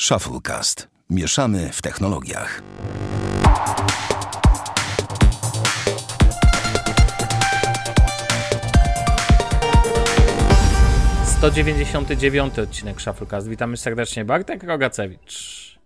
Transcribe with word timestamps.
Shufflecast. 0.00 0.88
Mieszamy 1.10 1.70
w 1.72 1.82
technologiach. 1.82 2.62
To 11.40 11.50
99 11.50 12.58
odcinek 12.58 13.00
Shufflecast. 13.00 13.48
Witamy 13.48 13.76
serdecznie. 13.76 14.24
Bartek 14.24 14.62
Rogacewicz. 14.62 15.78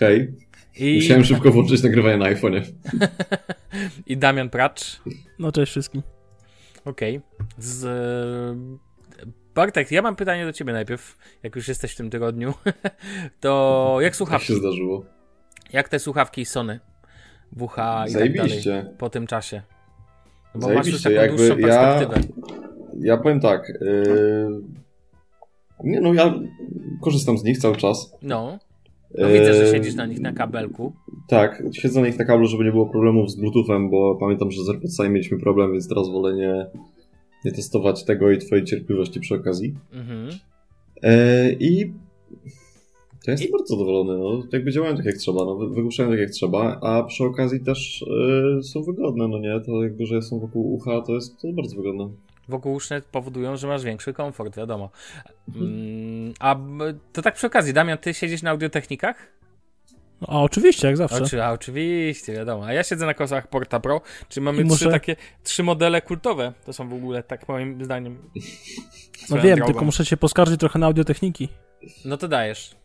Hej. 0.00 0.34
I... 0.76 0.96
Musiałem 0.96 1.24
szybko 1.24 1.50
włączyć 1.50 1.82
nagrywanie 1.82 2.16
na 2.16 2.24
iPhone'ie. 2.34 2.62
I 4.06 4.16
Damian 4.16 4.50
Pracz. 4.50 5.00
No 5.38 5.52
cześć 5.52 5.72
wszystkim. 5.72 6.02
Okej. 6.84 7.16
Okay. 7.16 7.46
Z... 7.58 8.87
Bartek, 9.58 9.90
ja 9.90 10.02
mam 10.02 10.16
pytanie 10.16 10.44
do 10.44 10.52
ciebie 10.52 10.72
najpierw, 10.72 11.18
jak 11.42 11.56
już 11.56 11.68
jesteś 11.68 11.92
w 11.92 11.96
tym 11.96 12.10
tygodniu. 12.10 12.54
to 13.40 13.96
jak 14.00 14.16
słuchawki? 14.16 14.52
Jak 14.52 14.56
się 14.56 14.68
zdarzyło? 14.68 15.04
Jak 15.72 15.88
te 15.88 15.98
słuchawki 15.98 16.44
Sony? 16.44 16.80
WH 17.52 17.76
i 18.08 18.12
tak 18.12 18.32
dalej 18.34 18.62
po 18.98 19.10
tym 19.10 19.26
czasie? 19.26 19.62
Bo 20.54 20.60
Zajebiście. 20.60 20.76
masz 20.76 20.86
już 20.86 21.02
taką 21.02 21.14
Jakby 21.14 21.36
dłuższą 21.36 21.56
perspektywę. 21.56 22.20
Ja 23.00 23.14
ja 23.14 23.16
powiem 23.16 23.40
tak. 23.40 23.68
Yy... 23.80 24.60
Nie 25.84 26.00
no, 26.00 26.14
ja 26.14 26.34
korzystam 27.02 27.38
z 27.38 27.44
nich 27.44 27.58
cały 27.58 27.76
czas. 27.76 28.16
No. 28.22 28.58
No 29.18 29.28
widzę, 29.28 29.54
że 29.54 29.64
yy, 29.64 29.72
siedzisz 29.72 29.94
na 29.94 30.06
nich 30.06 30.20
na 30.20 30.32
kabelku. 30.32 30.92
Tak, 31.28 31.62
siedzę 31.72 32.00
na 32.00 32.06
nich 32.06 32.18
na 32.18 32.24
kablu, 32.24 32.46
żeby 32.46 32.64
nie 32.64 32.72
było 32.72 32.86
problemów 32.86 33.30
z 33.30 33.36
Bluetoothem, 33.36 33.90
bo 33.90 34.16
pamiętam, 34.20 34.50
że 34.50 34.64
z 34.64 34.68
AirPodsami 34.68 35.10
mieliśmy 35.10 35.38
problem, 35.38 35.72
więc 35.72 35.88
teraz 35.88 36.08
wolę 36.08 36.34
nie, 36.34 36.66
nie 37.48 37.54
testować 37.54 38.04
tego 38.04 38.30
i 38.30 38.38
twojej 38.38 38.64
cierpliwości 38.64 39.20
przy 39.20 39.34
okazji. 39.34 39.74
Mhm. 39.92 40.28
Yy, 41.02 41.56
I 41.60 41.92
to 43.24 43.30
jestem 43.30 43.48
I... 43.48 43.52
bardzo 43.52 43.66
zadowolony. 43.76 44.18
No, 44.18 44.42
jakby 44.52 44.72
działają 44.72 44.96
tak 44.96 45.04
jak 45.04 45.16
trzeba, 45.16 45.44
no, 45.44 45.56
wygłuszają 45.56 46.10
tak 46.10 46.18
jak 46.18 46.30
trzeba, 46.30 46.80
a 46.80 47.02
przy 47.02 47.24
okazji 47.24 47.60
też 47.60 48.04
yy, 48.56 48.62
są 48.62 48.82
wygodne, 48.82 49.28
no 49.28 49.38
nie? 49.38 49.60
To 49.66 49.82
jakby, 49.82 50.06
że 50.06 50.22
są 50.22 50.38
wokół 50.38 50.74
ucha, 50.74 51.02
to 51.02 51.14
jest, 51.14 51.40
to 51.40 51.46
jest 51.46 51.56
bardzo 51.56 51.76
wygodne 51.76 52.08
wokółuszne 52.48 53.02
powodują, 53.12 53.56
że 53.56 53.66
masz 53.66 53.84
większy 53.84 54.12
komfort, 54.12 54.56
wiadomo. 54.56 54.90
Mm, 55.56 56.34
a 56.40 56.56
to 57.12 57.22
tak 57.22 57.34
przy 57.34 57.46
okazji, 57.46 57.72
Damian, 57.72 57.98
ty 57.98 58.14
siedzisz 58.14 58.42
na 58.42 58.50
audiotechnikach? 58.50 59.16
A 60.26 60.40
oczywiście, 60.40 60.86
jak 60.86 60.96
zawsze. 60.96 61.22
Oczy, 61.22 61.44
a 61.44 61.52
oczywiście, 61.52 62.32
wiadomo. 62.32 62.66
A 62.66 62.72
ja 62.72 62.82
siedzę 62.82 63.06
na 63.06 63.14
kosach 63.14 63.48
Porta 63.48 63.80
Pro, 63.80 64.00
czyli 64.28 64.44
mamy 64.44 64.64
muszę... 64.64 64.76
trzy 64.76 64.90
takie, 64.90 65.16
trzy 65.42 65.62
modele 65.62 66.02
kultowe. 66.02 66.52
To 66.66 66.72
są 66.72 66.88
w 66.88 66.94
ogóle, 66.94 67.22
tak 67.22 67.48
moim 67.48 67.84
zdaniem. 67.84 68.18
No 69.30 69.36
wiem, 69.36 69.56
drogą. 69.56 69.72
tylko 69.72 69.84
muszę 69.84 70.04
się 70.04 70.16
poskarżyć 70.16 70.60
trochę 70.60 70.78
na 70.78 70.86
audiotechniki. 70.86 71.48
No 72.04 72.16
to 72.16 72.28
dajesz. 72.28 72.76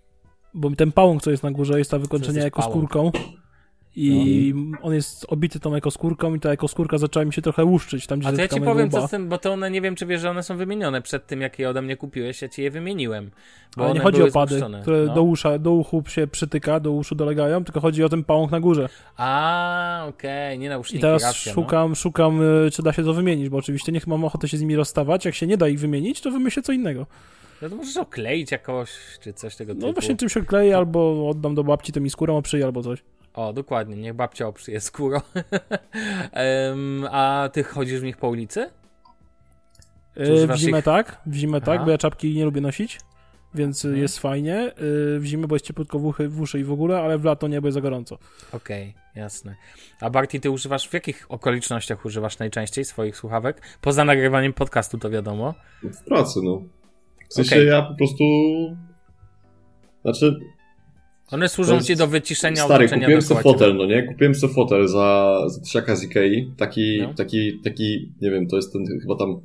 Bo 0.53 0.71
ten 0.71 0.91
pałąk, 0.91 1.21
co 1.21 1.31
jest 1.31 1.43
na 1.43 1.51
górze, 1.51 1.77
jest 1.79 1.91
ta 1.91 1.99
wykończenia 1.99 2.43
jako 2.43 2.61
skórką. 2.61 3.11
I 3.95 4.53
no. 4.55 4.77
on 4.81 4.93
jest 4.93 5.25
obity 5.29 5.59
tą 5.59 5.75
ekoskórką 5.75 6.35
i 6.35 6.39
ta 6.39 6.49
ekoskórka 6.49 6.97
zaczęła 6.97 7.25
mi 7.25 7.33
się 7.33 7.41
trochę 7.41 7.65
łuszczyć. 7.65 8.07
Tam, 8.07 8.19
gdzie 8.19 8.29
A 8.29 8.31
to 8.31 8.41
ja 8.41 8.47
ci 8.47 8.61
powiem 8.61 8.91
co 8.91 9.07
z 9.07 9.11
tym, 9.11 9.29
bo 9.29 9.37
to 9.37 9.53
one, 9.53 9.71
nie 9.71 9.81
wiem 9.81 9.95
czy 9.95 10.05
wiesz, 10.05 10.21
że 10.21 10.29
one 10.29 10.43
są 10.43 10.57
wymienione 10.57 11.01
przed 11.01 11.27
tym, 11.27 11.41
jak 11.41 11.59
je 11.59 11.69
ode 11.69 11.81
mnie 11.81 11.97
kupiłeś, 11.97 12.41
ja 12.41 12.49
ci 12.49 12.61
je 12.61 12.71
wymieniłem. 12.71 13.31
Bo 13.77 13.85
Ale 13.85 13.93
nie 13.93 13.99
chodzi 13.99 14.23
o 14.23 14.31
pady, 14.31 14.61
które 14.81 15.05
no. 15.05 15.13
do, 15.13 15.23
usza, 15.23 15.59
do 15.59 15.71
uchu 15.71 16.03
się 16.07 16.27
przytyka, 16.27 16.79
do 16.79 16.91
uszu 16.91 17.15
dolegają, 17.15 17.63
tylko 17.63 17.79
chodzi 17.79 18.03
o 18.03 18.09
ten 18.09 18.23
pałąk 18.23 18.51
na 18.51 18.59
górze. 18.59 18.89
A, 19.17 20.05
okej, 20.09 20.47
okay. 20.47 20.57
nie 20.57 20.69
nauczniki, 20.69 20.97
I 20.97 21.01
teraz 21.01 21.23
racja, 21.23 21.53
szukam, 21.53 21.89
no. 21.89 21.95
szukam, 21.95 22.41
y, 22.41 22.71
czy 22.71 22.83
da 22.83 22.93
się 22.93 23.03
to 23.03 23.13
wymienić, 23.13 23.49
bo 23.49 23.57
oczywiście 23.57 23.91
nie 23.91 24.01
mam 24.07 24.23
ochoty 24.23 24.47
się 24.47 24.57
z 24.57 24.61
nimi 24.61 24.75
rozstawać. 24.75 25.25
Jak 25.25 25.35
się 25.35 25.47
nie 25.47 25.57
da 25.57 25.67
ich 25.67 25.79
wymienić, 25.79 26.21
to 26.21 26.31
wymyślę 26.31 26.63
co 26.63 26.71
innego. 26.71 27.05
No 27.61 27.69
to 27.69 27.75
możesz 27.75 27.97
okleić 27.97 28.51
jakoś, 28.51 28.89
czy 29.21 29.33
coś 29.33 29.55
tego 29.55 29.73
no 29.73 29.75
typu. 29.75 29.87
No 29.87 29.93
właśnie 29.93 30.15
czymś 30.15 30.37
okleję, 30.37 30.77
albo 30.77 31.29
oddam 31.29 31.55
do 31.55 31.63
babci, 31.63 31.91
to 31.91 32.01
mi 32.01 32.09
skórą 32.09 32.37
oprzyje, 32.37 32.65
albo 32.65 32.83
coś. 32.83 33.03
O, 33.33 33.53
dokładnie, 33.53 33.95
niech 33.95 34.13
babcia 34.13 34.47
oprzyje 34.47 34.81
skórą. 34.81 35.19
um, 36.69 37.07
a 37.11 37.49
ty 37.53 37.63
chodzisz 37.63 37.99
w 37.99 38.03
nich 38.03 38.17
po 38.17 38.29
ulicy? 38.29 38.69
Yy, 40.15 40.47
w 40.47 40.55
zimę 40.55 40.79
ich... 40.79 40.85
tak, 40.85 41.21
w 41.25 41.35
zimę 41.35 41.61
tak, 41.61 41.69
Aha. 41.69 41.77
tak, 41.77 41.85
bo 41.85 41.91
ja 41.91 41.97
czapki 41.97 42.35
nie 42.35 42.45
lubię 42.45 42.61
nosić, 42.61 42.99
więc 43.55 43.81
hmm. 43.81 44.01
jest 44.01 44.19
fajnie. 44.19 44.53
Yy, 44.53 45.19
w 45.19 45.25
zimę, 45.25 45.47
bo 45.47 45.55
jest 45.55 45.65
ciepłutko 45.65 45.99
w 45.99 46.05
uszy, 46.05 46.29
w 46.29 46.41
uszy 46.41 46.59
i 46.59 46.63
w 46.63 46.71
ogóle, 46.71 47.01
ale 47.01 47.17
w 47.17 47.25
lato 47.25 47.47
nie, 47.47 47.61
bo 47.61 47.67
jest 47.67 47.73
za 47.73 47.81
gorąco. 47.81 48.17
Okej, 48.51 48.89
okay, 48.89 49.21
jasne. 49.21 49.55
A 50.01 50.09
Barty, 50.09 50.39
ty 50.39 50.51
używasz, 50.51 50.89
w 50.89 50.93
jakich 50.93 51.25
okolicznościach 51.29 52.05
używasz 52.05 52.39
najczęściej 52.39 52.85
swoich 52.85 53.17
słuchawek? 53.17 53.61
Poza 53.81 54.05
nagrywaniem 54.05 54.53
podcastu, 54.53 54.97
to 54.97 55.09
wiadomo. 55.09 55.53
W 55.83 56.03
pracy, 56.03 56.39
no. 56.43 56.61
W 57.29 57.33
sensie 57.33 57.55
okay. 57.55 57.65
ja 57.65 57.81
po 57.81 57.95
prostu... 57.95 58.23
Znaczy, 60.01 60.39
one 61.33 61.49
służą 61.49 61.81
ci 61.81 61.95
do 61.95 62.07
wyciszenia 62.07 62.65
Stary, 62.65 62.89
kupiłem 62.89 63.21
sobie 63.21 63.41
fotel, 63.41 63.75
no 63.75 63.85
nie? 63.85 64.03
Kupiłem 64.03 64.35
sobie 64.35 64.53
fotel 64.53 64.87
za, 64.87 65.37
za 65.47 65.61
tysiaka 65.61 65.95
z 65.95 66.03
Ikei. 66.03 66.51
Taki, 66.57 67.01
no. 67.01 67.13
taki, 67.13 67.59
taki, 67.59 68.11
nie 68.21 68.31
wiem, 68.31 68.47
to 68.47 68.55
jest 68.55 68.73
ten 68.73 68.85
chyba 69.01 69.15
tam 69.15 69.41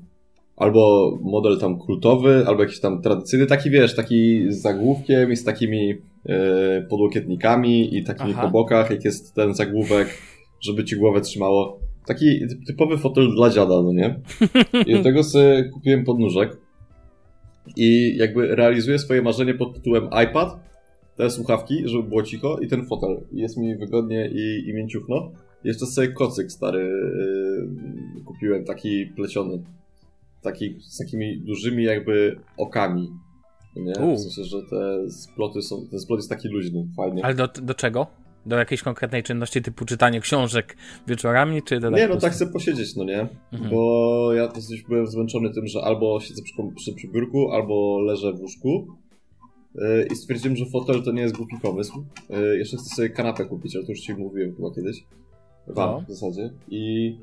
albo 0.57 1.13
model 1.23 1.59
tam 1.59 1.79
kultowy, 1.79 2.45
albo 2.47 2.63
jakiś 2.63 2.81
tam 2.81 3.03
tradycyjny, 3.03 3.47
taki 3.47 3.71
wiesz, 3.71 3.97
taki 3.97 4.53
z 4.53 4.63
zagłówkiem 4.63 5.33
i 5.33 5.37
z 5.37 5.45
takimi 5.45 5.95
e, 6.27 6.87
podłokietnikami 6.91 7.97
i 7.97 8.05
takimi 8.05 8.33
Aha. 8.33 8.43
po 8.43 8.51
bokach, 8.51 8.91
jak 8.91 9.05
jest 9.05 9.35
ten 9.35 9.55
zagłówek, 9.55 10.09
żeby 10.61 10.85
ci 10.85 10.97
głowę 10.97 11.21
trzymało. 11.21 11.81
Taki 12.07 12.41
typowy 12.67 12.99
fotel 12.99 13.31
dla 13.35 13.51
dziada, 13.51 13.83
no 13.83 13.93
nie? 13.93 14.21
I 14.87 14.93
do 14.93 15.03
tego 15.03 15.25
sobie 15.25 15.65
kupiłem 15.75 16.05
podnóżek 16.05 16.57
i 17.77 18.17
jakby 18.17 18.57
realizuję 18.57 18.99
swoje 18.99 19.23
marzenie 19.23 19.55
pod 19.55 19.75
tytułem 19.75 20.09
iPad, 20.25 20.68
te 21.19 21.31
słuchawki, 21.31 21.89
żeby 21.89 22.09
było 22.09 22.23
cicho 22.23 22.59
i 22.59 22.69
ten 22.69 22.87
fotel. 22.87 23.21
Jest 23.33 23.57
mi 23.57 23.77
wygodnie 23.77 24.31
i, 24.35 24.69
i 24.69 24.75
mięciuchno. 24.75 25.31
Jeszcze 25.65 25.87
sobie 25.87 26.09
kocyk 26.09 26.53
stary 26.53 26.91
yy, 28.17 28.25
kupiłem, 28.25 28.65
taki 28.65 29.07
pleciony. 29.07 29.63
Taki, 30.43 30.77
z 30.81 30.99
takimi 30.99 31.41
dużymi 31.41 31.85
jakby 31.85 32.41
okami. 32.57 33.09
Nie? 33.77 33.93
W 33.93 34.19
sensie, 34.19 34.45
że 34.45 34.59
te 34.71 35.11
sploty 35.11 35.63
są, 35.63 35.87
ten 35.91 36.01
splot 36.01 36.19
jest 36.19 36.31
taki 36.31 36.49
luźny, 36.49 36.89
fajnie. 36.97 37.25
Ale 37.25 37.35
do, 37.35 37.49
do 37.63 37.75
czego? 37.75 38.07
Do 38.47 38.57
jakiejś 38.57 38.83
konkretnej 38.83 39.23
czynności 39.23 39.63
typu 39.63 39.85
czytanie 39.85 40.21
książek 40.21 40.77
wieczorami, 41.07 41.63
czy 41.63 41.81
do 41.81 41.91
Nie, 41.91 42.09
no 42.09 42.17
tak 42.17 42.33
chcę 42.33 42.47
posiedzieć, 42.47 42.97
no 42.97 43.05
nie? 43.05 43.29
Mhm. 43.53 43.71
Bo 43.71 44.33
ja 44.35 44.49
dosyć 44.49 44.83
byłem 44.83 45.07
zmęczony 45.07 45.51
tym, 45.55 45.67
że 45.67 45.81
albo 45.83 46.21
siedzę 46.21 46.43
przy, 46.43 46.55
przy, 46.77 46.95
przy 46.95 47.09
biurku, 47.09 47.53
albo 47.53 48.01
leżę 48.01 48.33
w 48.33 48.41
łóżku 48.41 48.87
i 50.11 50.17
stwierdziłem, 50.17 50.57
że 50.57 50.67
fotel 50.67 51.03
to 51.03 51.13
nie 51.13 51.23
jest 51.23 51.37
głupi 51.37 51.57
pomysł. 51.63 52.05
E, 52.31 52.59
jeszcze 52.59 52.77
chcę 52.77 52.95
sobie 52.95 53.11
kanapę 53.11 53.45
kupić, 53.45 53.77
ale 53.77 53.85
to 53.85 53.93
już 53.93 54.01
ci 54.01 54.15
mówiłem 54.15 54.57
chyba 54.57 54.71
kiedyś. 54.75 55.05
Wam 55.67 55.91
no. 55.91 56.01
w 56.01 56.11
zasadzie. 56.11 56.51
I 56.69 57.15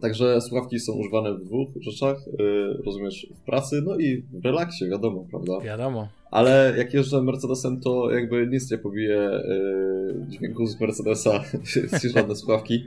Także 0.00 0.40
słuchawki 0.40 0.80
są 0.80 0.92
używane 0.92 1.34
w 1.34 1.44
dwóch 1.44 1.68
rzeczach, 1.80 2.26
yy, 2.38 2.82
rozumiesz, 2.86 3.26
w 3.36 3.40
pracy, 3.40 3.82
no 3.86 3.98
i 3.98 4.22
w 4.32 4.44
relaksie, 4.44 4.88
wiadomo, 4.88 5.26
prawda? 5.30 5.60
Wiadomo. 5.60 6.08
Ale 6.30 6.74
jak 6.78 6.94
jeżdżę 6.94 7.22
Mercedesem, 7.22 7.80
to 7.80 8.10
jakby 8.10 8.46
nic 8.46 8.70
nie 8.70 8.78
pobije 8.78 9.40
yy, 9.48 10.26
dźwięku 10.28 10.66
z 10.66 10.80
Mercedesa, 10.80 11.44
żadne 12.14 12.36
słuchawki, 12.36 12.84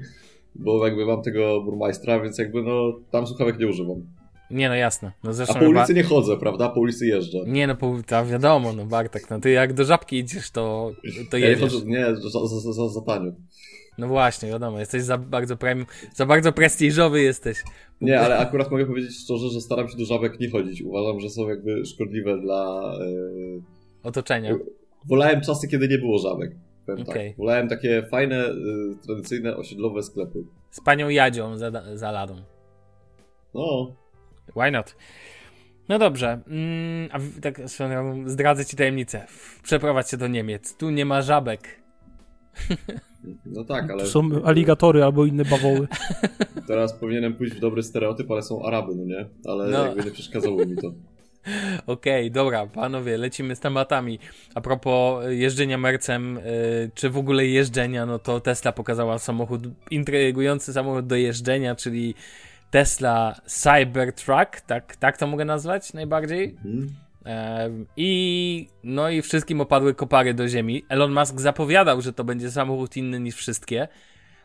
bo 0.56 0.86
jakby 0.86 1.06
mam 1.06 1.22
tego 1.22 1.62
Burmeistra, 1.62 2.20
więc 2.20 2.38
jakby 2.38 2.64
no 2.64 2.94
tam 3.12 3.28
słuchawek 3.28 3.60
nie 3.60 3.68
używam. 3.68 4.04
Nie, 4.52 4.70
no 4.70 4.76
jasne. 4.76 5.12
No 5.24 5.34
zresztą 5.34 5.56
A 5.56 5.60
po 5.60 5.66
ulicy 5.66 5.88
chyba... 5.88 5.98
nie 5.98 6.04
chodzę, 6.04 6.38
prawda? 6.38 6.70
Po 6.70 6.80
ulicy 6.80 7.06
jeżdżę. 7.06 7.38
Nie, 7.48 7.68
no 7.68 7.76
po, 7.76 7.96
to 8.08 8.26
wiadomo, 8.26 8.74
no 8.74 8.86
Bartek, 8.86 9.30
no 9.30 9.40
ty 9.40 9.50
jak 9.50 9.74
do 9.74 9.86
żabki 9.86 10.18
idziesz, 10.18 10.52
to, 10.52 10.92
to 11.30 11.38
jedziesz. 11.38 11.60
Ja 11.60 11.66
nie, 11.66 11.72
chodzę, 11.72 11.86
nie 11.86 12.06
za, 12.16 12.48
za, 12.48 12.74
za, 12.74 12.90
za 12.90 13.02
tanio. 13.02 13.32
No 13.98 14.08
właśnie, 14.08 14.50
wiadomo, 14.50 14.80
jesteś 14.80 15.04
za 15.04 15.18
bardzo 15.18 15.58
za 16.14 16.26
bardzo 16.26 16.52
prestiżowy 16.52 17.22
jesteś. 17.22 17.64
Nie, 18.02 18.20
ale 18.20 18.38
akurat 18.38 18.72
mogę 18.72 18.86
powiedzieć 18.86 19.18
szczerze, 19.24 19.50
że 19.50 19.62
staram 19.62 19.90
się 19.90 19.98
do 19.98 20.06
żabek 20.06 20.40
nie 20.40 20.50
chodzić. 20.50 20.82
Uważam, 20.82 21.20
że 21.20 21.30
są 21.30 21.50
jakby 21.50 21.86
szkodliwe 21.86 22.42
dla... 22.42 22.94
Yy... 23.00 23.62
Otoczenia. 24.04 24.56
Wolałem 25.06 25.42
czasy, 25.42 25.68
kiedy 25.68 25.88
nie 25.88 25.98
było 25.98 26.20
żabek. 26.20 26.52
Okay. 26.84 27.06
Tak. 27.06 27.38
Wolałem 27.38 27.68
takie 27.68 28.04
fajne, 28.12 28.36
yy, 28.36 28.96
tradycyjne, 29.06 29.58
osiedlowe 29.58 30.04
sklepy. 30.04 30.44
Z 30.72 30.82
panią 30.82 31.10
Jadzią 31.10 31.58
za, 31.58 31.72
za 31.96 32.12
ladą. 32.12 32.36
No, 33.54 33.96
Why 34.56 34.72
not? 34.72 34.96
No 35.90 36.00
dobrze, 36.00 36.40
mm, 36.48 37.10
a 37.12 37.42
tak 37.42 37.62
zdradzę 38.26 38.66
ci 38.66 38.78
tajemnicę. 38.78 39.26
Przeprowadź 39.64 40.10
się 40.10 40.18
do 40.18 40.28
Niemiec. 40.28 40.76
Tu 40.78 40.90
nie 40.90 41.06
ma 41.06 41.22
żabek. 41.22 41.62
No 43.46 43.64
tak, 43.64 43.92
ale... 43.92 44.04
Tu 44.04 44.10
są 44.10 44.44
aligatory 44.44 45.04
albo 45.04 45.26
inne 45.26 45.46
bawoły. 45.46 45.88
Teraz 46.68 46.94
powinienem 46.94 47.34
pójść 47.34 47.54
w 47.54 47.60
dobry 47.60 47.84
stereotyp, 47.84 48.32
ale 48.32 48.42
są 48.42 48.64
Araby, 48.64 48.96
no 48.96 49.04
nie? 49.06 49.26
Ale 49.46 49.70
no. 49.70 49.86
jakby 49.86 50.04
nie 50.04 50.12
przeszkadzało 50.12 50.66
mi 50.66 50.76
to. 50.76 50.88
Okej, 51.88 52.22
okay, 52.22 52.30
dobra, 52.30 52.68
panowie, 52.68 53.18
lecimy 53.18 53.56
z 53.56 53.60
tematami. 53.60 54.20
A 54.56 54.62
propos 54.62 55.26
jeżdżenia 55.30 55.78
mercem, 55.78 56.36
yy, 56.36 56.92
czy 56.94 57.10
w 57.10 57.18
ogóle 57.18 57.48
jeżdżenia, 57.48 58.06
no 58.06 58.20
to 58.20 58.40
Tesla 58.40 58.72
pokazała 58.72 59.20
samochód, 59.20 59.62
intrygujący 59.92 60.74
samochód 60.74 61.08
do 61.08 61.16
jeżdżenia, 61.16 61.76
czyli 61.76 62.16
Tesla 62.72 63.36
Cybertruck, 63.46 64.62
tak, 64.62 64.96
tak 64.96 65.18
to 65.18 65.28
mogę 65.28 65.46
nazwać 65.46 65.94
najbardziej? 65.94 66.58
Mhm. 66.66 66.90
I 67.98 68.68
no 68.84 69.10
i 69.10 69.22
wszystkim 69.22 69.62
opadły 69.62 69.94
kopary 69.94 70.34
do 70.34 70.48
ziemi. 70.48 70.86
Elon 70.90 71.14
Musk 71.14 71.40
zapowiadał, 71.40 72.02
że 72.02 72.14
to 72.14 72.24
będzie 72.24 72.52
samochód 72.52 72.98
inny 72.98 73.20
niż 73.20 73.36
wszystkie, 73.36 73.88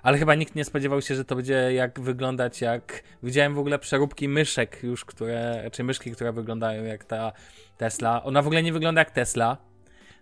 ale 0.03 0.19
chyba 0.19 0.35
nikt 0.35 0.55
nie 0.55 0.65
spodziewał 0.65 1.03
się, 1.03 1.15
że 1.15 1.25
to 1.25 1.37
będzie 1.37 1.73
jak 1.73 2.01
wyglądać 2.01 2.61
jak... 2.61 3.03
Widziałem 3.23 3.55
w 3.55 3.59
ogóle 3.59 3.79
przeróbki 3.79 4.29
myszek 4.29 4.83
już, 4.83 5.05
które, 5.05 5.71
czy 5.73 5.85
myszki, 5.85 6.11
które 6.11 6.33
wyglądają 6.33 6.85
jak 6.85 7.05
ta 7.05 7.33
Tesla. 7.79 8.25
Ona 8.25 8.43
w 8.43 8.47
ogóle 8.47 8.63
nie 8.63 8.73
wygląda 8.73 9.01
jak 9.01 9.11
Tesla. 9.11 9.57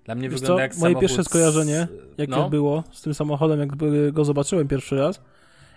Dla 0.04 0.14
mnie 0.14 0.28
Wiesz 0.28 0.40
wygląda 0.40 0.58
co? 0.58 0.62
jak 0.62 0.72
Moje 0.72 0.80
samochód 0.80 1.00
pierwsze 1.00 1.24
skojarzenie, 1.24 1.88
jakie 2.18 2.30
no. 2.30 2.50
było 2.50 2.84
z 2.92 3.02
tym 3.02 3.14
samochodem, 3.14 3.60
jak 3.60 3.70
go 4.12 4.24
zobaczyłem 4.24 4.68
pierwszy 4.68 4.96
raz, 4.96 5.20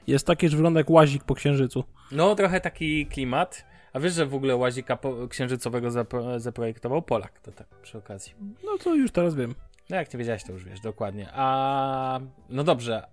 jest 0.07 0.27
takie, 0.27 0.49
że 0.49 0.57
wygląda 0.57 0.79
jak 0.79 0.89
łazik 0.89 1.23
po 1.23 1.35
księżycu. 1.35 1.83
No, 2.11 2.35
trochę 2.35 2.61
taki 2.61 3.05
klimat. 3.05 3.65
A 3.93 3.99
wiesz, 3.99 4.13
że 4.13 4.25
w 4.25 4.35
ogóle 4.35 4.55
łazika 4.55 4.97
księżycowego 5.29 5.91
zapro 5.91 6.39
zaprojektował 6.39 7.01
Polak, 7.01 7.39
to 7.39 7.51
tak 7.51 7.67
przy 7.67 7.97
okazji. 7.97 8.33
No 8.63 8.77
to 8.83 8.95
już 8.95 9.11
teraz 9.11 9.35
wiem. 9.35 9.55
No 9.89 9.95
jak 9.95 10.13
nie 10.13 10.17
wiedziałeś, 10.17 10.43
to 10.43 10.51
już 10.51 10.65
wiesz, 10.65 10.79
dokładnie. 10.79 11.29
A 11.33 12.19
no 12.49 12.63
dobrze, 12.63 13.07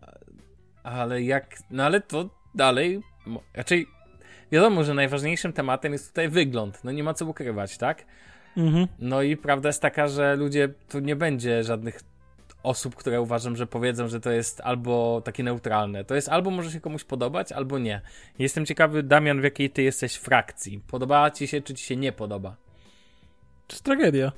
ale 0.83 1.23
jak, 1.23 1.56
no 1.71 1.85
ale 1.85 2.00
to 2.00 2.31
dalej, 2.55 3.00
raczej 3.55 3.87
wiadomo, 4.53 4.85
że 4.85 4.94
najważniejszym 4.94 5.53
tematem 5.53 5.93
jest 5.93 6.09
tutaj 6.09 6.29
wygląd, 6.29 6.85
no 6.85 6.93
nie 6.93 7.03
ma 7.03 7.15
co 7.15 7.27
ukrywać, 7.27 7.79
tak? 7.79 8.05
Mhm. 8.56 8.87
No 8.99 9.23
i 9.23 9.37
prawda 9.37 9.69
jest 9.69 9.83
taka, 9.83 10.09
że 10.09 10.37
ludzie, 10.37 10.69
tu 10.89 10.99
nie 10.99 11.17
będzie 11.17 11.65
żadnych 11.65 12.00
osób, 12.62 12.97
które 12.97 13.20
uważam, 13.20 13.56
że 13.56 13.67
powiedzą, 13.67 14.09
że 14.09 14.20
to 14.20 14.31
jest 14.31 14.61
albo 14.61 15.23
takie 15.25 15.43
neutralne. 15.43 16.05
To 16.05 16.14
jest 16.14 16.29
albo 16.29 16.50
może 16.50 16.70
się 16.70 16.81
komuś 16.81 17.05
podobać, 17.05 17.53
albo 17.53 17.79
nie. 17.79 18.00
Jestem 18.38 18.67
ciekawy, 18.67 19.03
Damian, 19.03 19.41
w 19.41 19.44
jakiej 19.44 19.70
ty 19.70 19.82
jesteś 19.82 20.14
frakcji. 20.14 20.81
Podoba 20.87 21.31
ci 21.31 21.47
się, 21.47 21.61
czy 21.61 21.75
ci 21.75 21.85
się 21.85 21.97
nie 21.97 22.12
podoba? 22.12 22.56
To 23.67 23.75
jest 23.75 23.85
tragedia. 23.85 24.32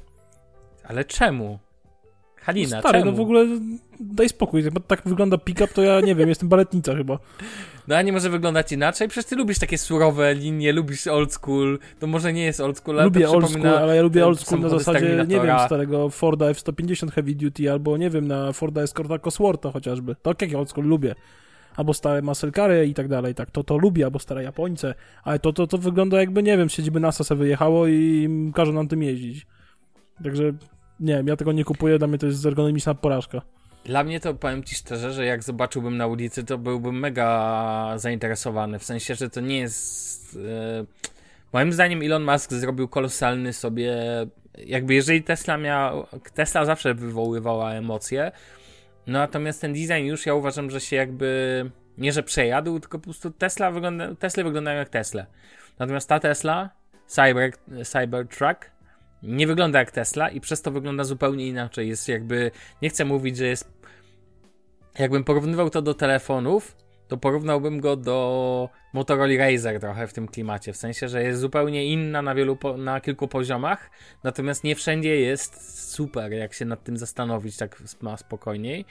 Ale 0.84 1.04
czemu? 1.04 1.58
Halina, 2.44 2.76
no 2.76 2.82
stary, 2.82 2.98
czemu? 2.98 3.10
no 3.10 3.16
w 3.16 3.20
ogóle 3.20 3.46
daj 4.00 4.28
spokój. 4.28 4.64
Tak 4.86 5.02
wygląda 5.04 5.38
pick-up, 5.38 5.74
to 5.74 5.82
ja 5.82 6.00
nie 6.00 6.14
wiem, 6.14 6.28
jestem 6.28 6.48
baletnica 6.48 6.94
chyba. 6.94 7.18
No 7.88 7.96
a 7.96 8.02
nie 8.02 8.12
może 8.12 8.30
wyglądać 8.30 8.72
inaczej? 8.72 9.08
Przecież 9.08 9.30
ty 9.30 9.36
lubisz 9.36 9.58
takie 9.58 9.78
surowe 9.78 10.34
linie, 10.34 10.72
lubisz 10.72 11.06
old 11.06 11.32
school. 11.32 11.78
To 11.98 12.06
może 12.06 12.32
nie 12.32 12.44
jest 12.44 12.60
old 12.60 12.78
school, 12.78 12.96
ale 12.96 13.04
Lubię 13.04 13.24
to 13.24 13.32
old 13.32 13.50
school, 13.50 13.68
ale 13.68 13.96
ja 13.96 14.02
lubię 14.02 14.26
old 14.26 14.40
school 14.40 14.60
na 14.60 14.68
zasadzie, 14.68 15.24
nie 15.28 15.40
wiem, 15.40 15.56
starego 15.66 16.10
Forda 16.10 16.46
F-150 16.46 17.10
Heavy 17.10 17.34
Duty, 17.34 17.72
albo 17.72 17.96
nie 17.96 18.10
wiem, 18.10 18.28
na 18.28 18.52
Forda 18.52 18.82
Escorta 18.82 19.18
Coswortha 19.18 19.70
chociażby. 19.70 20.16
Tak 20.22 20.42
jak 20.42 20.54
old 20.54 20.70
school 20.70 20.86
lubię. 20.86 21.14
Albo 21.76 21.94
stare 21.94 22.22
muscle 22.22 22.86
i 22.86 22.94
tak 22.94 23.08
dalej, 23.08 23.34
tak, 23.34 23.50
to 23.50 23.64
to 23.64 23.78
lubię, 23.78 24.04
albo 24.04 24.18
stare 24.18 24.42
Japońce, 24.42 24.94
ale 25.24 25.38
to, 25.38 25.52
to, 25.52 25.66
to 25.66 25.78
wygląda 25.78 26.20
jakby, 26.20 26.42
nie 26.42 26.58
wiem, 26.58 26.68
siedziby 26.68 27.00
NASA 27.00 27.24
sobie 27.24 27.38
wyjechało 27.38 27.86
i 27.86 28.28
każą 28.54 28.72
nam 28.72 28.88
tym 28.88 29.02
jeździć. 29.02 29.46
Także, 30.24 30.52
nie 31.00 31.14
wiem, 31.14 31.26
ja 31.26 31.36
tego 31.36 31.52
nie 31.52 31.64
kupuję, 31.64 31.98
dla 31.98 32.08
mnie 32.08 32.18
to 32.18 32.26
jest 32.26 32.46
ergonomiczna 32.46 32.94
porażka. 32.94 33.42
Dla 33.84 34.04
mnie 34.04 34.20
to 34.20 34.34
powiem 34.34 34.64
ci 34.64 34.74
szczerze, 34.74 35.12
że 35.12 35.24
jak 35.24 35.42
zobaczyłbym 35.42 35.96
na 35.96 36.06
ulicy, 36.06 36.44
to 36.44 36.58
byłbym 36.58 36.98
mega 36.98 37.92
zainteresowany. 37.96 38.78
W 38.78 38.84
sensie, 38.84 39.14
że 39.14 39.30
to 39.30 39.40
nie 39.40 39.58
jest. 39.58 40.34
Yy... 40.34 40.86
Moim 41.52 41.72
zdaniem 41.72 42.02
Elon 42.02 42.24
Musk 42.24 42.52
zrobił 42.52 42.88
kolosalny 42.88 43.52
sobie. 43.52 43.96
Jakby 44.58 44.94
jeżeli 44.94 45.22
Tesla 45.22 45.56
miał. 45.56 46.06
Tesla 46.34 46.64
zawsze 46.64 46.94
wywoływała 46.94 47.72
emocje. 47.72 48.32
No 49.06 49.18
natomiast 49.18 49.60
ten 49.60 49.72
design 49.72 50.04
już 50.04 50.26
ja 50.26 50.34
uważam, 50.34 50.70
że 50.70 50.80
się 50.80 50.96
jakby. 50.96 51.70
Nie, 51.98 52.12
że 52.12 52.22
przejadł, 52.22 52.80
tylko 52.80 52.98
po 52.98 53.04
prostu 53.04 53.30
Tesla 53.30 53.70
wygląda, 53.70 54.14
Tesla 54.14 54.44
wyglądają 54.44 54.78
jak 54.78 54.88
Tesla. 54.88 55.26
Natomiast 55.78 56.08
ta 56.08 56.20
Tesla, 56.20 56.70
Cyber, 57.06 57.52
Cybertruck, 57.84 58.70
nie 59.24 59.46
wygląda 59.46 59.78
jak 59.78 59.90
Tesla 59.90 60.28
i 60.28 60.40
przez 60.40 60.62
to 60.62 60.70
wygląda 60.70 61.04
zupełnie 61.04 61.46
inaczej. 61.46 61.88
Jest 61.88 62.08
jakby, 62.08 62.50
nie 62.82 62.90
chcę 62.90 63.04
mówić, 63.04 63.36
że 63.36 63.46
jest. 63.46 63.74
Jakbym 64.98 65.24
porównywał 65.24 65.70
to 65.70 65.82
do 65.82 65.94
telefonów, 65.94 66.76
to 67.08 67.16
porównałbym 67.16 67.80
go 67.80 67.96
do 67.96 68.68
Motorola 68.92 69.38
Razer 69.38 69.80
trochę 69.80 70.06
w 70.06 70.12
tym 70.12 70.28
klimacie. 70.28 70.72
W 70.72 70.76
sensie, 70.76 71.08
że 71.08 71.22
jest 71.22 71.40
zupełnie 71.40 71.86
inna 71.86 72.22
na 72.22 72.34
wielu, 72.34 72.58
na 72.78 73.00
kilku 73.00 73.28
poziomach, 73.28 73.90
natomiast 74.24 74.64
nie 74.64 74.74
wszędzie 74.74 75.20
jest 75.20 75.90
super, 75.92 76.32
jak 76.32 76.54
się 76.54 76.64
nad 76.64 76.84
tym 76.84 76.96
zastanowić 76.96 77.56
tak 77.56 77.82
spokojniej. 78.16 78.84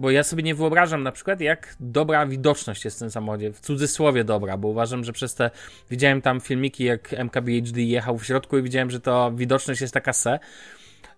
Bo 0.00 0.10
ja 0.10 0.24
sobie 0.24 0.42
nie 0.42 0.54
wyobrażam 0.54 1.02
na 1.02 1.12
przykład, 1.12 1.40
jak 1.40 1.76
dobra 1.80 2.26
widoczność 2.26 2.84
jest 2.84 2.96
w 2.96 3.00
tym 3.00 3.10
samochodzie. 3.10 3.52
W 3.52 3.60
cudzysłowie 3.60 4.24
dobra, 4.24 4.56
bo 4.56 4.68
uważam, 4.68 5.04
że 5.04 5.12
przez 5.12 5.34
te. 5.34 5.50
Widziałem 5.90 6.22
tam 6.22 6.40
filmiki, 6.40 6.84
jak 6.84 7.12
MKBHD 7.12 7.82
jechał 7.82 8.18
w 8.18 8.24
środku 8.24 8.58
i 8.58 8.62
widziałem, 8.62 8.90
że 8.90 9.00
to 9.00 9.32
widoczność 9.34 9.80
jest 9.80 9.94
taka 9.94 10.12
se. 10.12 10.38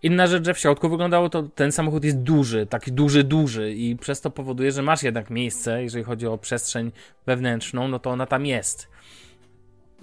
Inna 0.02 0.26
rzecz, 0.26 0.46
że 0.46 0.54
w 0.54 0.58
środku 0.58 0.88
wyglądało 0.88 1.28
to, 1.28 1.42
ten 1.42 1.72
samochód 1.72 2.04
jest 2.04 2.18
duży, 2.18 2.66
taki 2.66 2.92
duży, 2.92 3.24
duży 3.24 3.72
i 3.72 3.96
przez 3.96 4.20
to 4.20 4.30
powoduje, 4.30 4.72
że 4.72 4.82
masz 4.82 5.02
jednak 5.02 5.30
miejsce, 5.30 5.82
jeżeli 5.82 6.04
chodzi 6.04 6.26
o 6.26 6.38
przestrzeń 6.38 6.92
wewnętrzną, 7.26 7.88
no 7.88 7.98
to 7.98 8.10
ona 8.10 8.26
tam 8.26 8.46
jest. 8.46 8.88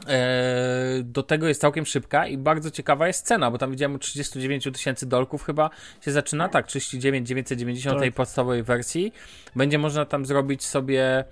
Eee, 0.07 1.03
do 1.03 1.23
tego 1.23 1.47
jest 1.47 1.61
całkiem 1.61 1.85
szybka 1.85 2.27
i 2.27 2.37
bardzo 2.37 2.71
ciekawa 2.71 3.07
jest 3.07 3.25
cena, 3.25 3.51
bo 3.51 3.57
tam 3.57 3.71
widziałem 3.71 3.99
39 3.99 4.63
tysięcy 4.73 5.05
dolków 5.05 5.43
chyba 5.43 5.69
się 6.01 6.11
zaczyna, 6.11 6.49
tak, 6.49 6.67
39 6.67 7.27
990 7.27 7.95
tak. 7.95 8.01
tej 8.01 8.11
podstawowej 8.11 8.63
wersji. 8.63 9.13
Będzie 9.55 9.77
można 9.77 10.05
tam 10.05 10.25
zrobić 10.25 10.63
sobie 10.63 11.23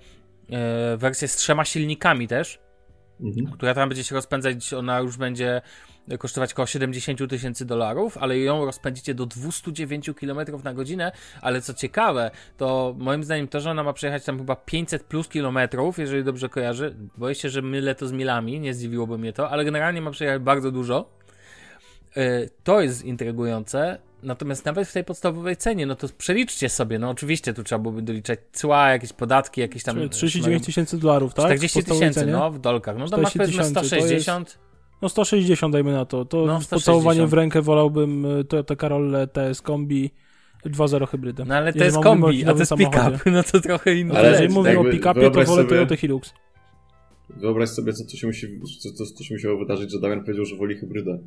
e, 0.50 0.96
wersję 0.96 1.28
z 1.28 1.36
trzema 1.36 1.64
silnikami 1.64 2.28
też, 2.28 2.58
mhm. 3.20 3.46
która 3.46 3.74
tam 3.74 3.88
będzie 3.88 4.04
się 4.04 4.14
rozpędzać, 4.14 4.72
ona 4.72 5.00
już 5.00 5.16
będzie 5.16 5.60
kosztować 6.18 6.52
około 6.52 6.66
70 6.66 7.30
tysięcy 7.30 7.64
dolarów, 7.64 8.18
ale 8.18 8.38
ją 8.38 8.64
rozpędzicie 8.64 9.14
do 9.14 9.26
209 9.26 10.10
km 10.20 10.38
na 10.64 10.74
godzinę, 10.74 11.12
ale 11.40 11.62
co 11.62 11.74
ciekawe, 11.74 12.30
to 12.56 12.94
moim 12.98 13.24
zdaniem 13.24 13.48
to, 13.48 13.60
że 13.60 13.70
ona 13.70 13.82
ma 13.82 13.92
przejechać 13.92 14.24
tam 14.24 14.38
chyba 14.38 14.56
500 14.56 15.02
plus 15.02 15.28
kilometrów, 15.28 15.98
jeżeli 15.98 16.24
dobrze 16.24 16.48
kojarzę, 16.48 16.94
boję 17.16 17.34
się, 17.34 17.48
że 17.48 17.62
mylę 17.62 17.94
to 17.94 18.06
z 18.06 18.12
milami, 18.12 18.60
nie 18.60 18.74
zdziwiłoby 18.74 19.18
mnie 19.18 19.32
to, 19.32 19.50
ale 19.50 19.64
generalnie 19.64 20.00
ma 20.00 20.10
przejechać 20.10 20.42
bardzo 20.42 20.70
dużo. 20.70 21.10
E, 22.16 22.48
to 22.64 22.80
jest 22.80 23.04
intrygujące, 23.04 23.98
Natomiast 24.22 24.64
nawet 24.64 24.88
w 24.88 24.92
tej 24.92 25.04
podstawowej 25.04 25.56
cenie, 25.56 25.86
no 25.86 25.96
to 25.96 26.08
przeliczcie 26.18 26.68
sobie, 26.68 26.98
no 26.98 27.10
oczywiście 27.10 27.54
tu 27.54 27.64
trzeba 27.64 27.78
byłoby 27.78 28.02
doliczać 28.02 28.38
cła, 28.52 28.90
jakieś 28.90 29.12
podatki, 29.12 29.60
jakieś 29.60 29.82
tam... 29.82 30.08
39 30.08 30.66
tysięcy 30.66 30.98
dolarów, 30.98 31.34
tak? 31.34 31.44
40 31.44 31.84
tysięcy, 31.84 32.26
no, 32.26 32.50
w 32.50 32.58
dolkach. 32.58 32.96
No 32.98 33.08
to 33.08 33.18
masz 33.18 33.32
powiedzmy 33.32 33.64
160... 33.64 34.58
No 35.02 35.08
160 35.08 35.72
dajmy 35.72 35.92
na 35.92 36.04
to. 36.04 36.24
To 36.24 36.46
no, 36.46 36.60
z 36.60 36.66
pocałowaniem 36.66 37.26
w 37.26 37.32
rękę 37.32 37.62
wolałbym 37.62 38.26
y, 38.26 38.44
Toyota 38.44 38.76
Corolla 38.76 39.26
TS 39.26 39.62
Kombi 39.62 40.10
2.0 40.66 41.08
hybrydę. 41.08 41.44
No 41.44 41.54
ale 41.54 41.72
to 41.72 41.84
jest 41.84 41.98
kombi, 42.02 42.44
a 42.44 42.52
to 42.52 42.58
jest 42.58 42.74
pick-up, 42.74 43.30
no 43.30 43.42
to 43.42 43.60
trochę 43.60 43.94
inne. 43.94 44.18
Ale 44.18 44.30
jeżeli 44.30 44.48
mówimy 44.54 44.78
o 44.78 44.84
pick-upie, 44.84 45.30
to 45.30 45.44
wolę 45.44 45.64
Toyota 45.64 45.96
Hilux. 45.96 46.32
Wyobraź 47.36 47.68
sobie, 47.68 47.92
co 47.92 48.04
tu 48.04 48.16
się, 48.16 48.26
musi, 48.26 48.58
co, 48.82 48.92
co, 48.92 49.04
co 49.14 49.24
się 49.24 49.34
musiało 49.34 49.58
wydarzyć, 49.58 49.92
że 49.92 50.00
Damian 50.00 50.24
powiedział, 50.24 50.44
że 50.44 50.56
woli 50.56 50.76
hybrydę. 50.76 51.18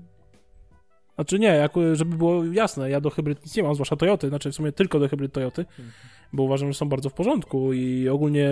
Znaczy 1.21 1.39
nie, 1.39 1.47
jak, 1.47 1.71
żeby 1.93 2.17
było 2.17 2.45
jasne, 2.45 2.89
ja 2.89 3.01
do 3.01 3.09
hybryd 3.09 3.45
nic 3.45 3.55
nie 3.55 3.63
mam, 3.63 3.73
zwłaszcza 3.73 3.95
Toyoty, 3.95 4.29
znaczy 4.29 4.51
w 4.51 4.55
sumie 4.55 4.71
tylko 4.71 4.99
do 4.99 5.07
hybryd 5.07 5.33
Toyoty, 5.33 5.61
mhm. 5.61 5.91
bo 6.33 6.43
uważam, 6.43 6.67
że 6.67 6.73
są 6.73 6.89
bardzo 6.89 7.09
w 7.09 7.13
porządku 7.13 7.73
i 7.73 8.09
ogólnie 8.09 8.49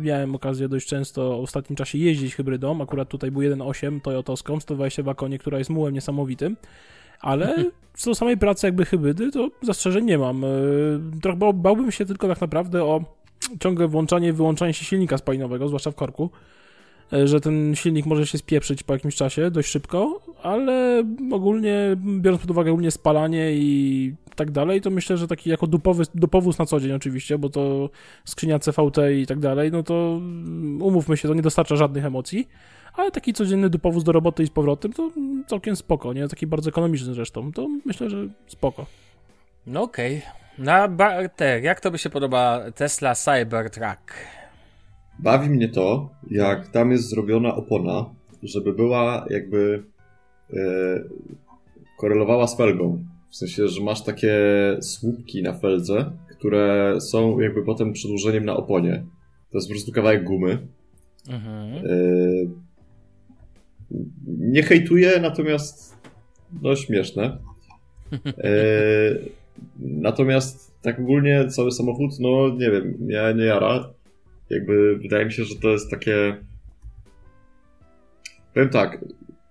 miałem 0.00 0.34
okazję 0.34 0.68
dość 0.68 0.88
często 0.88 1.38
w 1.38 1.42
ostatnim 1.42 1.76
czasie 1.76 1.98
jeździć 1.98 2.34
hybrydą, 2.34 2.82
akurat 2.82 3.08
tutaj 3.08 3.30
był 3.30 3.42
1.8 3.42 4.00
Toyotowską, 4.00 4.60
122 4.60 5.14
konie, 5.14 5.38
która 5.38 5.58
jest 5.58 5.70
mułem 5.70 5.94
niesamowitym, 5.94 6.56
ale 7.20 7.54
co 7.98 8.10
do 8.10 8.14
samej 8.14 8.36
pracy 8.36 8.66
jakby 8.66 8.84
hybrydy, 8.84 9.30
to 9.30 9.50
zastrzeżeń 9.62 10.04
nie 10.04 10.18
mam. 10.18 10.44
E, 10.44 10.48
trochę 11.22 11.52
bałbym 11.54 11.92
się 11.92 12.06
tylko 12.06 12.28
tak 12.28 12.40
naprawdę 12.40 12.84
o 12.84 13.04
ciągłe 13.60 13.88
włączanie 13.88 14.28
i 14.28 14.32
wyłączanie 14.32 14.72
się 14.72 14.84
silnika 14.84 15.18
spalinowego, 15.18 15.68
zwłaszcza 15.68 15.90
w 15.90 15.94
korku, 15.94 16.30
że 17.24 17.40
ten 17.40 17.74
silnik 17.74 18.06
może 18.06 18.26
się 18.26 18.38
spieprzyć 18.38 18.82
po 18.82 18.92
jakimś 18.92 19.14
czasie 19.14 19.50
dość 19.50 19.68
szybko, 19.68 20.20
ale 20.42 21.04
ogólnie, 21.32 21.96
biorąc 21.96 22.40
pod 22.40 22.50
uwagę 22.50 22.70
ogólnie 22.70 22.90
spalanie 22.90 23.52
i 23.52 24.14
tak 24.36 24.50
dalej, 24.50 24.80
to 24.80 24.90
myślę, 24.90 25.16
że 25.16 25.26
taki 25.26 25.50
jako 25.50 25.66
dupowy, 25.66 26.04
dupowóz 26.14 26.58
na 26.58 26.66
co 26.66 26.80
dzień 26.80 26.92
oczywiście, 26.92 27.38
bo 27.38 27.48
to 27.48 27.90
skrzynia 28.24 28.58
CVT 28.58 28.98
i 29.22 29.26
tak 29.26 29.38
dalej, 29.38 29.70
no 29.72 29.82
to 29.82 29.94
mm, 29.94 30.82
umówmy 30.82 31.16
się, 31.16 31.28
to 31.28 31.34
nie 31.34 31.42
dostarcza 31.42 31.76
żadnych 31.76 32.04
emocji, 32.04 32.48
ale 32.94 33.10
taki 33.10 33.32
codzienny 33.32 33.70
dupowóz 33.70 34.04
do 34.04 34.12
roboty 34.12 34.42
i 34.42 34.46
z 34.46 34.50
powrotem 34.50 34.92
to 34.92 35.10
całkiem 35.46 35.76
spoko, 35.76 36.12
nie? 36.12 36.28
Taki 36.28 36.46
bardzo 36.46 36.70
ekonomiczny 36.70 37.14
zresztą, 37.14 37.52
to 37.52 37.68
myślę, 37.84 38.10
że 38.10 38.28
spoko. 38.46 38.86
No 39.66 39.82
okej. 39.82 40.16
Okay. 40.16 40.40
Na 40.58 40.88
te, 41.36 41.60
jak 41.60 41.80
to 41.80 41.90
by 41.90 41.98
się 41.98 42.10
podoba 42.10 42.60
Tesla 42.74 43.14
Cybertruck? 43.14 44.14
Bawi 45.22 45.50
mnie 45.50 45.68
to, 45.68 46.10
jak 46.30 46.68
tam 46.68 46.90
jest 46.90 47.08
zrobiona 47.08 47.54
opona, 47.54 48.06
żeby 48.42 48.72
była 48.72 49.26
jakby 49.30 49.82
e, 50.52 50.56
korelowała 51.98 52.46
z 52.46 52.56
felgą. 52.56 53.04
W 53.30 53.36
sensie, 53.36 53.68
że 53.68 53.82
masz 53.82 54.04
takie 54.04 54.38
słupki 54.80 55.42
na 55.42 55.52
feldze, 55.52 56.12
które 56.30 56.96
są 57.00 57.40
jakby 57.40 57.62
potem 57.62 57.92
przedłużeniem 57.92 58.44
na 58.44 58.56
oponie. 58.56 59.04
To 59.50 59.58
jest 59.58 59.68
po 59.68 59.74
prostu 59.74 59.92
kawałek 59.92 60.24
gumy. 60.24 60.58
Mhm. 61.28 61.74
E, 61.74 61.90
nie 64.26 64.62
hejtuję, 64.62 65.20
natomiast 65.20 65.96
no 66.62 66.76
śmieszne. 66.76 67.38
E, 68.26 68.50
natomiast 70.08 70.80
tak 70.82 70.98
ogólnie 70.98 71.48
cały 71.48 71.72
samochód, 71.72 72.10
no 72.20 72.48
nie 72.48 72.70
wiem, 72.70 72.94
ja 73.08 73.32
nie 73.32 73.44
jara. 73.44 73.99
Jakby 74.50 74.98
wydaje 74.98 75.24
mi 75.24 75.32
się, 75.32 75.44
że 75.44 75.54
to 75.56 75.68
jest 75.68 75.90
takie. 75.90 76.36
Powiem 78.54 78.68
tak, 78.68 79.04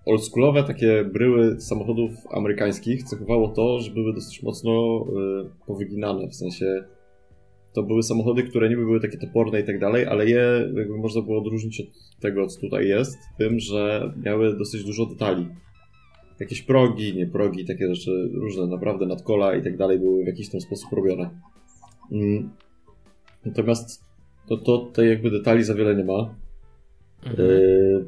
oldschoolowe 0.06 0.64
takie 0.64 1.04
bryły 1.04 1.60
samochodów 1.60 2.10
amerykańskich 2.30 3.02
cechowało 3.02 3.48
to, 3.48 3.78
że 3.78 3.90
były 3.90 4.14
dosyć 4.14 4.42
mocno 4.42 5.04
y, 5.42 5.66
powyginane, 5.66 6.28
w 6.28 6.34
sensie 6.34 6.84
to 7.72 7.82
były 7.82 8.02
samochody, 8.02 8.42
które 8.42 8.68
niby 8.68 8.84
były 8.84 9.00
takie 9.00 9.18
toporne 9.18 9.60
i 9.60 9.64
tak 9.64 9.78
dalej, 9.78 10.06
ale 10.06 10.26
je 10.26 10.70
jakby 10.74 10.98
można 10.98 11.22
było 11.22 11.38
odróżnić 11.38 11.80
od 11.80 12.20
tego, 12.20 12.46
co 12.46 12.60
tutaj 12.60 12.88
jest, 12.88 13.18
tym, 13.38 13.60
że 13.60 14.12
miały 14.24 14.56
dosyć 14.56 14.84
dużo 14.84 15.06
detali. 15.06 15.48
Jakieś 16.40 16.62
progi, 16.62 17.16
nie 17.16 17.26
progi, 17.26 17.64
takie 17.64 17.94
rzeczy 17.94 18.30
różne, 18.34 18.66
naprawdę 18.66 19.06
nadkola 19.06 19.56
i 19.56 19.62
tak 19.62 19.76
dalej 19.76 19.98
były 19.98 20.24
w 20.24 20.26
jakiś 20.26 20.50
tam 20.50 20.60
sposób 20.60 20.92
robione. 20.92 21.30
Mm. 22.12 22.50
Natomiast 23.44 24.09
to, 24.50 24.56
to 24.56 24.78
tutaj 24.78 25.08
jakby 25.08 25.30
detali 25.30 25.64
za 25.64 25.74
wiele 25.74 25.94
nie 25.94 26.04
ma. 26.04 26.34
Mhm. 27.26 27.50
Y 27.50 28.04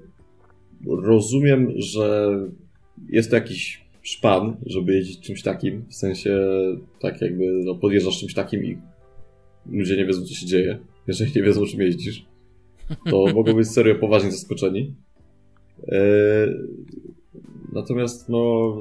rozumiem, 0.88 1.72
że 1.76 2.30
jest 3.08 3.30
to 3.30 3.36
jakiś 3.36 3.84
szpan, 4.02 4.56
żeby 4.66 4.94
jeździć 4.94 5.20
czymś 5.20 5.42
takim, 5.42 5.84
w 5.88 5.94
sensie 5.94 6.38
tak 7.00 7.20
jakby 7.20 7.44
no, 7.64 7.74
podjeżdżasz 7.74 8.20
czymś 8.20 8.34
takim 8.34 8.64
i 8.64 8.78
ludzie 9.70 9.96
nie 9.96 10.06
wiedzą, 10.06 10.22
co 10.22 10.34
się 10.34 10.46
dzieje. 10.46 10.78
Jeżeli 11.06 11.32
nie 11.36 11.42
wiedzą, 11.42 11.66
czym 11.66 11.80
jeździsz, 11.80 12.26
to 13.10 13.24
mogą 13.34 13.54
być 13.54 13.68
serio 13.68 13.94
poważnie 13.94 14.30
zaskoczeni. 14.32 14.94
E, 15.88 15.98
natomiast 17.72 18.28
no... 18.28 18.74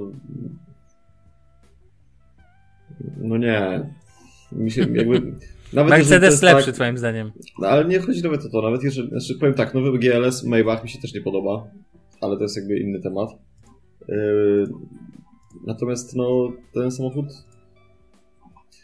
No 3.17 3.37
nie. 3.37 3.89
Mi 4.51 4.71
się 4.71 4.81
jakby... 4.81 5.33
Nawet 5.73 5.89
Mercedes 5.89 6.41
lepszy, 6.41 6.65
tak, 6.65 6.75
twoim 6.75 6.97
zdaniem. 6.97 7.31
No, 7.59 7.67
ale 7.67 7.85
nie 7.85 7.99
chodzi 7.99 8.23
nawet 8.23 8.45
o 8.45 8.49
to. 8.49 8.61
Nawet 8.61 8.83
jeżeli, 8.83 9.09
znaczy 9.09 9.35
powiem 9.39 9.53
tak, 9.53 9.73
nowy 9.73 9.99
GLS 9.99 10.43
Maybach 10.43 10.83
mi 10.83 10.89
się 10.89 10.99
też 10.99 11.13
nie 11.13 11.21
podoba 11.21 11.67
ale 12.21 12.37
to 12.37 12.43
jest 12.43 12.57
jakby 12.57 12.79
inny 12.79 12.99
temat. 12.99 13.29
Yy, 14.07 14.67
natomiast 15.65 16.15
no, 16.15 16.53
ten 16.73 16.91
samochód. 16.91 17.25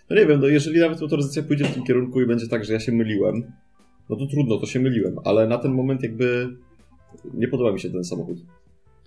No 0.10 0.16
nie 0.16 0.26
wiem, 0.26 0.42
no 0.42 0.48
jeżeli 0.48 0.80
nawet 0.80 1.02
motoryzacja 1.02 1.44
pójdzie 1.44 1.66
w 1.66 1.74
tym 1.74 1.84
kierunku 1.84 2.22
i 2.22 2.26
będzie 2.26 2.48
tak, 2.48 2.66
że 2.66 2.74
ja 2.74 2.80
się 2.80 2.92
myliłem, 2.92 3.52
no 4.10 4.16
to 4.16 4.28
trudno, 4.28 4.58
to 4.58 4.66
się 4.66 4.80
myliłem, 4.80 5.16
ale 5.24 5.48
na 5.48 5.58
ten 5.58 5.72
moment 5.72 6.04
jakby 6.04 6.58
nie 7.34 7.48
podoba 7.48 7.72
mi 7.72 7.80
się 7.80 7.90
ten 7.90 8.04
samochód. 8.04 8.38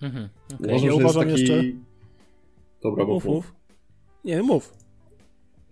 Mhm, 0.01 0.29
okay. 0.55 0.67
Uważam, 0.67 0.87
ja 0.87 0.93
uważam 0.93 1.29
jest 1.29 1.41
taki... 1.41 1.53
jeszcze... 1.53 1.79
Dobra, 2.83 3.05
mów, 3.05 3.25
mów. 3.25 3.55
Nie, 4.25 4.43
mów. 4.43 4.73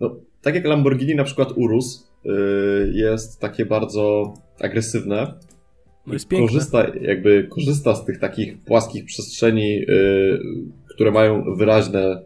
No, 0.00 0.16
tak 0.42 0.54
jak 0.54 0.64
Lamborghini 0.64 1.14
na 1.14 1.24
przykład 1.24 1.52
Urus 1.56 2.10
yy, 2.24 2.92
jest 2.94 3.40
takie 3.40 3.66
bardzo 3.66 4.34
agresywne, 4.60 5.34
no 6.06 6.12
jest 6.12 6.28
piękne. 6.28 6.46
korzysta, 6.46 6.86
jakby 7.00 7.48
korzysta 7.50 7.94
z 7.94 8.04
tych 8.04 8.18
takich 8.18 8.62
płaskich 8.62 9.04
przestrzeni, 9.04 9.74
yy, 9.74 10.40
które 10.94 11.10
mają 11.10 11.54
wyraźne 11.54 12.22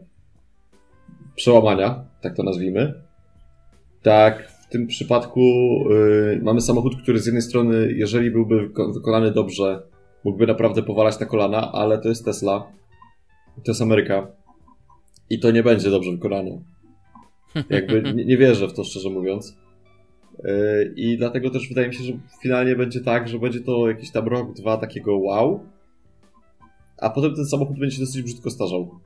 przełamania, 1.35 2.05
tak 2.21 2.37
to 2.37 2.43
nazwijmy. 2.43 2.95
Tak, 4.03 4.51
w 4.51 4.69
tym 4.69 4.87
przypadku 4.87 5.41
yy, 5.91 6.41
mamy 6.43 6.61
samochód, 6.61 7.03
który 7.03 7.19
z 7.19 7.27
jednej 7.27 7.43
strony, 7.43 7.93
jeżeli 7.97 8.31
byłby 8.31 8.71
wykonany 8.95 9.31
dobrze, 9.31 9.83
mógłby 10.25 10.47
naprawdę 10.47 10.83
powalać 10.83 11.21
na 11.21 11.27
kolana, 11.27 11.73
ale 11.73 11.99
to 11.99 12.09
jest 12.09 12.25
Tesla, 12.25 12.73
to 13.65 13.71
jest 13.71 13.83
Ameryka 13.83 14.27
i 15.31 15.39
to 15.39 15.51
nie 15.51 15.63
będzie 15.63 15.91
dobrze 15.91 16.11
wykonane. 16.11 16.74
Jakby 17.71 18.03
nie, 18.03 18.25
nie 18.25 18.37
wierzę 18.37 18.69
w 18.69 18.73
to, 18.73 18.85
szczerze 18.85 19.11
mówiąc. 19.11 19.57
Yy, 20.45 20.93
I 20.97 21.19
dlatego 21.19 21.51
też 21.51 21.69
wydaje 21.69 21.89
mi 21.89 21.95
się, 21.95 22.05
że 22.05 22.13
finalnie 22.43 22.77
będzie 22.77 23.01
tak, 23.01 23.29
że 23.29 23.39
będzie 23.39 23.61
to 23.61 23.89
jakiś 23.89 24.11
tam 24.11 24.29
rok, 24.29 24.53
dwa 24.53 24.77
takiego 24.77 25.17
wow, 25.17 25.61
a 26.99 27.11
potem 27.11 27.35
ten 27.35 27.45
samochód 27.45 27.79
będzie 27.79 27.97
się 27.97 28.03
dosyć 28.03 28.23
brzydko 28.23 28.51
starzał. 28.51 29.01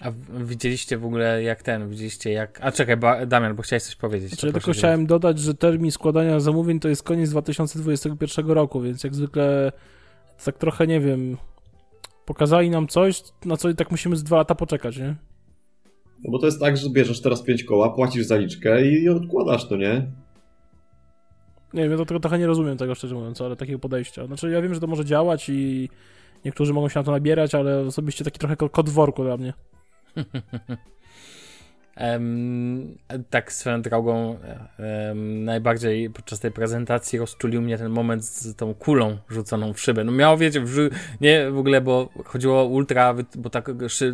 A 0.00 0.12
widzieliście 0.44 0.98
w 0.98 1.04
ogóle 1.04 1.42
jak 1.42 1.62
ten, 1.62 1.88
widzieliście 1.88 2.32
jak... 2.32 2.58
A 2.62 2.72
czekaj, 2.72 2.96
ba, 2.96 3.26
Damian, 3.26 3.54
bo 3.56 3.62
chciałeś 3.62 3.82
coś 3.82 3.96
powiedzieć. 3.96 4.28
Znaczy, 4.28 4.46
ja 4.46 4.52
tylko 4.52 4.72
chciałem 4.72 5.06
dodać, 5.06 5.38
że 5.38 5.54
termin 5.54 5.90
składania 5.90 6.40
zamówień 6.40 6.80
to 6.80 6.88
jest 6.88 7.02
koniec 7.02 7.30
2021 7.30 8.50
roku, 8.50 8.80
więc 8.80 9.04
jak 9.04 9.14
zwykle 9.14 9.72
tak 10.44 10.58
trochę, 10.58 10.86
nie 10.86 11.00
wiem, 11.00 11.36
pokazali 12.24 12.70
nam 12.70 12.88
coś, 12.88 13.22
na 13.44 13.56
co 13.56 13.68
i 13.68 13.74
tak 13.74 13.90
musimy 13.90 14.16
z 14.16 14.24
dwa 14.24 14.36
lata 14.36 14.54
poczekać, 14.54 14.96
nie? 14.96 15.16
No 16.24 16.30
bo 16.30 16.38
to 16.38 16.46
jest 16.46 16.60
tak, 16.60 16.76
że 16.76 16.90
bierzesz 16.90 17.20
teraz 17.20 17.42
pięć 17.42 17.64
koła, 17.64 17.90
płacisz 17.90 18.26
zaliczkę 18.26 18.86
i 18.86 19.08
odkładasz 19.08 19.68
to, 19.68 19.76
nie? 19.76 20.06
Nie 21.74 21.82
wiem, 21.82 21.98
ja 21.98 22.04
to 22.04 22.20
trochę 22.20 22.38
nie 22.38 22.46
rozumiem 22.46 22.76
tego, 22.76 22.94
szczerze 22.94 23.14
mówiąc, 23.14 23.40
ale 23.40 23.56
takiego 23.56 23.78
podejścia. 23.78 24.26
Znaczy, 24.26 24.50
ja 24.50 24.62
wiem, 24.62 24.74
że 24.74 24.80
to 24.80 24.86
może 24.86 25.04
działać 25.04 25.48
i 25.48 25.88
niektórzy 26.44 26.72
mogą 26.72 26.88
się 26.88 27.00
na 27.00 27.04
to 27.04 27.10
nabierać, 27.10 27.54
ale 27.54 27.80
osobiście 27.80 28.24
taki 28.24 28.38
trochę 28.38 28.56
kod 28.56 28.88
worku 28.88 29.24
dla 29.24 29.36
mnie. 29.36 29.52
Um, 32.00 32.98
tak 33.30 33.52
swoją 33.52 33.82
drogą 33.82 34.38
um, 34.78 35.44
najbardziej 35.44 36.10
podczas 36.10 36.40
tej 36.40 36.50
prezentacji 36.50 37.18
rozczulił 37.18 37.62
mnie 37.62 37.78
ten 37.78 37.88
moment 37.88 38.24
z 38.24 38.56
tą 38.56 38.74
kulą 38.74 39.18
rzuconą 39.28 39.72
w 39.72 39.80
szybę. 39.80 40.04
No 40.04 40.12
miało, 40.12 40.36
wiecie, 40.36 40.60
w, 40.60 40.90
nie 41.20 41.50
w 41.50 41.58
ogóle, 41.58 41.80
bo 41.80 42.08
chodziło 42.24 42.60
o 42.60 42.64
ultra, 42.64 43.14
bo 43.34 43.50
tak, 43.50 43.70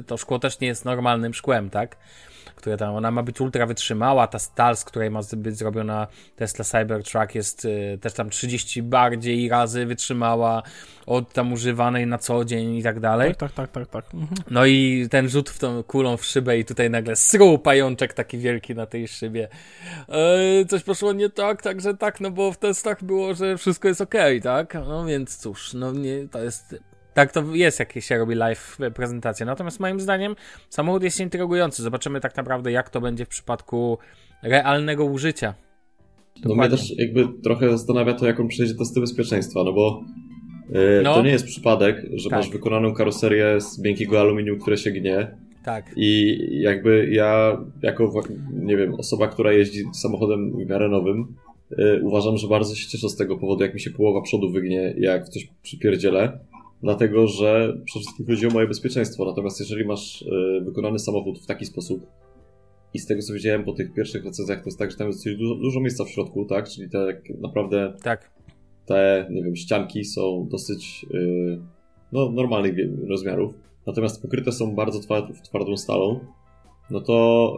to 0.06 0.16
szkło 0.16 0.38
też 0.38 0.60
nie 0.60 0.68
jest 0.68 0.84
normalnym 0.84 1.34
szkłem, 1.34 1.70
tak? 1.70 1.96
Które 2.54 2.76
tam, 2.76 2.94
ona 2.94 3.10
ma 3.10 3.22
być 3.22 3.40
ultra 3.40 3.66
wytrzymała, 3.66 4.26
ta 4.26 4.38
stal, 4.38 4.76
z 4.76 4.84
której 4.84 5.10
ma 5.10 5.20
być 5.36 5.56
zrobiona 5.56 6.06
Tesla 6.36 6.64
Cybertruck 6.64 7.34
jest 7.34 7.64
y, 7.64 7.98
też 8.00 8.12
tam 8.12 8.30
30 8.30 8.82
bardziej 8.82 9.48
razy 9.48 9.86
wytrzymała 9.86 10.62
od 11.06 11.32
tam 11.32 11.52
używanej 11.52 12.06
na 12.06 12.18
co 12.18 12.44
dzień 12.44 12.74
i 12.74 12.82
tak 12.82 13.00
dalej. 13.00 13.34
Tak, 13.34 13.52
tak, 13.52 13.70
tak, 13.70 13.86
tak. 13.86 14.04
tak. 14.04 14.14
Mhm. 14.14 14.36
No 14.50 14.66
i 14.66 15.08
ten 15.10 15.28
rzut 15.28 15.50
w 15.50 15.58
tą 15.58 15.82
kulą 15.82 16.16
w 16.16 16.24
szybę 16.24 16.58
i 16.58 16.64
tutaj 16.64 16.90
nagle 16.90 17.16
sru 17.16 17.58
pajączek 17.58 18.12
taki 18.12 18.38
wielki 18.38 18.74
na 18.74 18.86
tej 18.86 19.08
szybie. 19.08 19.48
E, 20.08 20.64
coś 20.64 20.82
poszło 20.82 21.12
nie 21.12 21.30
tak, 21.30 21.62
także 21.62 21.96
tak, 21.96 22.20
no 22.20 22.30
bo 22.30 22.52
w 22.52 22.58
testach 22.58 23.04
było, 23.04 23.34
że 23.34 23.58
wszystko 23.58 23.88
jest 23.88 24.00
ok, 24.00 24.14
tak? 24.42 24.74
No 24.74 25.06
więc 25.06 25.36
cóż, 25.36 25.74
no 25.74 25.92
nie, 25.92 26.28
to 26.28 26.42
jest 26.42 26.76
tak 27.16 27.32
to 27.32 27.54
jest, 27.54 27.78
jak 27.78 27.92
się 28.00 28.18
robi 28.18 28.34
live 28.34 28.78
prezentację. 28.94 29.46
Natomiast 29.46 29.80
moim 29.80 30.00
zdaniem 30.00 30.36
samochód 30.70 31.02
jest 31.02 31.20
intrygujący. 31.20 31.82
Zobaczymy 31.82 32.20
tak 32.20 32.36
naprawdę, 32.36 32.72
jak 32.72 32.90
to 32.90 33.00
będzie 33.00 33.24
w 33.24 33.28
przypadku 33.28 33.98
realnego 34.42 35.04
użycia. 35.04 35.54
Dokładnie. 36.36 36.56
No 36.56 36.62
mnie 36.62 36.70
też 36.70 36.98
jakby 36.98 37.28
trochę 37.42 37.70
zastanawia 37.70 38.14
to, 38.14 38.26
jaką 38.26 38.48
przejdzie 38.48 38.74
testy 38.74 39.00
bezpieczeństwa, 39.00 39.64
no 39.64 39.72
bo 39.72 40.04
yy, 40.70 41.00
no. 41.04 41.14
to 41.14 41.22
nie 41.22 41.30
jest 41.30 41.46
przypadek, 41.46 42.06
że 42.14 42.30
tak. 42.30 42.38
masz 42.38 42.50
wykonaną 42.50 42.94
karoserię 42.94 43.60
z 43.60 43.78
miękkiego 43.78 44.20
aluminium, 44.20 44.58
które 44.58 44.76
się 44.76 44.90
gnie. 44.90 45.36
Tak. 45.64 45.92
I 45.96 46.38
jakby 46.60 47.08
ja, 47.12 47.58
jako, 47.82 48.22
nie 48.52 48.76
wiem, 48.76 48.94
osoba, 48.94 49.28
która 49.28 49.52
jeździ 49.52 49.84
samochodem 49.92 50.52
w 50.52 50.70
miarę 50.70 50.88
nowym, 50.88 51.34
yy, 51.70 52.00
uważam, 52.02 52.36
że 52.36 52.48
bardzo 52.48 52.74
się 52.74 52.88
cieszę 52.88 53.08
z 53.08 53.16
tego 53.16 53.36
powodu, 53.36 53.62
jak 53.62 53.74
mi 53.74 53.80
się 53.80 53.90
połowa 53.90 54.22
przodu 54.22 54.50
wygnie, 54.50 54.94
jak 54.98 55.28
coś 55.28 55.48
przypierdzielę 55.62 56.38
dlatego 56.82 57.26
że 57.26 57.78
przede 57.84 58.02
wszystkim 58.02 58.26
chodzi 58.26 58.46
o 58.46 58.50
moje 58.50 58.66
bezpieczeństwo. 58.66 59.24
Natomiast 59.24 59.60
jeżeli 59.60 59.84
masz 59.84 60.22
y, 60.22 60.60
wykonany 60.64 60.98
samochód 60.98 61.38
w 61.38 61.46
taki 61.46 61.66
sposób 61.66 62.06
i 62.94 62.98
z 62.98 63.06
tego 63.06 63.22
co 63.22 63.32
widziałem 63.32 63.64
po 63.64 63.72
tych 63.72 63.94
pierwszych 63.94 64.24
recenzjach, 64.24 64.58
to 64.58 64.64
jest 64.66 64.78
tak, 64.78 64.90
że 64.90 64.96
tam 64.96 65.06
jest 65.06 65.24
dużo, 65.38 65.54
dużo 65.54 65.80
miejsca 65.80 66.04
w 66.04 66.10
środku, 66.10 66.44
tak? 66.44 66.68
Czyli 66.68 66.90
te 66.90 67.22
naprawdę 67.40 67.92
tak. 68.02 68.30
te, 68.86 69.26
nie 69.30 69.42
wiem, 69.42 69.56
ścianki 69.56 70.04
są 70.04 70.48
dosyć 70.50 71.06
y, 71.14 71.60
no, 72.12 72.30
normalnych 72.30 72.74
rozmiarów. 73.08 73.54
Natomiast 73.86 74.22
pokryte 74.22 74.52
są 74.52 74.74
bardzo 74.74 75.00
twardą 75.42 75.76
stalą. 75.76 76.20
No 76.90 77.00
to 77.00 77.56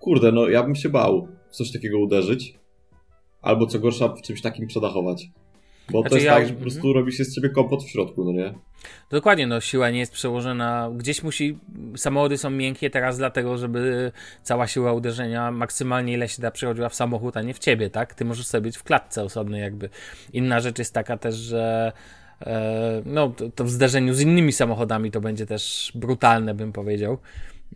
kurde, 0.00 0.32
no 0.32 0.48
ja 0.48 0.62
bym 0.62 0.74
się 0.74 0.88
bał 0.88 1.28
w 1.50 1.56
coś 1.56 1.72
takiego 1.72 1.98
uderzyć. 1.98 2.58
Albo 3.42 3.66
co 3.66 3.78
gorsza 3.78 4.08
w 4.08 4.22
czymś 4.22 4.42
takim 4.42 4.66
przedachować. 4.66 5.30
Bo 5.90 6.00
znaczy 6.00 6.10
to 6.10 6.16
jest 6.16 6.26
ja... 6.26 6.34
tak, 6.34 6.46
że 6.46 6.54
po 6.54 6.60
prostu 6.60 6.78
mhm. 6.78 6.94
robi 6.94 7.12
się 7.12 7.24
z 7.24 7.34
ciebie 7.34 7.48
kompot 7.48 7.84
w 7.84 7.88
środku, 7.88 8.24
no 8.24 8.32
nie? 8.32 8.54
Dokładnie, 9.10 9.46
no 9.46 9.60
siła 9.60 9.90
nie 9.90 9.98
jest 9.98 10.12
przełożona. 10.12 10.90
Gdzieś 10.96 11.22
musi. 11.22 11.58
Samochody 11.96 12.38
są 12.38 12.50
miękkie 12.50 12.90
teraz, 12.90 13.18
dlatego, 13.18 13.58
żeby 13.58 14.12
cała 14.42 14.66
siła 14.66 14.92
uderzenia 14.92 15.50
maksymalnie 15.50 16.12
ile 16.12 16.28
się 16.28 16.42
da 16.42 16.50
przechodziła 16.50 16.88
w 16.88 16.94
samochód, 16.94 17.36
a 17.36 17.42
nie 17.42 17.54
w 17.54 17.58
ciebie, 17.58 17.90
tak? 17.90 18.14
Ty 18.14 18.24
możesz 18.24 18.46
sobie 18.46 18.62
być 18.62 18.76
w 18.76 18.82
klatce 18.82 19.22
osobnej, 19.22 19.60
jakby. 19.60 19.88
Inna 20.32 20.60
rzecz 20.60 20.78
jest 20.78 20.94
taka 20.94 21.16
też, 21.16 21.34
że 21.34 21.92
e, 22.40 23.02
no, 23.04 23.28
to, 23.28 23.50
to 23.50 23.64
w 23.64 23.70
zderzeniu 23.70 24.14
z 24.14 24.20
innymi 24.20 24.52
samochodami 24.52 25.10
to 25.10 25.20
będzie 25.20 25.46
też 25.46 25.92
brutalne, 25.94 26.54
bym 26.54 26.72
powiedział. 26.72 27.18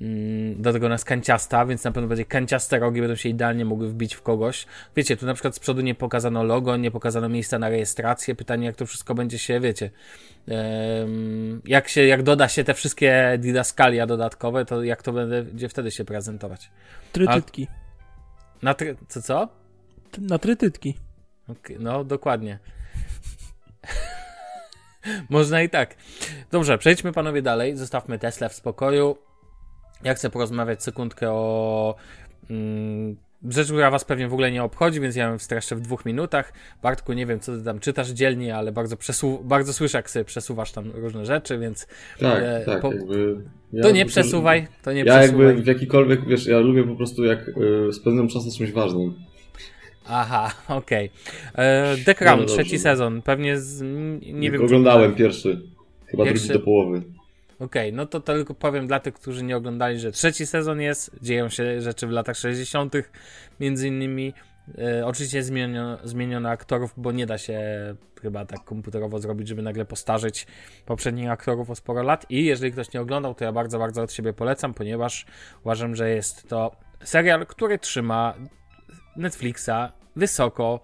Mm, 0.00 0.62
do 0.62 0.72
tego 0.72 0.88
nas 0.88 1.04
kanciasta, 1.04 1.66
więc 1.66 1.84
na 1.84 1.92
pewno 1.92 2.08
będzie 2.08 2.24
kanciaste 2.24 2.78
rogi, 2.78 3.00
będą 3.00 3.16
się 3.16 3.28
idealnie 3.28 3.64
mogły 3.64 3.88
wbić 3.88 4.14
w 4.14 4.22
kogoś. 4.22 4.66
Wiecie, 4.96 5.16
tu 5.16 5.26
na 5.26 5.34
przykład 5.34 5.54
z 5.54 5.58
przodu 5.58 5.80
nie 5.80 5.94
pokazano 5.94 6.44
logo, 6.44 6.76
nie 6.76 6.90
pokazano 6.90 7.28
miejsca 7.28 7.58
na 7.58 7.68
rejestrację. 7.68 8.34
Pytanie, 8.34 8.66
jak 8.66 8.76
to 8.76 8.86
wszystko 8.86 9.14
będzie 9.14 9.38
się, 9.38 9.60
wiecie, 9.60 9.90
jak 11.64 11.88
się, 11.88 12.04
jak 12.04 12.22
doda 12.22 12.48
się 12.48 12.64
te 12.64 12.74
wszystkie 12.74 13.38
didaskalia 13.38 14.06
dodatkowe, 14.06 14.64
to 14.64 14.84
jak 14.84 15.02
to 15.02 15.12
będzie 15.12 15.68
wtedy 15.68 15.90
się 15.90 16.04
prezentować. 16.04 16.70
Trytytki. 17.12 17.68
A, 17.70 18.64
na 18.64 18.74
try, 18.74 18.96
co, 19.08 19.22
co? 19.22 19.48
Na 20.18 20.38
trytytki. 20.38 20.94
Okay, 21.48 21.76
no, 21.80 22.04
dokładnie. 22.04 22.58
Można 25.30 25.62
i 25.62 25.68
tak. 25.68 25.94
Dobrze, 26.50 26.78
przejdźmy 26.78 27.12
panowie 27.12 27.42
dalej. 27.42 27.76
Zostawmy 27.76 28.18
Tesla 28.18 28.48
w 28.48 28.54
spokoju. 28.54 29.16
Ja 30.04 30.14
chcę 30.14 30.30
porozmawiać 30.30 30.82
sekundkę 30.82 31.30
o 31.30 31.94
mm, 32.50 33.16
rzecz, 33.48 33.66
która 33.66 33.90
was 33.90 34.04
pewnie 34.04 34.28
w 34.28 34.32
ogóle 34.32 34.52
nie 34.52 34.62
obchodzi, 34.62 35.00
więc 35.00 35.16
ja 35.16 35.28
ją 35.28 35.38
streszczę 35.38 35.76
w 35.76 35.80
dwóch 35.80 36.04
minutach. 36.04 36.52
Bartku, 36.82 37.12
nie 37.12 37.26
wiem, 37.26 37.40
co 37.40 37.56
ty 37.56 37.64
tam 37.64 37.80
czytasz 37.80 38.08
dzielnie, 38.08 38.56
ale 38.56 38.72
bardzo, 38.72 38.96
przesu- 38.96 39.44
bardzo 39.44 39.72
słyszę, 39.72 39.98
jak 39.98 40.10
sobie 40.10 40.24
przesuwasz 40.24 40.72
tam 40.72 40.90
różne 40.94 41.26
rzeczy, 41.26 41.58
więc... 41.58 41.86
Tak, 42.20 42.42
e, 42.42 42.62
tak, 42.66 42.80
po... 42.80 42.92
Ja 43.72 43.82
to 43.82 43.90
nie 43.90 44.06
przesuwaj, 44.06 44.66
to 44.82 44.92
nie 44.92 45.04
ja 45.04 45.18
przesuwaj. 45.18 45.46
jakby 45.46 45.62
w 45.62 45.66
jakikolwiek, 45.66 46.26
wiesz, 46.28 46.46
ja 46.46 46.58
lubię 46.58 46.84
po 46.84 46.96
prostu 46.96 47.24
jak 47.24 47.48
y, 47.48 47.92
spędzam 47.92 48.28
czas 48.28 48.46
na 48.46 48.52
czymś 48.52 48.72
ważnym. 48.72 49.14
Aha, 50.06 50.54
okej. 50.68 51.10
Okay. 51.52 51.64
E, 51.64 51.96
The 52.04 52.14
Crown, 52.14 52.40
no, 52.40 52.46
no 52.46 52.48
trzeci 52.48 52.78
sezon. 52.78 53.22
Pewnie 53.22 53.58
z, 53.58 53.82
nie 54.32 54.50
wiem. 54.50 54.64
Oglądałem 54.64 55.12
czy... 55.12 55.18
pierwszy. 55.18 55.60
Chyba 56.06 56.24
pierwszy... 56.24 56.44
drugi 56.46 56.58
do 56.60 56.64
połowy. 56.64 57.02
Okej, 57.60 57.88
okay, 57.88 57.96
no 57.96 58.06
to, 58.06 58.20
tylko 58.20 58.54
powiem 58.54 58.86
dla 58.86 59.00
tych, 59.00 59.14
którzy 59.14 59.44
nie 59.44 59.56
oglądali, 59.56 59.98
że 59.98 60.12
trzeci 60.12 60.46
sezon 60.46 60.80
jest, 60.80 61.10
dzieją 61.22 61.48
się 61.48 61.80
rzeczy 61.80 62.06
w 62.06 62.10
latach 62.10 62.36
60. 62.36 62.94
między 63.60 63.88
innymi. 63.88 64.34
E, 64.78 65.06
oczywiście 65.06 65.42
zmieniono, 65.42 65.98
zmieniono 66.04 66.48
aktorów, 66.48 66.94
bo 66.96 67.12
nie 67.12 67.26
da 67.26 67.38
się 67.38 67.60
chyba 68.22 68.44
tak 68.44 68.64
komputerowo 68.64 69.18
zrobić, 69.18 69.48
żeby 69.48 69.62
nagle 69.62 69.84
postarzyć 69.84 70.46
poprzednich 70.86 71.30
aktorów 71.30 71.70
o 71.70 71.74
sporo 71.74 72.02
lat. 72.02 72.26
I 72.30 72.44
jeżeli 72.44 72.72
ktoś 72.72 72.92
nie 72.92 73.00
oglądał, 73.00 73.34
to 73.34 73.44
ja 73.44 73.52
bardzo, 73.52 73.78
bardzo 73.78 74.02
od 74.02 74.12
siebie 74.12 74.32
polecam, 74.32 74.74
ponieważ 74.74 75.26
uważam, 75.64 75.96
że 75.96 76.10
jest 76.10 76.48
to 76.48 76.76
serial, 77.04 77.46
który 77.46 77.78
trzyma 77.78 78.34
Netflixa 79.16 79.92
wysoko, 80.16 80.80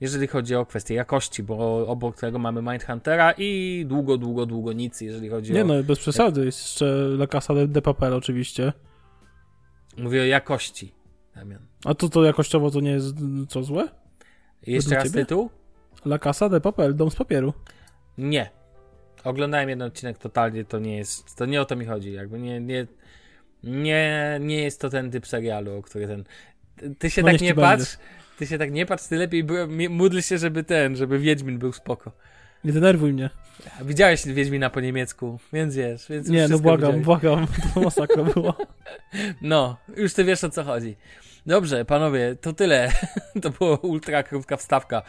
jeżeli 0.00 0.26
chodzi 0.26 0.54
o 0.54 0.66
kwestię 0.66 0.94
jakości, 0.94 1.42
bo 1.42 1.86
obok 1.88 2.16
tego 2.16 2.38
mamy 2.38 2.62
Mindhuntera 2.62 3.34
i 3.38 3.84
długo, 3.88 4.18
długo, 4.18 4.46
długo 4.46 4.72
nic, 4.72 5.00
jeżeli 5.00 5.28
chodzi 5.28 5.52
nie 5.52 5.62
o... 5.62 5.66
Nie 5.66 5.74
no, 5.74 5.82
bez 5.82 5.98
przesady, 5.98 6.44
jest 6.44 6.62
jeszcze 6.62 6.84
La 6.86 7.26
Casa 7.26 7.54
de 7.66 7.82
Papel 7.82 8.14
oczywiście. 8.14 8.72
Mówię 9.98 10.20
o 10.20 10.24
jakości, 10.24 10.94
Damian. 11.34 11.66
A 11.84 11.94
to 11.94 12.08
to 12.08 12.24
jakościowo 12.24 12.70
to 12.70 12.80
nie 12.80 12.90
jest 12.90 13.16
co 13.48 13.62
złe? 13.62 13.88
Jeszcze 14.66 14.94
raz 14.94 15.04
ciebie? 15.04 15.20
tytuł? 15.20 15.50
La 16.04 16.18
Casa 16.18 16.48
de 16.48 16.60
Papel, 16.60 16.96
Dom 16.96 17.10
z 17.10 17.16
Papieru. 17.16 17.52
Nie. 18.18 18.50
Oglądałem 19.24 19.68
jeden 19.68 19.88
odcinek 19.88 20.18
totalnie, 20.18 20.64
to 20.64 20.78
nie 20.78 20.96
jest, 20.96 21.36
to 21.36 21.46
nie 21.46 21.60
o 21.60 21.64
to 21.64 21.76
mi 21.76 21.86
chodzi, 21.86 22.12
jakby 22.12 22.38
nie, 22.38 22.60
nie, 22.60 22.86
nie, 23.62 24.38
nie 24.40 24.62
jest 24.62 24.80
to 24.80 24.90
ten 24.90 25.10
typ 25.10 25.26
serialu, 25.26 25.78
o 25.78 25.82
który 25.82 26.06
ten, 26.06 26.24
ty 26.98 27.10
się 27.10 27.22
no 27.22 27.28
tak 27.28 27.40
nie 27.40 27.54
patrz, 27.54 27.98
ty 28.40 28.46
się 28.46 28.58
tak 28.58 28.72
nie 28.72 28.86
patrz, 28.86 29.06
ty 29.06 29.16
lepiej 29.16 29.44
módl 29.90 30.20
się, 30.20 30.38
żeby 30.38 30.64
ten, 30.64 30.96
żeby 30.96 31.18
Wiedźmin 31.18 31.58
był 31.58 31.72
spoko. 31.72 32.12
Nie 32.64 32.72
denerwuj 32.72 33.12
mnie. 33.12 33.30
Widziałeś 33.82 34.26
Wiedźmina 34.26 34.70
po 34.70 34.80
niemiecku, 34.80 35.38
więc 35.52 35.74
wiesz. 35.76 36.06
Więc 36.10 36.28
nie, 36.28 36.48
no 36.48 36.58
błagam, 36.58 37.00
widziałeś. 37.00 37.04
błagam, 37.04 37.46
to 37.74 37.80
masakra 37.80 38.24
było. 38.34 38.56
No, 39.42 39.76
już 39.96 40.14
ty 40.14 40.24
wiesz 40.24 40.44
o 40.44 40.50
co 40.50 40.64
chodzi. 40.64 40.96
Dobrze, 41.46 41.84
panowie, 41.84 42.36
to 42.40 42.52
tyle. 42.52 42.92
to 43.42 43.50
była 43.50 43.76
ultra 43.76 44.22
krótka 44.22 44.56
wstawka. 44.56 45.02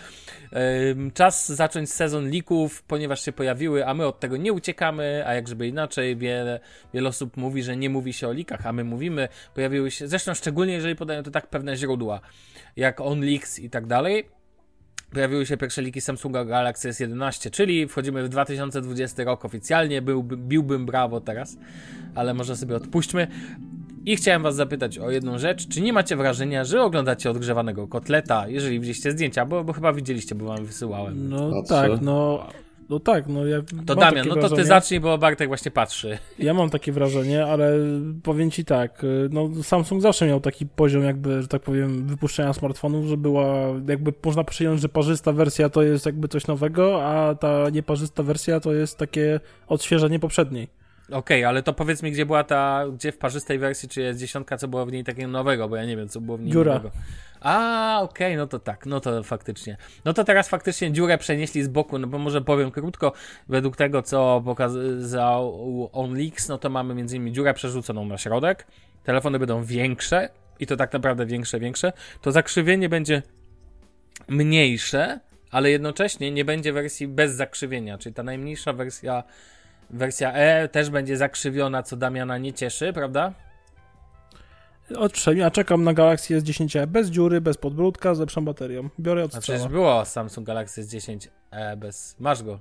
Czas 1.13 1.51
zacząć 1.51 1.91
sezon 1.91 2.29
lików, 2.29 2.83
ponieważ 2.83 3.25
się 3.25 3.31
pojawiły, 3.31 3.87
a 3.87 3.93
my 3.93 4.05
od 4.07 4.19
tego 4.19 4.37
nie 4.37 4.53
uciekamy, 4.53 5.23
a 5.27 5.33
jak 5.33 5.47
żeby 5.47 5.67
inaczej, 5.67 6.17
wiele, 6.17 6.59
wiele 6.93 7.09
osób 7.09 7.37
mówi, 7.37 7.63
że 7.63 7.77
nie 7.77 7.89
mówi 7.89 8.13
się 8.13 8.27
o 8.27 8.33
likach, 8.33 8.65
a 8.65 8.73
my 8.73 8.83
mówimy. 8.83 9.27
Pojawiły 9.55 9.91
się, 9.91 10.07
zresztą 10.07 10.33
szczególnie 10.33 10.73
jeżeli 10.73 10.95
podają 10.95 11.23
to 11.23 11.31
tak 11.31 11.47
pewne 11.47 11.75
źródła, 11.75 12.21
jak 12.75 13.01
OnLeaks 13.01 13.59
i 13.59 13.69
tak 13.69 13.87
dalej. 13.87 14.29
Pojawiły 15.13 15.45
się 15.45 15.57
pierwsze 15.57 15.81
liki 15.81 16.01
Samsunga 16.01 16.45
Galaxy 16.45 16.89
S11, 16.89 17.49
czyli 17.49 17.87
wchodzimy 17.87 18.23
w 18.23 18.29
2020 18.29 19.23
rok 19.23 19.45
oficjalnie. 19.45 20.01
Byłby, 20.01 20.37
biłbym 20.37 20.85
brawo 20.85 21.21
teraz, 21.21 21.57
ale 22.15 22.33
może 22.33 22.57
sobie 22.57 22.75
odpuśćmy. 22.75 23.27
I 24.05 24.15
chciałem 24.15 24.43
was 24.43 24.55
zapytać 24.55 24.97
o 24.97 25.11
jedną 25.11 25.37
rzecz. 25.37 25.67
Czy 25.67 25.81
nie 25.81 25.93
macie 25.93 26.15
wrażenia, 26.15 26.65
że 26.65 26.81
oglądacie 26.81 27.31
odgrzewanego 27.31 27.87
kotleta, 27.87 28.47
jeżeli 28.47 28.79
widzieliście 28.79 29.11
zdjęcia, 29.11 29.45
bo, 29.45 29.63
bo 29.63 29.73
chyba 29.73 29.93
widzieliście, 29.93 30.35
bo 30.35 30.45
wam 30.45 30.65
wysyłałem. 30.65 31.29
No 31.29 31.63
tak, 31.69 31.91
no 32.01 32.47
no 32.91 32.99
tak, 32.99 33.27
no 33.27 33.45
ja. 33.45 33.57
To 33.85 33.95
Damian, 33.95 34.27
no 34.27 34.35
to 34.35 34.39
wrażenie. 34.41 34.61
ty 34.61 34.67
zacznij, 34.67 34.99
bo 34.99 35.17
Bartek 35.17 35.47
właśnie 35.47 35.71
patrzy. 35.71 36.17
Ja 36.39 36.53
mam 36.53 36.69
takie 36.69 36.91
wrażenie, 36.91 37.45
ale 37.45 37.73
powiem 38.23 38.51
ci 38.51 38.65
tak, 38.65 39.05
no 39.29 39.49
Samsung 39.63 40.01
zawsze 40.01 40.27
miał 40.27 40.39
taki 40.39 40.65
poziom, 40.65 41.03
jakby, 41.03 41.41
że 41.41 41.47
tak 41.47 41.61
powiem, 41.61 42.07
wypuszczenia 42.07 42.53
smartfonów, 42.53 43.05
że 43.05 43.17
była, 43.17 43.45
jakby 43.87 44.13
można 44.25 44.43
przyjąć, 44.43 44.81
że 44.81 44.89
parzysta 44.89 45.31
wersja 45.31 45.69
to 45.69 45.83
jest 45.83 46.05
jakby 46.05 46.27
coś 46.27 46.47
nowego, 46.47 47.05
a 47.05 47.35
ta 47.35 47.69
nieparzysta 47.69 48.23
wersja 48.23 48.59
to 48.59 48.73
jest 48.73 48.97
takie 48.97 49.39
odświeżenie 49.67 50.19
poprzedniej. 50.19 50.80
Okej, 51.11 51.39
okay, 51.41 51.47
ale 51.47 51.63
to 51.63 51.73
powiedz 51.73 52.03
mi, 52.03 52.11
gdzie 52.11 52.25
była 52.25 52.43
ta, 52.43 52.85
gdzie 52.93 53.11
w 53.11 53.17
parzystej 53.17 53.59
wersji, 53.59 53.89
czy 53.89 54.01
jest 54.01 54.19
dziesiątka, 54.19 54.57
co 54.57 54.67
było 54.67 54.85
w 54.85 54.91
niej 54.91 55.03
takiego 55.03 55.27
nowego, 55.27 55.69
bo 55.69 55.75
ja 55.75 55.85
nie 55.85 55.97
wiem, 55.97 56.09
co 56.09 56.21
było 56.21 56.37
w 56.37 56.41
niej 56.41 56.51
Dziura. 56.51 56.73
nowego. 56.73 56.91
A, 57.41 57.99
okej, 58.01 58.27
okay, 58.27 58.37
no 58.37 58.47
to 58.47 58.59
tak, 58.59 58.85
no 58.85 58.99
to 58.99 59.23
faktycznie. 59.23 59.77
No 60.05 60.13
to 60.13 60.23
teraz 60.23 60.49
faktycznie 60.49 60.91
dziurę 60.91 61.17
przenieśli 61.17 61.63
z 61.63 61.67
boku, 61.67 61.99
no 61.99 62.07
bo 62.07 62.17
może 62.17 62.41
powiem 62.41 62.71
krótko, 62.71 63.13
według 63.49 63.75
tego, 63.75 64.01
co 64.01 64.41
pokazał 64.45 65.89
OnLeaks, 65.93 66.49
no 66.49 66.57
to 66.57 66.69
mamy 66.69 66.95
między 66.95 67.15
innymi 67.15 67.31
dziurę 67.31 67.53
przerzuconą 67.53 68.05
na 68.05 68.17
środek, 68.17 68.67
telefony 69.03 69.39
będą 69.39 69.63
większe 69.63 70.29
i 70.59 70.67
to 70.67 70.77
tak 70.77 70.93
naprawdę 70.93 71.25
większe, 71.25 71.59
większe, 71.59 71.93
to 72.21 72.31
zakrzywienie 72.31 72.89
będzie 72.89 73.21
mniejsze, 74.27 75.19
ale 75.51 75.71
jednocześnie 75.71 76.31
nie 76.31 76.45
będzie 76.45 76.73
wersji 76.73 77.07
bez 77.07 77.31
zakrzywienia, 77.31 77.97
czyli 77.97 78.15
ta 78.15 78.23
najmniejsza 78.23 78.73
wersja 78.73 79.23
Wersja 79.93 80.33
E 80.33 80.67
też 80.67 80.89
będzie 80.89 81.17
zakrzywiona, 81.17 81.83
co 81.83 81.97
Damiana 81.97 82.37
nie 82.37 82.53
cieszy, 82.53 82.93
prawda? 82.93 83.33
Owszem, 84.97 85.37
ja 85.37 85.51
czekam 85.51 85.83
na 85.83 85.93
Galaxy 85.93 86.41
S10e 86.41 86.87
bez 86.87 87.09
dziury, 87.09 87.41
bez 87.41 87.57
podbródka, 87.57 88.15
z 88.15 88.19
lepszą 88.19 88.45
baterią. 88.45 88.89
Biorę 88.99 89.23
od 89.23 89.35
A 89.35 89.41
przecież 89.41 89.67
było 89.67 90.05
Samsung 90.05 90.47
Galaxy 90.47 90.83
S10e 90.83 91.77
bez... 91.77 92.15
Masz 92.19 92.43
go. 92.43 92.59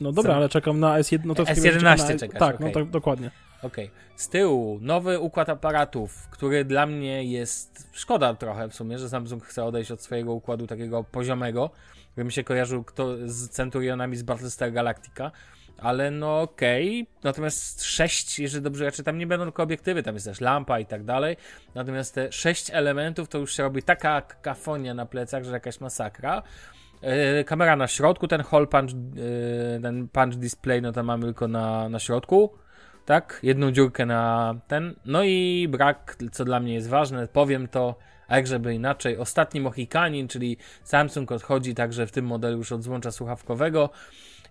No 0.00 0.12
dobra, 0.12 0.30
Sam... 0.30 0.36
ale 0.36 0.48
czekam 0.48 0.80
na 0.80 0.98
S1. 0.98 1.18
No 1.24 1.34
to 1.34 1.44
S11 1.44 1.82
na... 1.82 1.96
czekasz, 1.96 2.40
Tak, 2.40 2.54
okay. 2.54 2.66
no 2.66 2.74
tak, 2.74 2.90
dokładnie. 2.90 3.30
Okej. 3.62 3.84
Okay. 3.84 3.96
Z 4.16 4.28
tyłu 4.28 4.78
nowy 4.82 5.20
układ 5.20 5.48
aparatów, 5.48 6.28
który 6.30 6.64
dla 6.64 6.86
mnie 6.86 7.24
jest 7.24 7.88
szkoda 7.92 8.34
trochę 8.34 8.68
w 8.68 8.74
sumie, 8.74 8.98
że 8.98 9.08
Samsung 9.08 9.44
chce 9.44 9.64
odejść 9.64 9.90
od 9.90 10.02
swojego 10.02 10.32
układu 10.32 10.66
takiego 10.66 11.04
poziomego, 11.04 11.70
który 12.16 12.24
mi 12.24 12.32
się 12.32 12.44
kojarzył 12.44 12.84
kto, 12.84 13.16
z 13.24 13.48
Centurionami 13.48 14.16
z 14.16 14.22
Battlestar 14.22 14.72
Galactica 14.72 15.30
ale 15.78 16.10
no 16.10 16.40
okej. 16.40 17.02
Okay. 17.02 17.22
Natomiast 17.24 17.84
sześć, 17.84 18.38
jeżeli 18.38 18.62
dobrze 18.62 18.84
ja 18.84 18.90
czytam, 18.90 19.18
nie 19.18 19.26
będą 19.26 19.44
tylko 19.44 19.62
obiektywy, 19.62 20.02
tam 20.02 20.14
jest 20.14 20.26
też 20.26 20.40
lampa 20.40 20.78
i 20.78 20.86
tak 20.86 21.04
dalej. 21.04 21.36
Natomiast 21.74 22.14
te 22.14 22.32
sześć 22.32 22.70
elementów 22.70 23.28
to 23.28 23.38
już 23.38 23.56
się 23.56 23.62
robi 23.62 23.82
taka 23.82 24.20
kafonia 24.20 24.94
na 24.94 25.06
plecach, 25.06 25.44
że 25.44 25.52
jakaś 25.52 25.80
masakra. 25.80 26.42
Yy, 27.02 27.44
kamera 27.44 27.76
na 27.76 27.86
środku, 27.86 28.28
ten 28.28 28.42
hole 28.42 28.66
punch, 28.66 28.92
yy, 28.92 29.80
ten 29.82 30.08
punch 30.08 30.36
display, 30.36 30.82
no 30.82 30.92
to 30.92 31.02
mamy 31.02 31.24
tylko 31.24 31.48
na, 31.48 31.88
na 31.88 31.98
środku. 31.98 32.54
Tak, 33.04 33.40
jedną 33.42 33.70
dziurkę 33.70 34.06
na 34.06 34.54
ten. 34.66 34.94
No 35.04 35.24
i 35.24 35.68
brak, 35.70 36.16
co 36.32 36.44
dla 36.44 36.60
mnie 36.60 36.74
jest 36.74 36.88
ważne, 36.88 37.28
powiem 37.28 37.68
to, 37.68 37.98
a 38.28 38.36
jak 38.36 38.46
żeby 38.46 38.74
inaczej. 38.74 39.18
Ostatni 39.18 39.60
Mohikanin, 39.60 40.28
czyli 40.28 40.56
Samsung 40.84 41.32
odchodzi 41.32 41.74
także 41.74 42.06
w 42.06 42.12
tym 42.12 42.26
modelu 42.26 42.58
już 42.58 42.72
od 42.72 42.82
złącza 42.82 43.10
słuchawkowego. 43.10 43.90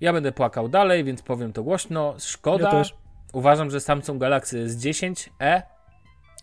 Ja 0.02 0.14
będę 0.14 0.32
płakał 0.32 0.70
dalej, 0.70 1.04
więc 1.04 1.22
powiem 1.22 1.54
to 1.54 1.64
głośno. 1.64 2.16
Szkoda. 2.20 2.66
Ja 2.66 2.72
też. 2.72 2.96
Uważam, 3.34 3.72
że 3.72 3.80
Samsung 3.80 4.22
Galaxy 4.22 4.66
S10e, 4.66 5.62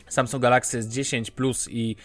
Samsung 0.08 0.42
Galaxy 0.42 0.80
S10 0.80 1.30
Plus 1.30 1.68
i 1.70 1.96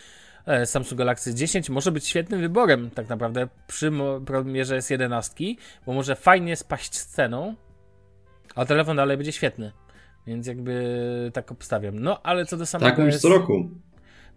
e, 0.46 0.66
Samsung 0.66 0.98
Galaxy 0.98 1.34
S10 1.34 1.72
może 1.72 1.92
być 1.92 2.08
świetnym 2.08 2.42
wyborem 2.42 2.90
tak 2.90 3.10
naprawdę 3.10 3.48
przy 3.68 3.92
premierze 4.26 4.78
S11, 4.78 5.56
bo 5.86 5.94
może 5.94 6.16
fajnie 6.16 6.56
spaść 6.56 6.96
z 6.96 7.08
ceną, 7.08 7.56
a 8.56 8.66
telefon 8.66 8.98
dalej 8.98 9.18
będzie 9.18 9.32
świetny. 9.32 9.72
Więc 10.28 10.48
jakby 10.48 11.32
tak 11.34 11.52
obstawiam. 11.52 12.00
No, 12.00 12.22
ale 12.24 12.46
co 12.46 12.58
do 12.58 12.66
samego... 12.66 12.90
Tak 12.90 13.00
mówisz 13.00 13.18
co 13.18 13.30
roku. 13.30 13.70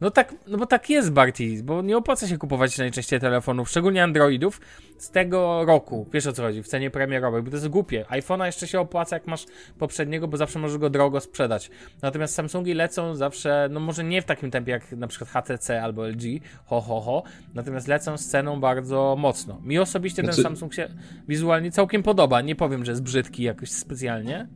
No 0.01 0.11
tak, 0.11 0.35
no 0.47 0.59
bo 0.59 0.67
tak 0.67 0.91
jest 0.91 1.13
Barty, 1.13 1.63
bo 1.63 1.83
nie 1.83 1.97
opłaca 1.97 2.29
się 2.29 2.39
kupować 2.39 2.79
najczęściej 2.79 3.21
telefonów, 3.21 3.69
szczególnie 3.69 4.03
Androidów, 4.03 4.61
z 4.99 5.11
tego 5.11 5.65
roku. 5.65 6.07
Wiesz 6.13 6.27
o 6.27 6.33
co 6.33 6.43
chodzi, 6.43 6.63
w 6.63 6.69
cenie 6.69 6.91
premierowej, 6.91 7.43
bo 7.43 7.51
to 7.51 7.57
jest 7.57 7.69
głupie. 7.69 8.05
iPhone'a 8.11 8.45
jeszcze 8.45 8.67
się 8.67 8.81
opłaca 8.81 9.17
jak 9.17 9.27
masz 9.27 9.47
poprzedniego, 9.79 10.29
bo 10.29 10.37
zawsze 10.37 10.59
możesz 10.59 10.79
go 10.79 10.91
drogo 10.91 11.21
sprzedać. 11.21 11.71
Natomiast 12.03 12.35
Samsungi 12.35 12.75
lecą 12.75 13.15
zawsze, 13.15 13.69
no 13.71 13.81
może 13.81 14.05
nie 14.05 14.23
w 14.23 14.25
takim 14.25 14.51
tempie 14.51 14.73
jak 14.73 14.93
na 14.93 15.07
przykład 15.07 15.31
HTC 15.31 15.83
albo 15.83 16.09
LG, 16.09 16.23
ho 16.65 16.81
ho 16.81 17.01
ho, 17.01 17.23
natomiast 17.55 17.89
lecą 17.89 18.17
z 18.17 18.27
ceną 18.27 18.61
bardzo 18.61 19.17
mocno. 19.19 19.61
Mi 19.65 19.79
osobiście 19.79 20.23
znaczy... 20.23 20.37
ten 20.37 20.45
Samsung 20.45 20.75
się 20.75 20.89
wizualnie 21.29 21.71
całkiem 21.71 22.03
podoba, 22.03 22.41
nie 22.41 22.57
powiem, 22.57 22.85
że 22.85 22.93
jest 22.93 23.03
brzydki 23.03 23.43
jakoś 23.43 23.71
specjalnie, 23.71 24.49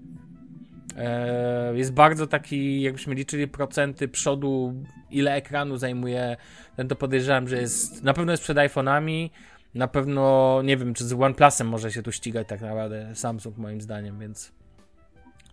E, 0.96 1.76
jest 1.76 1.92
bardzo 1.92 2.26
taki, 2.26 2.82
jakbyśmy 2.82 3.14
liczyli 3.14 3.48
procenty 3.48 4.08
przodu, 4.08 4.74
ile 5.14 5.34
ekranu 5.34 5.76
zajmuje, 5.76 6.36
ten 6.76 6.88
to 6.88 6.96
podejrzewam, 6.96 7.48
że 7.48 7.56
jest, 7.56 8.02
na 8.02 8.14
pewno 8.14 8.32
jest 8.32 8.42
przed 8.42 8.56
iPhone'ami, 8.56 9.30
na 9.74 9.88
pewno, 9.88 10.60
nie 10.64 10.76
wiem, 10.76 10.94
czy 10.94 11.04
z 11.04 11.12
OnePlusem 11.12 11.68
może 11.68 11.92
się 11.92 12.02
tu 12.02 12.12
ścigać 12.12 12.48
tak 12.48 12.60
naprawdę 12.60 13.14
Samsung 13.14 13.56
moim 13.56 13.80
zdaniem, 13.80 14.18
więc 14.18 14.52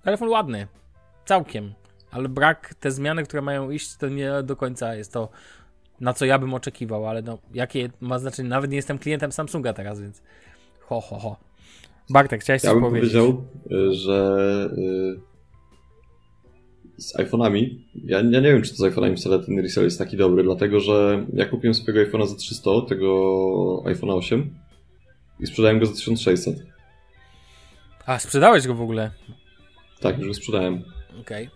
telefon 0.03 0.29
ładny, 0.29 0.67
całkiem, 1.25 1.73
ale 2.11 2.29
brak, 2.29 2.73
te 2.79 2.91
zmiany, 2.91 3.23
które 3.23 3.41
mają 3.41 3.71
iść, 3.71 3.95
to 3.95 4.09
nie 4.09 4.31
do 4.43 4.55
końca 4.55 4.95
jest 4.95 5.13
to, 5.13 5.29
na 5.99 6.13
co 6.13 6.25
ja 6.25 6.39
bym 6.39 6.53
oczekiwał, 6.53 7.07
ale 7.07 7.21
no, 7.21 7.37
jakie 7.53 7.89
ma 7.99 8.19
znaczenie, 8.19 8.49
nawet 8.49 8.71
nie 8.71 8.75
jestem 8.75 8.99
klientem 8.99 9.31
Samsunga 9.31 9.73
teraz, 9.73 10.01
więc 10.01 10.21
ho, 10.79 11.01
ho, 11.01 11.19
ho. 11.19 11.37
Bartek, 12.09 12.41
chciałeś 12.41 12.63
ja 12.63 12.71
coś 12.71 12.81
powiedzieć? 12.81 13.13
Ja 13.13 13.21
bym 13.21 13.37
powiedział, 13.37 13.93
że 13.93 14.69
y, 14.77 15.30
z 17.01 17.15
iPhone'ami. 17.15 17.75
Ja, 18.05 18.17
ja 18.17 18.23
nie 18.23 18.41
wiem, 18.41 18.61
czy 18.61 18.69
to 18.69 18.75
z 18.75 18.81
iPhone'ami 18.81 19.17
wcale 19.17 19.39
ten 19.39 19.59
resell 19.59 19.83
jest 19.83 19.99
taki 19.99 20.17
dobry, 20.17 20.43
dlatego 20.43 20.79
że 20.79 21.25
ja 21.33 21.45
kupiłem 21.45 21.73
swojego 21.73 22.11
iPhone'a 22.11 22.27
za 22.27 22.35
300, 22.35 22.71
tego 22.89 23.07
iPhone'a 23.85 24.17
8 24.17 24.55
i 25.39 25.47
sprzedałem 25.47 25.79
go 25.79 25.85
za 25.85 25.93
1600. 25.93 26.55
A, 28.05 28.19
sprzedałeś 28.19 28.67
go 28.67 28.75
w 28.75 28.81
ogóle? 28.81 29.11
Tak, 29.99 30.17
już 30.17 30.27
go 30.27 30.33
sprzedałem. 30.33 30.83
Okej. 31.21 31.49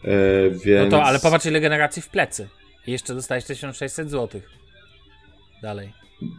Okay. 0.00 0.12
E, 0.12 0.50
więc... 0.50 0.92
No 0.92 0.98
to, 0.98 1.04
ale 1.04 1.20
popatrz 1.20 1.46
ile 1.46 1.60
generacji 1.60 2.02
w 2.02 2.08
plecy. 2.08 2.48
I 2.86 2.92
jeszcze 2.92 3.14
dostajesz 3.14 3.44
1600 3.44 4.10
zł. 4.10 4.40
Dalej. 5.62 5.92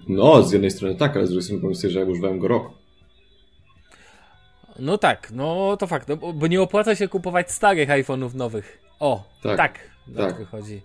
No, 0.08 0.44
z 0.44 0.52
jednej 0.52 0.72
strony 0.72 0.96
tak, 0.96 1.18
ale 1.18 1.28
z 1.28 1.30
drugiej 1.30 1.44
strony 1.44 1.62
pomyślcie, 1.62 1.90
że 1.90 2.00
ja 2.00 2.06
używałem 2.06 2.40
go 2.40 2.48
rok. 2.48 2.83
No 4.80 4.98
tak, 4.98 5.32
no 5.32 5.78
to 5.78 5.88
fakt, 5.88 6.08
no, 6.08 6.18
bo 6.18 6.48
nie 6.48 6.62
opłaca 6.62 6.96
się 6.96 7.08
kupować 7.08 7.52
starych 7.52 7.90
iPhone'ów 7.90 8.36
nowych. 8.36 8.80
O, 9.00 9.30
tak, 9.44 9.58
tak, 9.58 9.80
tak. 10.18 10.38
wychodzi. 10.38 10.82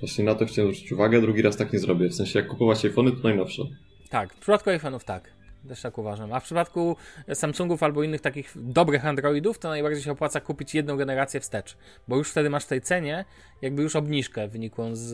Właśnie 0.00 0.24
na 0.24 0.34
to 0.34 0.46
chciałem 0.46 0.70
zwrócić 0.70 0.92
uwagę, 0.92 1.20
drugi 1.20 1.42
raz 1.42 1.56
tak 1.56 1.72
nie 1.72 1.78
zrobię. 1.78 2.08
W 2.08 2.14
sensie 2.14 2.38
jak 2.38 2.48
kupować 2.48 2.84
iPhone'y, 2.84 3.16
to 3.16 3.28
najnowsze. 3.28 3.62
Tak, 4.10 4.34
w 4.34 4.38
przypadku 4.38 4.70
iPhone'ów 4.70 5.04
tak. 5.04 5.39
Też 5.68 5.82
tak 5.82 5.98
uważam. 5.98 6.32
A 6.32 6.40
w 6.40 6.44
przypadku 6.44 6.96
Samsungów 7.34 7.82
albo 7.82 8.02
innych 8.02 8.20
takich 8.20 8.52
dobrych 8.56 9.06
Androidów, 9.06 9.58
to 9.58 9.68
najbardziej 9.68 10.02
się 10.02 10.12
opłaca 10.12 10.40
kupić 10.40 10.74
jedną 10.74 10.96
generację 10.96 11.40
wstecz, 11.40 11.76
bo 12.08 12.16
już 12.16 12.30
wtedy 12.30 12.50
masz 12.50 12.64
w 12.64 12.68
tej 12.68 12.80
cenie 12.80 13.24
jakby 13.62 13.82
już 13.82 13.96
obniżkę 13.96 14.48
wynikłą 14.48 14.90
z 14.96 15.12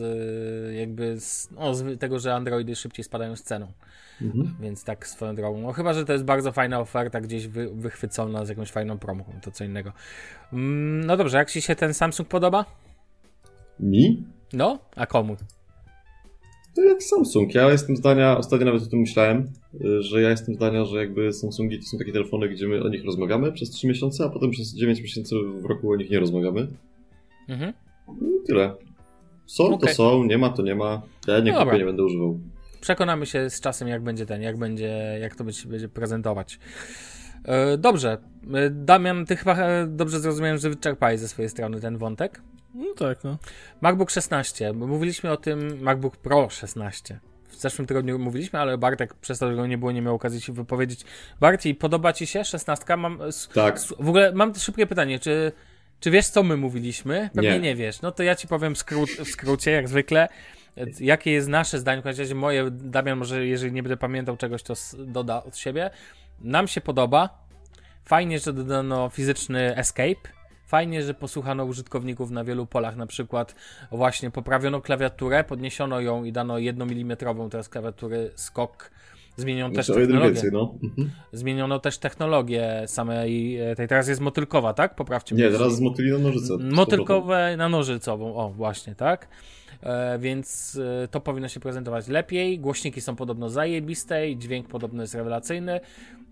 jakby 0.75 1.19
z, 1.19 1.51
no, 1.51 1.75
z 1.75 1.99
tego, 1.99 2.19
że 2.19 2.35
Androidy 2.35 2.75
szybciej 2.75 3.03
spadają 3.03 3.35
z 3.35 3.43
ceną. 3.43 3.71
Mhm. 4.21 4.55
Więc 4.59 4.83
tak 4.83 5.07
swoją 5.07 5.35
drogą. 5.35 5.61
No 5.61 5.73
chyba, 5.73 5.93
że 5.93 6.05
to 6.05 6.13
jest 6.13 6.25
bardzo 6.25 6.51
fajna 6.51 6.79
oferta, 6.79 7.21
gdzieś 7.21 7.47
wy, 7.47 7.69
wychwycona 7.73 8.45
z 8.45 8.49
jakąś 8.49 8.71
fajną 8.71 8.99
promką, 8.99 9.33
to 9.41 9.51
co 9.51 9.63
innego. 9.63 9.91
Mm, 10.53 11.05
no 11.05 11.17
dobrze, 11.17 11.37
jak 11.37 11.51
Ci 11.51 11.61
się 11.61 11.75
ten 11.75 11.93
Samsung 11.93 12.29
podoba? 12.29 12.65
Mi? 13.79 14.25
No, 14.53 14.79
a 14.95 15.05
komu? 15.05 15.37
To 16.77 16.83
jak 16.83 17.03
Samsung. 17.03 17.55
Ja 17.55 17.71
jestem 17.71 17.95
zdania, 17.95 18.37
ostatnio 18.37 18.65
nawet 18.65 18.83
o 18.83 18.85
tym 18.85 18.99
myślałem, 18.99 19.51
że 19.99 20.21
ja 20.21 20.29
jestem 20.29 20.55
zdania, 20.55 20.85
że 20.85 20.97
jakby 20.97 21.33
Samsungi 21.33 21.79
to 21.79 21.85
są 21.85 21.97
takie 21.97 22.11
telefony, 22.11 22.49
gdzie 22.49 22.67
my 22.67 22.83
o 22.83 22.89
nich 22.89 23.05
rozmawiamy 23.05 23.51
przez 23.51 23.69
3 23.69 23.87
miesiące, 23.87 24.25
a 24.25 24.29
potem 24.29 24.51
przez 24.51 24.73
9 24.73 25.01
miesięcy 25.01 25.35
w 25.61 25.65
roku 25.65 25.91
o 25.91 25.95
nich 25.95 26.09
nie 26.09 26.19
rozmawiamy. 26.19 26.67
Mhm. 27.49 27.73
No 28.07 28.13
I 28.43 28.47
tyle. 28.47 28.75
Są 29.45 29.63
okay. 29.63 29.89
to 29.89 29.95
są, 29.95 30.23
nie 30.23 30.37
ma 30.37 30.49
to 30.49 30.61
nie 30.61 30.75
ma. 30.75 31.01
Ja 31.27 31.39
nie, 31.39 31.51
no 31.51 31.77
nie 31.77 31.85
będę 31.85 32.03
używał. 32.03 32.39
Przekonamy 32.81 33.25
się 33.25 33.49
z 33.49 33.61
czasem, 33.61 33.87
jak 33.87 34.03
będzie 34.03 34.25
ten, 34.25 34.41
jak 34.41 34.57
będzie, 34.57 35.17
jak 35.21 35.35
to 35.35 35.43
będzie, 35.43 35.67
będzie 35.67 35.89
prezentować. 35.89 36.59
E, 37.45 37.77
dobrze. 37.77 38.17
E, 38.53 38.69
Damian, 38.69 39.25
ty 39.25 39.35
chyba 39.35 39.55
e, 39.55 39.87
dobrze 39.87 40.19
zrozumiałem, 40.19 40.57
że 40.57 40.69
wyczerpałeś 40.69 41.19
ze 41.19 41.27
swojej 41.27 41.49
strony 41.49 41.81
ten 41.81 41.97
wątek. 41.97 42.41
No 42.77 42.93
tak, 42.97 43.23
no. 43.23 43.37
MacBook 43.81 44.11
16, 44.11 44.73
bo 44.73 44.87
mówiliśmy 44.87 45.31
o 45.31 45.37
tym 45.37 45.81
MacBook 45.81 46.17
Pro 46.17 46.49
16. 46.49 47.19
W 47.49 47.55
zeszłym 47.55 47.87
tygodniu 47.87 48.19
mówiliśmy, 48.19 48.59
ale 48.59 48.77
Bartek 48.77 49.13
przez 49.13 49.39
to, 49.39 49.49
że 49.49 49.55
go 49.55 49.67
nie 49.67 49.77
było, 49.77 49.91
nie 49.91 50.01
miał 50.01 50.15
okazji 50.15 50.41
się 50.41 50.53
wypowiedzieć. 50.53 51.01
Bartek, 51.39 51.77
podoba 51.77 52.13
ci 52.13 52.27
się 52.27 52.45
16? 52.45 52.97
Mam, 52.97 53.19
tak. 53.53 53.79
W 53.79 54.09
ogóle 54.09 54.31
mam 54.31 54.55
szybkie 54.55 54.87
pytanie, 54.87 55.19
czy, 55.19 55.51
czy 55.99 56.11
wiesz, 56.11 56.27
co 56.27 56.43
my 56.43 56.57
mówiliśmy? 56.57 57.29
Pewnie 57.35 57.51
nie. 57.51 57.59
nie 57.59 57.75
wiesz. 57.75 58.01
No 58.01 58.11
to 58.11 58.23
ja 58.23 58.35
ci 58.35 58.47
powiem 58.47 58.75
skrót, 58.75 59.09
w 59.09 59.27
skrócie, 59.27 59.71
jak 59.71 59.89
zwykle. 59.89 60.27
Jakie 60.99 61.31
jest 61.31 61.47
nasze 61.47 61.79
zdanie, 61.79 62.01
w 62.01 62.05
razie 62.05 62.35
moje, 62.35 62.71
Damian 62.71 63.17
może, 63.17 63.47
jeżeli 63.47 63.71
nie 63.71 63.83
będę 63.83 63.97
pamiętał 63.97 64.37
czegoś, 64.37 64.63
to 64.63 64.73
doda 64.97 65.43
od 65.43 65.57
siebie. 65.57 65.89
Nam 66.41 66.67
się 66.67 66.81
podoba. 66.81 67.47
Fajnie, 68.05 68.39
że 68.39 68.53
dodano 68.53 69.09
fizyczny 69.09 69.75
escape 69.75 70.36
Fajnie, 70.67 71.03
że 71.03 71.13
posłuchano 71.13 71.65
użytkowników 71.65 72.31
na 72.31 72.43
wielu 72.43 72.65
polach, 72.65 72.95
na 72.95 73.07
przykład 73.07 73.55
właśnie 73.91 74.31
poprawiono 74.31 74.81
klawiaturę, 74.81 75.43
podniesiono 75.43 76.01
ją 76.01 76.23
i 76.23 76.31
dano 76.31 76.57
1 76.57 76.91
mm 76.91 77.17
teraz 77.51 77.69
klawiatury 77.69 78.31
skok. 78.35 78.91
Zmieniono 79.37 79.75
też 79.75 79.87
technologię. 79.87 80.31
Więcej, 80.31 80.49
no. 80.53 80.75
Mhm. 80.83 81.09
Zmieniono 81.31 81.79
też 81.79 81.97
technologię 81.97 82.83
samej 82.87 83.57
e, 83.57 83.75
tej. 83.75 83.87
Teraz 83.87 84.07
jest 84.07 84.21
motylkowa, 84.21 84.73
tak? 84.73 84.95
Poprawcie 84.95 85.35
mnie. 85.35 85.43
Nie, 85.43 85.51
teraz 85.51 85.75
z 85.75 85.79
motyli 85.79 86.11
na 86.11 86.17
nożycę. 86.17 86.57
Motylkowe 86.59 87.57
na 87.57 87.69
nożycową, 87.69 88.35
o 88.35 88.49
właśnie, 88.49 88.95
tak? 88.95 89.27
E, 89.83 90.19
więc 90.19 90.79
e, 91.03 91.07
to 91.07 91.21
powinno 91.21 91.47
się 91.47 91.59
prezentować 91.59 92.07
lepiej. 92.07 92.59
Głośniki 92.59 93.01
są 93.01 93.15
podobno 93.15 93.49
zajebiste 93.49 94.29
i 94.29 94.37
dźwięk 94.37 94.67
podobno 94.67 95.03
jest 95.03 95.15
rewelacyjny. 95.15 95.79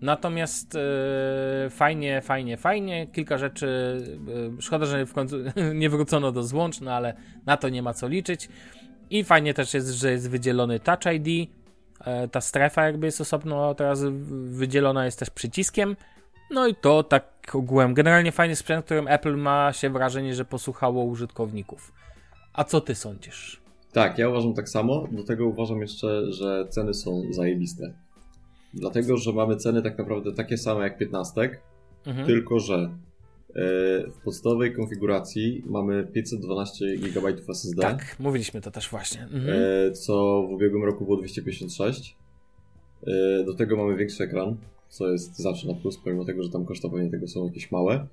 Natomiast 0.00 0.76
e, 0.76 1.70
fajnie, 1.70 2.20
fajnie, 2.20 2.56
fajnie. 2.56 3.06
Kilka 3.06 3.38
rzeczy. 3.38 4.00
Szkoda, 4.60 4.86
że 4.86 5.06
w 5.06 5.12
końcu 5.12 5.36
nie 5.74 5.90
wrócono 5.90 6.32
do 6.32 6.42
złącz, 6.42 6.80
no 6.80 6.92
ale 6.92 7.14
na 7.46 7.56
to 7.56 7.68
nie 7.68 7.82
ma 7.82 7.94
co 7.94 8.08
liczyć. 8.08 8.48
I 9.10 9.24
fajnie 9.24 9.54
też 9.54 9.74
jest, 9.74 9.88
że 9.88 10.12
jest 10.12 10.30
wydzielony 10.30 10.80
Touch 10.80 11.14
ID. 11.14 11.50
Ta 12.32 12.40
strefa 12.40 12.84
jakby 12.84 13.06
jest 13.06 13.20
osobno 13.20 13.74
teraz 13.74 14.04
wydzielona, 14.30 15.04
jest 15.04 15.18
też 15.18 15.30
przyciskiem. 15.30 15.96
No 16.50 16.66
i 16.66 16.74
to 16.74 17.02
tak 17.02 17.26
ogółem. 17.54 17.94
Generalnie 17.94 18.32
fajny 18.32 18.56
sprzęt, 18.56 18.84
którym 18.84 19.08
Apple 19.08 19.36
ma 19.36 19.72
się 19.72 19.90
wrażenie, 19.90 20.34
że 20.34 20.44
posłuchało 20.44 21.04
użytkowników. 21.04 21.92
A 22.52 22.64
co 22.64 22.80
ty 22.80 22.94
sądzisz? 22.94 23.60
Tak, 23.92 24.18
ja 24.18 24.28
uważam 24.28 24.54
tak 24.54 24.68
samo. 24.68 25.08
Do 25.12 25.24
tego 25.24 25.46
uważam 25.46 25.80
jeszcze, 25.80 26.32
że 26.32 26.66
ceny 26.68 26.94
są 26.94 27.22
zajebiste. 27.30 27.94
Dlatego, 28.74 29.16
że 29.16 29.32
mamy 29.32 29.56
ceny 29.56 29.82
tak 29.82 29.98
naprawdę 29.98 30.32
takie 30.32 30.58
same 30.58 30.82
jak 30.84 30.98
15, 30.98 31.50
mhm. 32.06 32.26
tylko 32.26 32.60
że 32.60 32.74
e, 32.74 32.88
w 34.12 34.16
podstawowej 34.24 34.74
konfiguracji 34.74 35.62
mamy 35.66 36.06
512 36.12 36.96
GB 36.96 37.28
SSD. 37.48 37.82
Tak, 37.82 38.16
mówiliśmy 38.18 38.60
to 38.60 38.70
też 38.70 38.90
właśnie. 38.90 39.22
Mhm. 39.22 39.58
E, 39.88 39.92
co 39.92 40.42
w 40.48 40.52
ubiegłym 40.52 40.84
roku 40.84 41.04
było 41.04 41.16
256. 41.16 42.16
E, 43.06 43.44
do 43.44 43.54
tego 43.54 43.76
mamy 43.76 43.96
większy 43.96 44.24
ekran, 44.24 44.56
co 44.88 45.08
jest 45.08 45.38
zawsze 45.38 45.68
na 45.68 45.74
plus, 45.74 45.98
pomimo 46.04 46.24
tego, 46.24 46.42
że 46.42 46.50
tam 46.50 46.64
koszta 46.64 46.88
pewnie 46.88 47.10
tego 47.10 47.28
są 47.28 47.46
jakieś 47.46 47.70
małe. 47.70 48.06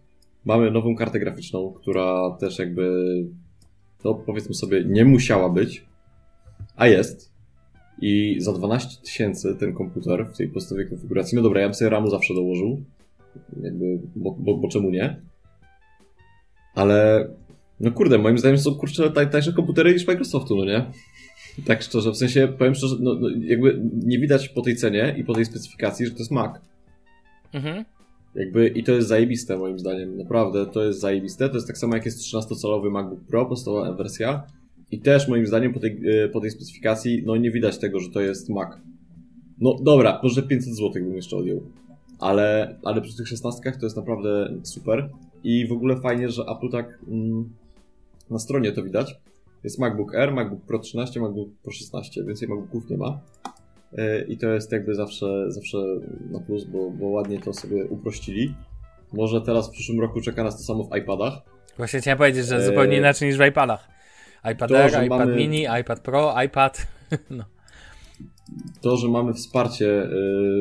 Mamy 0.45 0.71
nową 0.71 0.95
kartę 0.95 1.19
graficzną, 1.19 1.73
która 1.73 2.37
też 2.39 2.59
jakby 2.59 2.93
to 4.03 4.15
powiedzmy 4.15 4.55
sobie 4.55 4.85
nie 4.85 5.05
musiała 5.05 5.49
być, 5.49 5.85
a 6.75 6.87
jest. 6.87 7.33
I 8.01 8.37
za 8.39 8.53
12 8.53 9.01
tysięcy 9.01 9.55
ten 9.55 9.73
komputer 9.73 10.25
w 10.33 10.37
tej 10.37 10.47
podstawowej 10.47 10.89
konfiguracji, 10.89 11.35
no 11.35 11.41
dobra, 11.41 11.61
ja 11.61 11.67
bym 11.67 11.73
sobie 11.73 11.89
RAMu 11.89 12.09
zawsze 12.09 12.33
dołożył, 12.33 12.83
jakby, 13.61 13.99
bo, 14.15 14.31
bo, 14.31 14.57
bo 14.57 14.67
czemu 14.67 14.89
nie? 14.89 15.21
Ale, 16.75 17.27
no 17.79 17.91
kurde, 17.91 18.17
moim 18.17 18.37
zdaniem 18.37 18.57
są 18.57 18.75
kurczę 18.75 19.11
taj, 19.11 19.29
tańsze 19.29 19.53
komputery 19.53 19.93
niż 19.93 20.07
Microsoftu, 20.07 20.55
no 20.55 20.65
nie? 20.65 20.85
Tak 21.65 21.81
szczerze, 21.81 22.11
w 22.11 22.17
sensie 22.17 22.47
powiem 22.57 22.75
szczerze, 22.75 22.95
no, 22.99 23.15
no, 23.15 23.29
jakby 23.41 23.81
nie 24.05 24.19
widać 24.19 24.49
po 24.49 24.61
tej 24.61 24.75
cenie 24.75 25.15
i 25.17 25.23
po 25.23 25.33
tej 25.33 25.45
specyfikacji, 25.45 26.05
że 26.05 26.11
to 26.11 26.17
jest 26.17 26.31
Mac. 26.31 26.51
Mhm. 27.53 27.85
Jakby, 28.35 28.67
I 28.67 28.83
to 28.83 28.91
jest 28.91 29.07
zajebiste 29.07 29.57
moim 29.57 29.79
zdaniem, 29.79 30.17
naprawdę, 30.17 30.65
to 30.65 30.83
jest 30.83 30.99
zajebiste. 30.99 31.49
To 31.49 31.55
jest 31.55 31.67
tak 31.67 31.77
samo 31.77 31.95
jak 31.95 32.05
jest 32.05 32.19
13-calowy 32.19 32.91
MacBook 32.91 33.23
Pro, 33.23 33.45
podstawowa 33.45 33.93
wersja. 33.93 34.43
I 34.91 34.99
też 34.99 35.27
moim 35.27 35.47
zdaniem 35.47 35.73
po 35.73 35.79
tej, 35.79 36.23
e, 36.23 36.29
po 36.29 36.41
tej 36.41 36.51
specyfikacji, 36.51 37.23
no 37.25 37.35
nie 37.35 37.51
widać 37.51 37.77
tego, 37.77 37.99
że 37.99 38.09
to 38.09 38.21
jest 38.21 38.49
Mac. 38.49 38.69
No 39.59 39.75
dobra, 39.83 40.19
może 40.23 40.43
500 40.43 40.75
zł 40.75 40.91
bym 40.93 41.15
jeszcze 41.15 41.37
odjął. 41.37 41.63
Ale, 42.19 42.75
ale 42.83 43.01
przy 43.01 43.17
tych 43.17 43.27
16 43.27 43.71
to 43.79 43.85
jest 43.85 43.97
naprawdę 43.97 44.53
super. 44.63 45.09
I 45.43 45.67
w 45.67 45.71
ogóle 45.71 46.01
fajnie, 46.01 46.29
że 46.29 46.43
Apple 46.43 46.69
tak 46.69 46.99
mm, 47.07 47.49
na 48.29 48.39
stronie 48.39 48.71
to 48.71 48.83
widać, 48.83 49.15
Jest 49.63 49.79
MacBook 49.79 50.15
Air, 50.15 50.33
MacBook 50.33 50.61
Pro 50.61 50.79
13, 50.79 51.19
MacBook 51.19 51.49
Pro 51.63 51.71
16, 51.71 52.23
więcej 52.23 52.47
MacBooków 52.47 52.89
nie 52.89 52.97
ma. 52.97 53.19
E, 53.97 54.23
I 54.23 54.37
to 54.37 54.49
jest 54.49 54.71
jakby 54.71 54.95
zawsze, 54.95 55.51
zawsze 55.51 55.77
na 56.31 56.39
plus, 56.39 56.63
bo, 56.63 56.91
bo 56.91 57.07
ładnie 57.07 57.39
to 57.39 57.53
sobie 57.53 57.85
uprościli. 57.85 58.55
Może 59.13 59.41
teraz 59.41 59.67
w 59.69 59.71
przyszłym 59.71 60.01
roku 60.01 60.21
czeka 60.21 60.43
nas 60.43 60.57
to 60.57 60.63
samo 60.63 60.83
w 60.83 60.97
iPadach. 60.97 61.33
Właśnie 61.77 61.99
chciałem 61.99 62.17
powiedzieć, 62.17 62.45
że 62.45 62.65
zupełnie 62.65 62.97
inaczej 62.97 63.27
niż 63.27 63.37
w 63.37 63.45
iPadach. 63.45 63.87
iPad 64.51 64.69
to, 64.69 64.77
Air, 64.77 65.05
iPad 65.05 65.19
mamy... 65.19 65.35
Mini, 65.35 65.65
iPad 65.81 65.99
Pro, 65.99 66.41
iPad. 66.45 66.87
No. 67.29 67.43
To, 68.81 68.97
że 68.97 69.07
mamy 69.07 69.33
wsparcie 69.33 70.07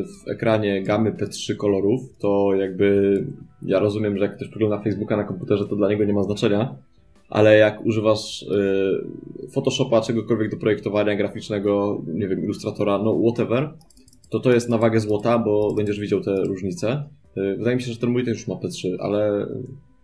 w 0.04 0.30
ekranie 0.30 0.82
gamy 0.82 1.12
P3 1.12 1.56
kolorów, 1.56 2.00
to 2.18 2.54
jakby 2.54 3.16
ja 3.64 3.78
rozumiem, 3.78 4.18
że 4.18 4.24
jak 4.24 4.36
ktoś 4.36 4.48
przegląda 4.48 4.80
Facebooka 4.80 5.16
na 5.16 5.24
komputerze, 5.24 5.68
to 5.68 5.76
dla 5.76 5.88
niego 5.88 6.04
nie 6.04 6.12
ma 6.12 6.22
znaczenia, 6.22 6.74
ale 7.32 7.56
jak 7.56 7.86
używasz 7.86 8.42
y, 8.42 9.48
Photoshopa, 9.52 10.00
czegokolwiek 10.00 10.50
do 10.50 10.56
projektowania 10.56 11.16
graficznego, 11.16 12.02
nie 12.06 12.28
wiem, 12.28 12.44
ilustratora, 12.44 12.98
no 12.98 13.20
whatever, 13.22 13.74
to 14.30 14.40
to 14.40 14.52
jest 14.52 14.68
na 14.68 14.78
wagę 14.78 15.00
złota, 15.00 15.38
bo 15.38 15.74
będziesz 15.74 16.00
widział 16.00 16.20
te 16.20 16.34
różnice. 16.44 17.04
Y, 17.36 17.56
wydaje 17.56 17.76
mi 17.76 17.82
się, 17.82 17.92
że 17.92 17.98
ten 17.98 18.10
mój 18.10 18.24
też 18.24 18.38
już 18.38 18.48
ma 18.48 18.54
P3, 18.54 18.96
ale 19.00 19.46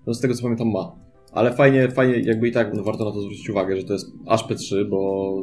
no 0.06 0.14
z 0.14 0.20
tego 0.20 0.34
co 0.34 0.42
pamiętam 0.42 0.70
ma. 0.70 0.92
Ale 1.32 1.52
fajnie, 1.52 1.88
fajnie, 1.88 2.20
jakby 2.20 2.48
i 2.48 2.52
tak 2.52 2.74
no, 2.74 2.82
warto 2.82 3.04
na 3.04 3.12
to 3.12 3.20
zwrócić 3.20 3.50
uwagę, 3.50 3.76
że 3.76 3.84
to 3.84 3.92
jest 3.92 4.12
aż 4.26 4.44
P3, 4.44 4.88
bo 4.88 5.42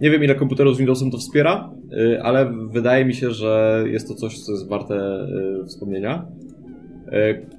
nie 0.00 0.10
wiem 0.10 0.24
ile 0.24 0.34
komputerów 0.34 0.74
z 0.74 0.78
Windowsem 0.78 1.10
to 1.10 1.18
wspiera, 1.18 1.70
y, 1.92 2.22
ale 2.22 2.52
wydaje 2.70 3.04
mi 3.04 3.14
się, 3.14 3.30
że 3.30 3.84
jest 3.86 4.08
to 4.08 4.14
coś, 4.14 4.38
co 4.38 4.52
jest 4.52 4.68
warte 4.68 5.26
wspomnienia. 5.66 6.26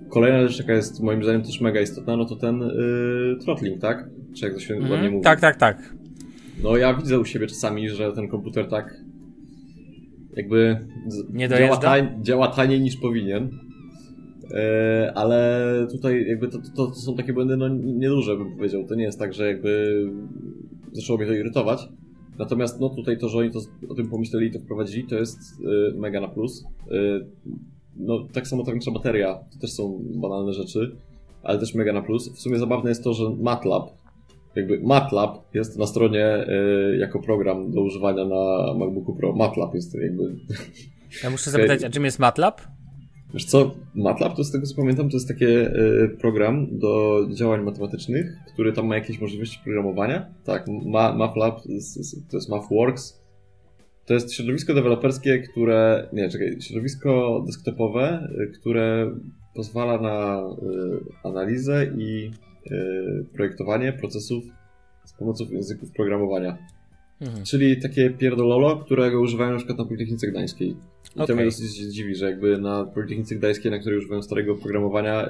Kolejna 0.09 0.47
rzecz, 0.47 0.59
jaka 0.59 0.73
jest 0.73 1.01
moim 1.01 1.23
zdaniem 1.23 1.41
też 1.41 1.61
mega 1.61 1.81
istotna, 1.81 2.17
no 2.17 2.25
to 2.25 2.35
ten 2.35 2.59
yy, 2.59 3.37
throttling, 3.43 3.81
tak? 3.81 4.09
Czy 4.35 4.45
jak 4.45 4.53
to 4.53 4.59
się 4.59 4.73
mm, 4.75 4.91
ładnie 4.91 5.09
mówi? 5.09 5.23
Tak, 5.23 5.39
tak, 5.39 5.55
tak. 5.55 5.95
No 6.63 6.77
ja 6.77 6.93
widzę 6.93 7.19
u 7.19 7.25
siebie 7.25 7.47
czasami, 7.47 7.89
że 7.89 8.11
ten 8.11 8.27
komputer 8.27 8.69
tak 8.69 9.03
jakby 10.35 10.77
Nie 11.29 11.49
działa, 11.49 11.77
tań, 11.77 12.07
działa 12.21 12.47
taniej 12.47 12.81
niż 12.81 12.97
powinien. 12.97 13.49
Yy, 14.43 15.13
ale 15.13 15.87
tutaj 15.91 16.25
jakby 16.27 16.47
to, 16.47 16.57
to, 16.75 16.87
to, 16.87 16.95
są 16.95 17.15
takie 17.15 17.33
błędy 17.33 17.57
no 17.57 17.67
nieduże 17.69 18.37
bym 18.37 18.55
powiedział. 18.55 18.85
To 18.87 18.95
nie 18.95 19.03
jest 19.03 19.19
tak, 19.19 19.33
że 19.33 19.47
jakby 19.47 20.03
zaczęło 20.91 21.19
mnie 21.19 21.27
to 21.27 21.33
irytować. 21.33 21.89
Natomiast 22.39 22.79
no 22.79 22.89
tutaj 22.89 23.17
to, 23.17 23.29
że 23.29 23.37
oni 23.37 23.51
to, 23.51 23.59
o 23.89 23.95
tym 23.95 24.09
pomyśleli 24.09 24.47
i 24.47 24.51
to 24.51 24.59
wprowadzili, 24.59 25.07
to 25.07 25.15
jest 25.15 25.39
yy, 25.61 25.93
mega 25.97 26.21
na 26.21 26.27
plus. 26.27 26.63
Yy, 26.91 27.27
no 27.97 28.27
tak 28.33 28.47
samo 28.47 28.63
ta 28.63 28.91
bateria, 28.91 29.39
to 29.53 29.59
też 29.59 29.71
są 29.71 30.01
banalne 30.15 30.53
rzeczy, 30.53 30.95
ale 31.43 31.59
też 31.59 31.75
mega 31.75 31.93
na 31.93 32.01
plus. 32.01 32.29
W 32.29 32.39
sumie 32.39 32.59
zabawne 32.59 32.89
jest 32.89 33.03
to, 33.03 33.13
że 33.13 33.29
MATLAB, 33.29 33.89
jakby 34.55 34.79
MATLAB 34.79 35.55
jest 35.55 35.77
na 35.77 35.87
stronie 35.87 36.47
y, 36.93 36.97
jako 36.97 37.19
program 37.19 37.71
do 37.71 37.81
używania 37.81 38.25
na 38.25 38.73
MacBooku 38.77 39.15
Pro. 39.15 39.33
MATLAB 39.33 39.75
jest 39.75 39.95
jakby... 39.95 40.35
Ja 41.23 41.29
muszę 41.29 41.51
zapytać, 41.51 41.83
a 41.83 41.89
czym 41.89 42.05
jest 42.05 42.19
MATLAB? 42.19 42.61
Wiesz 43.33 43.45
co, 43.45 43.71
MATLAB 43.95 44.35
to 44.35 44.43
z 44.43 44.51
tego 44.51 44.65
co 44.65 44.75
pamiętam 44.75 45.09
to 45.09 45.15
jest 45.15 45.27
taki 45.27 45.45
y, 45.45 46.17
program 46.21 46.67
do 46.79 47.21
działań 47.33 47.63
matematycznych, 47.63 48.37
który 48.53 48.73
tam 48.73 48.87
ma 48.87 48.95
jakieś 48.95 49.21
możliwości 49.21 49.59
programowania. 49.63 50.25
Tak, 50.43 50.65
ma, 50.85 51.13
MATLAB 51.13 51.61
to 52.29 52.37
jest 52.37 52.49
MathWorks, 52.49 53.22
to 54.05 54.13
jest 54.13 54.33
środowisko 54.33 54.73
deweloperskie, 54.73 55.39
które. 55.39 56.07
Nie, 56.13 56.29
czekaj, 56.29 56.61
środowisko 56.61 57.43
desktopowe, 57.45 58.29
y, 58.39 58.59
które 58.59 59.15
pozwala 59.55 60.01
na 60.01 60.41
y, 60.41 61.27
analizę 61.27 61.91
i 61.97 62.31
y, 62.71 63.25
projektowanie 63.33 63.93
procesów 63.93 64.43
z 65.05 65.13
pomocą 65.13 65.45
języków 65.51 65.91
programowania. 65.91 66.57
Mhm. 67.21 67.45
Czyli 67.45 67.81
takie 67.81 68.09
pierdololo, 68.09 68.77
którego 68.77 69.21
używają 69.21 69.51
na 69.51 69.57
przykład 69.57 69.77
na 69.77 69.85
Politechnice 69.85 70.27
Gdańskiej. 70.27 70.69
I 70.69 70.75
okay. 71.15 71.27
to 71.27 71.35
mnie 71.35 71.45
dosyć 71.45 71.71
dziwi, 71.71 72.15
że 72.15 72.25
jakby 72.25 72.57
na 72.57 72.85
Politechnice 72.85 73.35
Gdańskiej, 73.35 73.71
na 73.71 73.79
której 73.79 73.99
używają 73.99 74.21
starego 74.21 74.53
oprogramowania, 74.53 75.29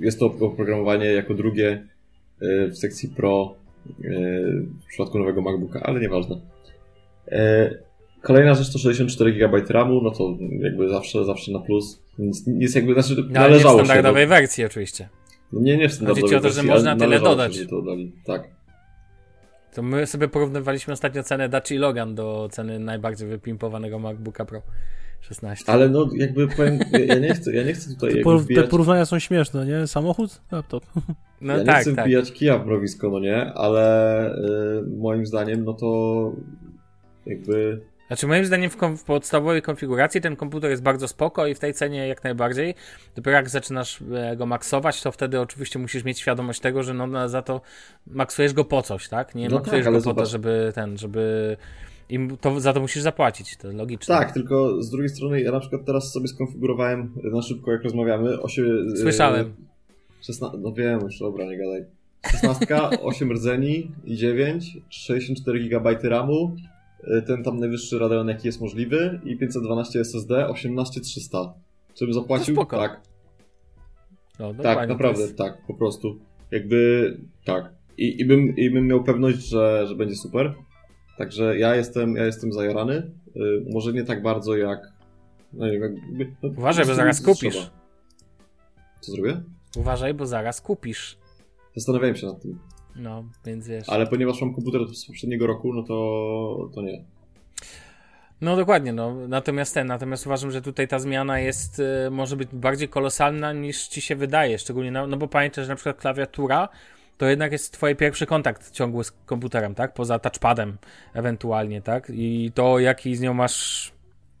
jest 0.00 0.18
to 0.18 0.26
oprogramowanie 0.26 1.06
jako 1.06 1.34
drugie 1.34 1.86
w 2.70 2.76
sekcji 2.78 3.08
Pro 3.08 3.54
w 4.84 4.86
przypadku 4.88 5.18
nowego 5.18 5.42
MacBooka, 5.42 5.80
ale 5.80 6.00
nieważne. 6.00 6.40
E, 7.28 7.70
kolejna 8.22 8.54
rzecz 8.54 8.72
to 8.72 8.78
64 8.78 9.32
GB 9.32 9.62
RAMu, 9.68 10.02
no 10.02 10.10
to 10.10 10.36
jakby 10.60 10.88
zawsze, 10.88 11.24
zawsze 11.24 11.52
na 11.52 11.58
plus. 11.58 12.02
Nic, 12.18 12.46
nic 12.46 12.74
jakby, 12.74 12.92
znaczy 12.94 13.16
no, 13.16 13.40
należało 13.40 13.78
nie 13.78 13.82
w 13.82 13.86
standardowej 13.86 14.24
się, 14.24 14.28
wersji 14.28 14.64
oczywiście. 14.64 15.08
No 15.52 15.60
nie, 15.60 15.76
nie 15.76 15.88
w 15.88 15.92
standardowej 15.92 16.22
Chodzi 16.22 16.34
o 16.34 16.40
to, 16.40 16.50
że 16.50 16.62
można 16.62 16.96
tyle 16.96 17.20
dodać. 17.20 17.56
Się, 17.56 17.66
to 17.66 17.82
dali. 17.82 18.12
Tak. 18.26 18.60
To 19.74 19.82
my 19.82 20.06
sobie 20.06 20.28
porównywaliśmy 20.28 20.92
ostatnio 20.92 21.22
cenę 21.22 21.48
Daci 21.48 21.76
Logan 21.76 22.14
do 22.14 22.48
ceny 22.52 22.78
najbardziej 22.78 23.28
wypimpowanego 23.28 23.98
MacBooka 23.98 24.44
Pro 24.44 24.62
16. 25.20 25.72
Ale 25.72 25.88
no 25.88 26.08
jakby 26.16 26.48
powiem, 26.48 26.78
ja 27.06 27.18
nie 27.18 27.34
chcę, 27.34 27.54
ja 27.54 27.62
nie 27.62 27.72
chcę 27.72 27.94
tutaj 27.94 28.14
te, 28.14 28.20
por, 28.20 28.46
te 28.54 28.62
porównania 28.62 29.06
są 29.06 29.18
śmieszne, 29.18 29.66
nie? 29.66 29.86
Samochód, 29.86 30.40
laptop. 30.52 30.84
No 31.42 31.56
ja 31.56 31.64
tak, 31.64 31.76
nie 31.76 31.82
chcę 31.82 31.94
tak. 31.94 32.04
wbijać 32.04 32.32
kija 32.32 32.58
w 32.58 32.66
mrowisko, 32.66 33.10
no 33.10 33.20
nie? 33.20 33.52
Ale 33.54 34.34
y, 34.34 34.96
moim 34.96 35.26
zdaniem 35.26 35.64
no 35.64 35.74
to 35.74 36.32
jakby... 37.26 37.80
Znaczy 38.06 38.26
moim 38.26 38.44
zdaniem 38.44 38.70
w, 38.70 38.76
w, 38.76 39.04
podstawowej 39.04 39.62
konfiguracji 39.62 40.20
ten 40.20 40.36
komputer 40.36 40.70
jest 40.70 40.82
bardzo 40.82 41.08
spoko 41.08 41.46
i 41.46 41.54
w 41.54 41.58
tej 41.58 41.74
cenie 41.74 42.08
jak 42.08 42.24
najbardziej. 42.24 42.74
Dopiero 43.16 43.36
jak 43.36 43.48
zaczynasz 43.48 44.02
e, 44.14 44.36
go 44.36 44.46
maksować, 44.46 45.02
to 45.02 45.12
wtedy 45.12 45.40
oczywiście 45.40 45.78
musisz 45.78 46.04
mieć 46.04 46.18
świadomość 46.18 46.60
tego, 46.60 46.82
że 46.82 46.94
no 46.94 47.28
za 47.28 47.42
to 47.42 47.60
maksujesz 48.06 48.52
go 48.52 48.64
po 48.64 48.82
coś, 48.82 49.08
tak? 49.08 49.34
Nie 49.34 49.48
no 49.48 49.56
maksujesz 49.56 49.84
tak, 49.84 49.94
go 49.94 50.02
po 50.02 50.14
to, 50.14 50.26
żeby 50.26 50.72
ten, 50.74 50.98
żeby... 50.98 51.56
I 52.08 52.28
to, 52.40 52.60
za 52.60 52.72
to 52.72 52.80
musisz 52.80 53.02
zapłacić, 53.02 53.56
to 53.56 53.72
logiczne. 53.72 54.14
Tak, 54.14 54.32
tylko 54.32 54.82
z 54.82 54.90
drugiej 54.90 55.08
strony 55.08 55.40
ja 55.40 55.52
na 55.52 55.60
przykład 55.60 55.84
teraz 55.86 56.12
sobie 56.12 56.28
skonfigurowałem 56.28 57.12
na 57.32 57.42
szybko, 57.42 57.72
jak 57.72 57.82
rozmawiamy, 57.82 58.40
8... 58.40 58.64
E, 58.94 58.96
Słyszałem. 58.96 59.54
16, 60.20 60.58
no 60.60 60.72
wiem 60.72 61.00
już, 61.00 61.18
dobra, 61.18 61.44
nie 61.44 61.58
gadaj. 61.58 61.84
16, 62.30 62.66
8 63.02 63.32
rdzeni 63.36 63.90
i 64.04 64.16
9, 64.16 64.78
64 64.88 65.68
GB 65.68 65.98
RAMu, 66.02 66.56
ten 67.26 67.44
tam 67.44 67.56
najwyższy 67.56 67.98
Radeon 67.98 68.28
jaki 68.28 68.48
jest 68.48 68.60
możliwy 68.60 69.20
i 69.24 69.38
512 69.38 70.00
SSD 70.00 70.48
18300. 70.48 71.54
Czym 71.94 72.12
zapłacił? 72.12 72.66
Tak. 72.66 73.00
No, 74.38 74.54
tak, 74.54 74.88
naprawdę, 74.88 75.22
jest... 75.22 75.38
tak, 75.38 75.66
po 75.66 75.74
prostu. 75.74 76.18
Jakby, 76.50 77.16
tak. 77.44 77.72
I, 77.98 78.20
i, 78.20 78.24
bym, 78.24 78.56
i 78.56 78.70
bym 78.70 78.86
miał 78.86 79.04
pewność, 79.04 79.38
że, 79.38 79.86
że 79.86 79.94
będzie 79.94 80.14
super. 80.14 80.54
Także 81.18 81.58
ja 81.58 81.76
jestem, 81.76 82.16
ja 82.16 82.24
jestem 82.24 82.52
zajarany. 82.52 83.10
Yy, 83.34 83.64
może 83.72 83.92
nie 83.92 84.04
tak 84.04 84.22
bardzo 84.22 84.56
jak. 84.56 84.92
No, 85.52 85.66
jakby, 85.66 86.36
no, 86.42 86.48
Uważaj, 86.58 86.86
bo 86.86 86.94
zaraz 86.94 87.22
kupisz. 87.22 87.54
Trzeba. 87.54 87.70
Co 89.00 89.12
zrobię? 89.12 89.42
Uważaj, 89.76 90.14
bo 90.14 90.26
zaraz 90.26 90.60
kupisz. 90.60 91.18
Zastanawiałem 91.76 92.16
się 92.16 92.26
nad 92.26 92.42
tym. 92.42 92.58
No, 92.96 93.24
więc 93.46 93.68
wiesz. 93.68 93.88
Ale 93.88 94.06
ponieważ 94.06 94.40
mam 94.40 94.54
komputer 94.54 94.86
z 94.94 95.06
poprzedniego 95.06 95.46
roku, 95.46 95.74
no 95.74 95.82
to, 95.82 96.70
to 96.74 96.82
nie. 96.82 97.04
No 98.40 98.56
dokładnie, 98.56 98.92
no. 98.92 99.14
Natomiast 99.28 99.74
ten, 99.74 99.86
natomiast 99.86 100.26
uważam, 100.26 100.50
że 100.50 100.62
tutaj 100.62 100.88
ta 100.88 100.98
zmiana 100.98 101.38
jest, 101.38 101.78
y, 101.78 102.10
może 102.10 102.36
być 102.36 102.48
bardziej 102.52 102.88
kolosalna 102.88 103.52
niż 103.52 103.88
ci 103.88 104.00
się 104.00 104.16
wydaje, 104.16 104.58
szczególnie, 104.58 104.90
no, 104.90 105.06
no 105.06 105.16
bo 105.16 105.28
pamiętaj, 105.28 105.64
że 105.64 105.70
na 105.70 105.76
przykład 105.76 105.96
klawiatura 105.96 106.68
to 107.18 107.26
jednak 107.26 107.52
jest 107.52 107.72
twój 107.72 107.96
pierwszy 107.96 108.26
kontakt 108.26 108.70
ciągły 108.70 109.04
z 109.04 109.12
komputerem, 109.26 109.74
tak? 109.74 109.94
Poza 109.94 110.18
touchpadem 110.18 110.78
ewentualnie, 111.14 111.82
tak? 111.82 112.12
I 112.14 112.52
to, 112.54 112.78
jaki 112.78 113.16
z 113.16 113.20
nią 113.20 113.34
masz 113.34 113.92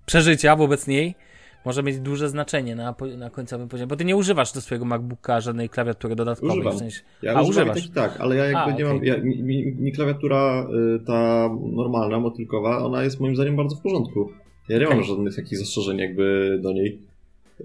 przeżycia 0.06 0.56
wobec 0.56 0.86
niej, 0.86 1.14
może 1.64 1.82
mieć 1.82 2.00
duże 2.00 2.28
znaczenie 2.28 2.76
na, 2.76 2.94
na 3.18 3.30
końcowym 3.30 3.68
poziomie, 3.68 3.86
bo 3.86 3.96
ty 3.96 4.04
nie 4.04 4.16
używasz 4.16 4.52
do 4.52 4.60
swojego 4.60 4.84
MacBooka 4.84 5.40
żadnej 5.40 5.68
klawiatury 5.68 6.16
dodatkowej. 6.16 6.58
Używam. 6.58 6.74
W 6.74 6.78
sensie... 6.78 7.00
Ja 7.22 7.34
A, 7.34 7.42
używam 7.42 7.70
używasz? 7.70 7.90
Tak, 7.90 8.12
tak, 8.12 8.20
ale 8.20 8.36
ja 8.36 8.44
jakby 8.44 8.58
A, 8.58 8.70
nie 8.70 8.84
okay. 8.84 8.94
mam, 8.94 9.04
ja, 9.04 9.16
mi, 9.18 9.74
mi, 9.78 9.92
klawiatura 9.92 10.66
y, 10.96 11.04
ta 11.04 11.50
normalna, 11.72 12.20
motylkowa, 12.20 12.78
ona 12.78 13.02
jest 13.02 13.20
moim 13.20 13.36
zdaniem 13.36 13.56
bardzo 13.56 13.76
w 13.76 13.80
porządku. 13.80 14.30
Ja 14.68 14.78
nie 14.78 14.84
okay. 14.84 14.96
mam 14.96 15.06
żadnych 15.06 15.36
takich 15.36 15.58
zastrzeżeń 15.58 15.98
jakby 15.98 16.58
do 16.62 16.72
niej. 16.72 16.98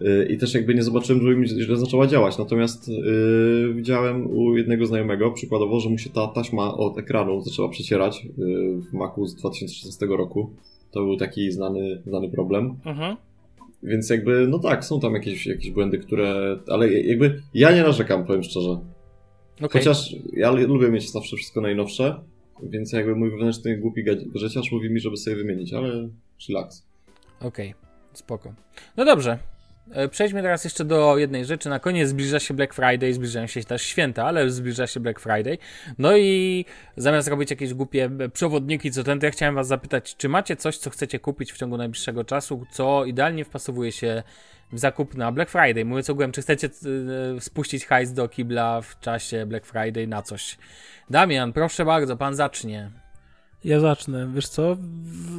Y, 0.01 0.27
I 0.29 0.37
też 0.37 0.53
jakby 0.53 0.75
nie 0.75 0.83
zobaczyłem, 0.83 1.21
żeby 1.21 1.35
mi 1.35 1.47
źle 1.47 1.77
zaczęła 1.77 2.07
działać. 2.07 2.37
Natomiast 2.37 2.87
yy, 2.87 3.73
widziałem 3.73 4.37
u 4.37 4.57
jednego 4.57 4.85
znajomego 4.85 5.31
przykładowo, 5.31 5.79
że 5.79 5.89
mu 5.89 5.97
się 5.97 6.09
ta 6.09 6.27
taśma 6.27 6.77
od 6.77 6.97
ekranu 6.97 7.41
zaczęła 7.41 7.69
przecierać 7.69 8.25
yy, 8.25 8.81
w 8.81 8.93
Macu 8.93 9.25
z 9.25 9.35
2016 9.35 10.05
roku. 10.05 10.49
To 10.91 10.99
był 10.99 11.17
taki 11.17 11.51
znany, 11.51 12.01
znany 12.05 12.29
problem. 12.29 12.69
Uh 12.69 12.87
mhm. 12.87 13.15
-huh. 13.15 13.17
Więc 13.85 14.09
jakby, 14.09 14.47
no 14.47 14.59
tak, 14.59 14.85
są 14.85 14.99
tam 14.99 15.13
jakieś, 15.13 15.47
jakieś 15.47 15.71
błędy, 15.71 15.97
które. 15.97 16.59
Ale 16.67 16.93
jakby 16.93 17.41
ja 17.53 17.71
nie 17.71 17.83
narzekam, 17.83 18.25
powiem 18.25 18.43
szczerze. 18.43 18.79
Okay. 19.55 19.69
Chociaż 19.69 20.15
ja 20.33 20.51
lubię 20.51 20.89
mieć 20.89 21.11
zawsze 21.11 21.35
wszystko 21.35 21.61
najnowsze, 21.61 22.23
więc 22.63 22.93
jakby 22.93 23.15
mój 23.15 23.31
wewnętrzny 23.31 23.77
głupi 23.77 24.03
gadżeciarz 24.03 24.71
mówi 24.71 24.89
mi, 24.89 24.99
żeby 24.99 25.17
sobie 25.17 25.35
wymienić, 25.35 25.73
ale 25.73 26.09
relax. 26.49 26.87
Okej, 27.39 27.69
okay. 27.69 27.81
spoko. 28.13 28.53
No 28.97 29.05
dobrze. 29.05 29.39
E, 29.91 30.07
przejdźmy 30.07 30.41
teraz 30.41 30.63
jeszcze 30.63 30.85
do 30.85 31.17
jednej 31.17 31.45
rzeczy. 31.45 31.69
Na 31.69 31.79
koniec 31.79 32.09
zbliża 32.09 32.39
się 32.39 32.53
Black 32.53 32.73
Friday, 32.73 33.13
zbliżają 33.13 33.47
się 33.47 33.63
też 33.63 33.81
święta, 33.81 34.25
ale 34.25 34.49
zbliża 34.49 34.87
się 34.87 34.99
Black 34.99 35.19
Friday. 35.19 35.57
No 35.97 36.17
i 36.17 36.65
zamiast 36.97 37.27
robić 37.27 37.49
jakieś 37.51 37.73
głupie 37.73 38.09
przewodniki, 38.33 38.91
co 38.91 39.03
ten, 39.03 39.19
to 39.19 39.25
ja 39.25 39.31
chciałem 39.31 39.55
was 39.55 39.67
zapytać, 39.67 40.15
czy 40.15 40.29
macie 40.29 40.55
coś, 40.55 40.77
co 40.77 40.89
chcecie 40.89 41.19
kupić 41.19 41.53
w 41.53 41.57
ciągu 41.57 41.77
najbliższego 41.77 42.23
czasu, 42.23 42.65
co 42.71 43.05
idealnie 43.05 43.45
wpasowuje 43.45 43.91
się 43.91 44.23
w 44.71 44.79
zakup 44.79 45.15
na 45.15 45.31
Black 45.31 45.51
Friday? 45.51 45.85
Mówiąc 45.85 46.09
ogółem, 46.09 46.31
czy 46.31 46.41
chcecie 46.41 46.69
y, 47.37 47.41
spuścić 47.41 47.85
hajs 47.85 48.13
do 48.13 48.27
kibla 48.27 48.81
w 48.81 48.99
czasie 48.99 49.45
Black 49.45 49.65
Friday 49.65 50.07
na 50.07 50.21
coś? 50.21 50.57
Damian, 51.09 51.53
proszę 51.53 51.85
bardzo, 51.85 52.17
pan 52.17 52.35
zacznie. 52.35 53.04
Ja 53.65 53.79
zacznę. 53.79 54.29
Wiesz 54.33 54.47
co? 54.47 54.77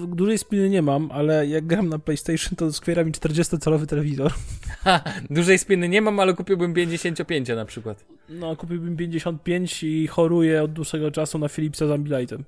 Dużej 0.06 0.38
spiny 0.38 0.68
nie 0.68 0.82
mam, 0.82 1.10
ale 1.12 1.46
jak 1.46 1.66
gram 1.66 1.88
na 1.88 1.98
PlayStation, 1.98 2.56
to 2.56 2.72
skwiera 2.72 3.04
mi 3.04 3.12
40-calowy 3.12 3.86
telewizor. 3.86 4.32
Ha, 4.84 5.00
dużej 5.30 5.58
spiny 5.58 5.88
nie 5.88 6.02
mam, 6.02 6.20
ale 6.20 6.34
kupiłbym 6.34 6.74
55 6.74 7.48
na 7.48 7.64
przykład. 7.64 8.04
No, 8.28 8.56
kupiłbym 8.56 8.96
55 8.96 9.82
i 9.82 10.06
choruję 10.06 10.62
od 10.62 10.72
dłuższego 10.72 11.10
czasu 11.10 11.38
na 11.38 11.48
Philipsa 11.48 11.86
z 11.86 11.90
Ambilightem. 11.90 12.44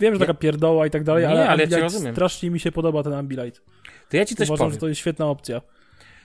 Wiem, 0.00 0.14
że 0.14 0.20
taka 0.20 0.34
pierdoła 0.34 0.86
i 0.86 0.90
tak 0.90 1.04
dalej, 1.04 1.22
nie, 1.22 1.28
ale, 1.28 1.48
ale 1.48 1.64
ja 1.64 1.88
strasznie 1.90 2.50
mi 2.50 2.60
się 2.60 2.72
podoba 2.72 3.02
ten 3.02 3.12
Ambilight. 3.12 3.62
To 4.08 4.16
ja 4.16 4.24
ci 4.24 4.36
coś 4.36 4.48
Uważam, 4.48 4.58
powiem. 4.58 4.72
że 4.72 4.80
to 4.80 4.88
jest 4.88 5.00
świetna 5.00 5.26
opcja. 5.26 5.60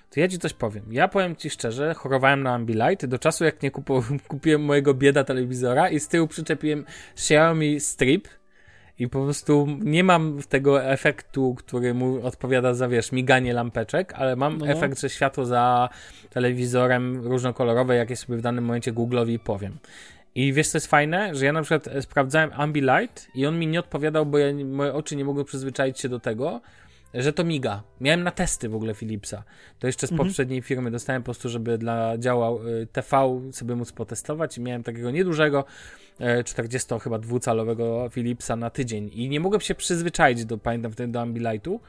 To 0.10 0.20
ja 0.20 0.28
ci 0.28 0.40
coś 0.40 0.54
powiem. 0.54 0.84
Ja 0.92 1.08
powiem 1.08 1.36
ci 1.36 1.50
szczerze, 1.50 1.94
chorowałem 1.94 2.44
na 2.44 2.54
Ambilight 2.54 3.06
do 3.06 3.20
czasu, 3.20 3.44
jak 3.44 3.64
nie 3.64 3.72
kupiłem 4.28 4.62
mojego 4.62 4.94
bieda 4.94 5.24
telewizora 5.24 5.90
i 5.90 6.00
z 6.00 6.08
tyłu 6.08 6.28
przyczepiłem 6.28 6.86
Xiaomi 7.14 7.80
Strip, 7.80 8.28
i 9.00 9.10
po 9.10 9.24
prostu 9.24 9.68
nie 9.80 10.04
mam 10.04 10.40
tego 10.50 10.84
efektu, 10.84 11.56
który 11.56 11.94
mu 11.94 12.26
odpowiada 12.26 12.74
za, 12.74 12.88
wiesz, 12.88 13.12
miganie 13.12 13.54
lampeczek, 13.54 14.14
ale 14.14 14.36
mam 14.36 14.58
no. 14.58 14.68
efekt, 14.68 15.02
że 15.02 15.10
światło 15.10 15.46
za 15.46 15.90
telewizorem 16.30 17.28
różnokolorowe, 17.28 17.96
jakie 17.96 18.16
sobie 18.16 18.38
w 18.38 18.42
danym 18.42 18.64
momencie 18.64 18.94
Google'owi 18.94 19.40
powiem. 19.40 19.78
I 20.36 20.54
wiesz, 20.54 20.68
co 20.68 20.78
jest 20.78 20.88
fajne? 20.88 21.36
Że 21.36 21.46
ja 21.46 21.54
na 21.54 21.62
przykład 21.62 21.90
sprawdzałem 22.02 22.52
Ambilight 22.54 23.28
i 23.36 23.46
on 23.46 23.60
mi 23.60 23.68
nie 23.68 23.80
odpowiadał, 23.80 24.26
bo 24.26 24.38
ja, 24.38 24.54
moje 24.66 24.94
oczy 24.94 25.16
nie 25.16 25.26
mogły 25.26 25.46
przyzwyczaić 25.46 26.00
się 26.00 26.10
do 26.10 26.20
tego, 26.20 26.62
że 27.14 27.34
to 27.34 27.44
miga. 27.44 27.84
Miałem 28.02 28.24
na 28.24 28.32
testy 28.32 28.70
w 28.70 28.76
ogóle 28.76 28.94
Philipsa. 28.94 29.44
To 29.80 29.88
jeszcze 29.88 30.08
z 30.08 30.12
mhm. 30.12 30.28
poprzedniej 30.28 30.62
firmy 30.62 30.92
dostałem 30.92 31.22
po 31.22 31.26
prostu, 31.26 31.50
żeby 31.50 31.78
dla 31.78 32.18
działa 32.18 32.62
y, 32.82 32.88
TV 32.88 33.42
sobie 33.52 33.76
móc 33.76 33.92
potestować 33.92 34.58
i 34.58 34.62
miałem 34.62 34.84
takiego 34.84 35.12
niedużego 35.12 35.66
40 36.46 36.94
e, 36.94 37.00
chyba 37.00 37.20
dwucalowego 37.20 38.10
Philipsa 38.10 38.56
na 38.56 38.70
tydzień. 38.70 39.10
I 39.14 39.30
nie 39.30 39.40
mogłem 39.40 39.62
się 39.62 39.76
przyzwyczaić 39.76 40.46
do, 40.46 40.58
pamiętam 40.58 40.92
wtedy 40.92 41.12
do 41.12 41.22
Ambilightu. 41.22 41.80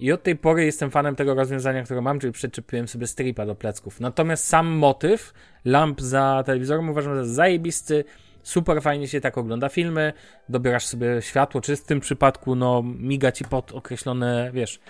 I 0.00 0.12
od 0.12 0.22
tej 0.22 0.36
pory 0.36 0.64
jestem 0.64 0.90
fanem 0.90 1.16
tego 1.16 1.34
rozwiązania, 1.34 1.82
które 1.82 2.00
mam, 2.00 2.18
czyli 2.18 2.32
przyczepiłem 2.32 2.88
sobie 2.88 3.06
stripa 3.06 3.46
do 3.46 3.54
plecków. 3.54 4.00
Natomiast 4.00 4.46
sam 4.46 4.66
motyw 4.66 5.32
lamp 5.64 6.00
za 6.00 6.42
telewizorem 6.46 6.90
uważam 6.90 7.16
za 7.16 7.24
zajebisty, 7.24 8.04
super 8.42 8.82
fajnie 8.82 9.08
się 9.08 9.20
tak 9.20 9.38
ogląda 9.38 9.68
filmy, 9.68 10.12
dobierasz 10.48 10.86
sobie 10.86 11.22
światło, 11.22 11.60
czy 11.60 11.76
w 11.76 11.84
tym 11.84 12.00
przypadku 12.00 12.54
no 12.54 12.82
miga 12.98 13.32
ci 13.32 13.44
pod 13.44 13.72
określone, 13.72 14.50
wiesz, 14.54 14.80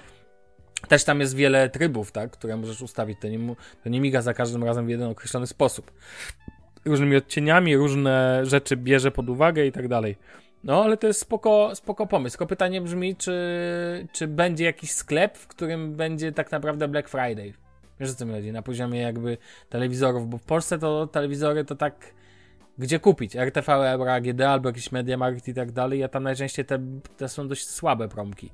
też 0.88 1.04
tam 1.04 1.20
jest 1.20 1.34
wiele 1.34 1.68
trybów, 1.68 2.12
tak, 2.12 2.30
które 2.30 2.56
możesz 2.56 2.82
ustawić, 2.82 3.18
to 3.20 3.28
nie, 3.28 3.54
to 3.84 3.88
nie 3.88 4.00
miga 4.00 4.22
za 4.22 4.34
każdym 4.34 4.64
razem 4.64 4.86
w 4.86 4.88
jeden 4.88 5.10
określony 5.10 5.46
sposób 5.46 5.92
różnymi 6.88 7.16
odcieniami, 7.16 7.77
różne 7.77 8.40
rzeczy 8.46 8.77
bierze 8.77 9.11
pod 9.11 9.29
uwagę 9.29 9.66
i 9.66 9.72
tak 9.72 9.88
dalej. 9.88 10.16
No, 10.64 10.85
ale 10.85 10.96
to 10.96 11.07
jest 11.07 11.20
spoko, 11.20 11.70
spoko 11.74 12.07
pomysł. 12.07 12.35
Tylko 12.35 12.46
pytanie 12.46 12.81
brzmi, 12.81 13.16
czy, 13.16 13.33
czy 14.12 14.27
będzie 14.27 14.64
jakiś 14.64 14.92
sklep, 14.92 15.38
w 15.38 15.46
którym 15.46 15.94
będzie 15.94 16.33
tak 16.33 16.53
naprawdę 16.53 16.88
Black 16.88 17.09
Friday? 17.09 17.53
Wiesz 18.01 18.11
o 18.22 18.24
mi 18.24 18.33
chodzi? 18.33 18.53
Na 18.53 18.62
poziomie 18.62 19.01
jakby 19.01 19.38
telewizorów, 19.68 20.29
bo 20.29 20.38
w 20.38 20.42
Polsce 20.42 20.79
to 20.79 21.07
telewizory 21.07 21.64
to 21.64 21.74
tak 21.74 21.94
gdzie 22.79 22.98
kupić? 22.98 23.37
RTV, 23.37 23.72
Euro, 23.72 24.12
AGD 24.12 24.40
albo 24.40 24.68
jakiś 24.68 24.92
Market 25.18 25.48
i 25.48 25.55
tak 25.55 25.72
dalej, 25.72 26.05
a 26.05 26.09
tam 26.09 26.22
najczęściej 26.22 26.64
te, 26.64 26.79
te 27.16 27.29
są 27.29 27.48
dość 27.48 27.68
słabe 27.68 28.09
promki. 28.09 28.51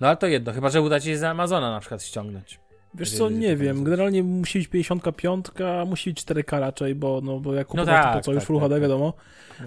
No 0.00 0.08
ale 0.08 0.16
to 0.16 0.26
jedno, 0.26 0.52
chyba 0.52 0.68
że 0.68 0.82
uda 0.82 1.00
ci 1.00 1.08
się 1.08 1.18
z 1.18 1.22
Amazona 1.22 1.70
na 1.70 1.80
przykład 1.80 2.02
ściągnąć. 2.02 2.60
Wiesz 2.94 3.12
co, 3.12 3.30
nie 3.30 3.56
wiem. 3.56 3.84
Generalnie 3.84 4.22
musi 4.22 4.58
być 4.58 4.68
55, 4.68 5.46
musi 5.86 6.10
być 6.10 6.24
4K 6.24 6.60
raczej, 6.60 6.94
bo, 6.94 7.20
no, 7.24 7.40
bo 7.40 7.54
jak 7.54 7.66
kupowałem 7.66 7.94
no 7.96 8.02
tak, 8.02 8.12
to 8.12 8.18
po 8.18 8.24
co, 8.24 8.30
tak, 8.30 8.34
już 8.34 8.44
Full 8.44 8.56
tak, 8.56 8.64
HD 8.64 8.74
tak. 8.74 8.82
wiadomo. 8.82 9.12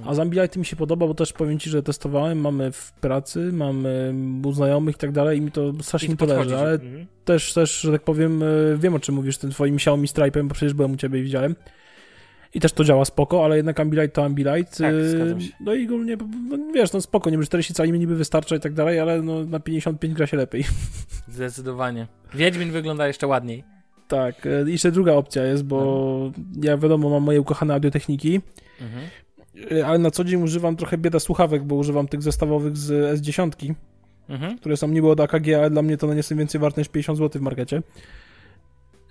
A 0.06 0.14
z 0.14 0.20
Ambilighty 0.20 0.60
mi 0.60 0.66
się 0.66 0.76
podoba, 0.76 1.08
bo 1.08 1.14
też 1.14 1.34
powiem 1.34 1.60
Ci, 1.60 1.70
że 1.70 1.84
testowałem, 1.84 2.42
mamy 2.42 2.72
w 2.72 2.92
pracy, 2.92 3.50
mamy 3.54 4.14
u 4.44 4.52
znajomych 4.52 4.96
i 4.96 5.00
tak 5.00 5.12
dalej 5.12 5.38
i 5.38 5.42
mi 5.42 5.52
to 5.52 5.74
strasznie 5.82 6.10
mi 6.10 6.18
to 6.18 6.26
leży, 6.26 6.58
ale 6.58 6.72
mhm. 6.72 7.06
też, 7.26 7.54
też, 7.54 7.80
że 7.82 7.92
tak 7.92 8.04
powiem, 8.04 8.44
e, 8.44 8.46
wiem 8.78 8.96
o 8.96 9.00
czym 9.00 9.16
mówisz, 9.16 9.38
tym 9.38 9.52
Twoim 9.52 9.76
Xiaomi 9.76 10.08
Stripe'em, 10.08 10.48
bo 10.48 10.54
przecież 10.54 10.74
byłem 10.74 10.92
u 10.92 10.98
Ciebie 10.98 11.20
i 11.20 11.24
widziałem. 11.24 11.56
I 12.56 12.60
też 12.60 12.74
to 12.74 12.84
działa 12.84 13.06
spoko, 13.06 13.46
ale 13.46 13.58
jednak 13.58 13.80
Ambilight 13.80 14.15
to 14.15 14.26
Ambilight. 14.26 14.78
Tak, 14.78 14.94
y, 14.94 15.36
no 15.60 15.74
i 15.74 15.86
ogólnie, 15.86 16.18
no, 16.50 16.58
wiesz, 16.74 16.94
no 16.94 17.02
spoko, 17.02 17.30
nie 17.30 17.44
40 17.44 17.74
cali 17.74 17.91
mi 17.91 18.00
niby 18.00 18.15
wystarcza 18.15 18.56
i 18.56 18.60
tak 18.60 18.74
dalej, 18.74 19.00
ale 19.00 19.22
no, 19.22 19.46
na 19.46 19.60
55 19.60 20.13
gra 20.13 20.28
się 20.28 20.38
lepiej. 20.38 20.63
Zdecydowanie. 21.28 22.08
Wiedźmin 22.34 22.72
wygląda 22.72 23.08
jeszcze 23.08 23.28
ładniej. 23.28 23.63
Tak, 24.08 24.46
y, 24.46 24.65
jeszcze 24.68 24.91
druga 24.91 25.13
opcja 25.13 25.44
jest, 25.44 25.63
bo 25.63 26.22
mhm. 26.26 26.52
ja 26.63 26.78
wiadomo, 26.78 27.10
mam 27.10 27.24
moje 27.24 27.41
ukochane 27.41 27.74
audiotechniki, 27.74 28.41
mhm. 28.82 29.04
Y, 29.72 29.86
ale 29.86 30.00
na 30.00 30.12
co 30.12 30.24
dzień 30.24 30.44
używam 30.44 30.76
trochę 30.76 30.98
bieda 30.98 31.20
słuchawek, 31.20 31.63
bo 31.63 31.76
używam 31.76 32.08
tych 32.08 32.22
zestawowych 32.22 32.78
z 32.78 33.20
S10, 33.22 33.74
mhm. 34.30 34.58
które 34.58 34.78
są 34.78 34.88
niby 34.88 35.10
od 35.10 35.20
AKG, 35.20 35.48
ale 35.58 35.70
dla 35.70 35.82
mnie 35.82 35.98
to 35.98 36.13
nie 36.13 36.24
są 36.24 36.36
więcej 36.36 36.62
warte 36.62 36.82
niż 36.82 36.89
50 36.89 37.18
zł 37.18 37.41
w 37.41 37.44
markecie. 37.44 37.82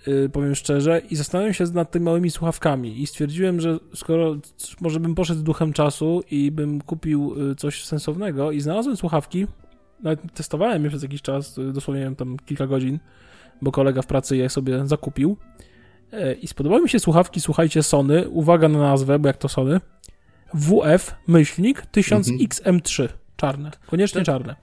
Y, 0.07 0.29
powiem 0.29 0.55
szczerze, 0.55 1.01
i 1.09 1.15
zastanawiam 1.15 1.53
się 1.53 1.63
nad 1.73 1.91
tymi 1.91 2.05
małymi 2.05 2.31
słuchawkami. 2.31 3.01
I 3.01 3.07
stwierdziłem, 3.07 3.61
że 3.61 3.79
skoro 3.93 4.35
może 4.81 4.99
bym 4.99 5.15
poszedł 5.15 5.39
z 5.39 5.43
duchem 5.43 5.73
czasu 5.73 6.23
i 6.31 6.51
bym 6.51 6.81
kupił 6.81 7.35
y, 7.51 7.55
coś 7.55 7.85
sensownego 7.85 8.51
i 8.51 8.61
znalazłem 8.61 8.97
słuchawki, 8.97 9.47
nawet 10.03 10.33
testowałem 10.33 10.83
je 10.83 10.89
przez 10.89 11.03
jakiś 11.03 11.21
czas, 11.21 11.57
y, 11.57 11.73
dosłownie 11.73 12.11
tam 12.17 12.37
kilka 12.45 12.67
godzin, 12.67 12.99
bo 13.61 13.71
kolega 13.71 14.01
w 14.01 14.07
pracy 14.07 14.37
je 14.37 14.49
sobie 14.49 14.87
zakupił. 14.87 15.37
I 16.41 16.47
spodobały 16.47 16.81
mi 16.81 16.89
się 16.89 16.99
słuchawki, 16.99 17.41
słuchajcie, 17.41 17.83
Sony, 17.83 18.29
uwaga 18.29 18.67
na 18.67 18.79
nazwę, 18.79 19.19
bo 19.19 19.27
jak 19.27 19.37
to 19.37 19.49
Sony, 19.49 19.79
WF 20.53 21.15
myślnik 21.27 21.85
1000XM3, 21.91 23.07
czarne, 23.35 23.71
koniecznie 23.87 24.21
to, 24.21 24.25
czarne. 24.25 24.55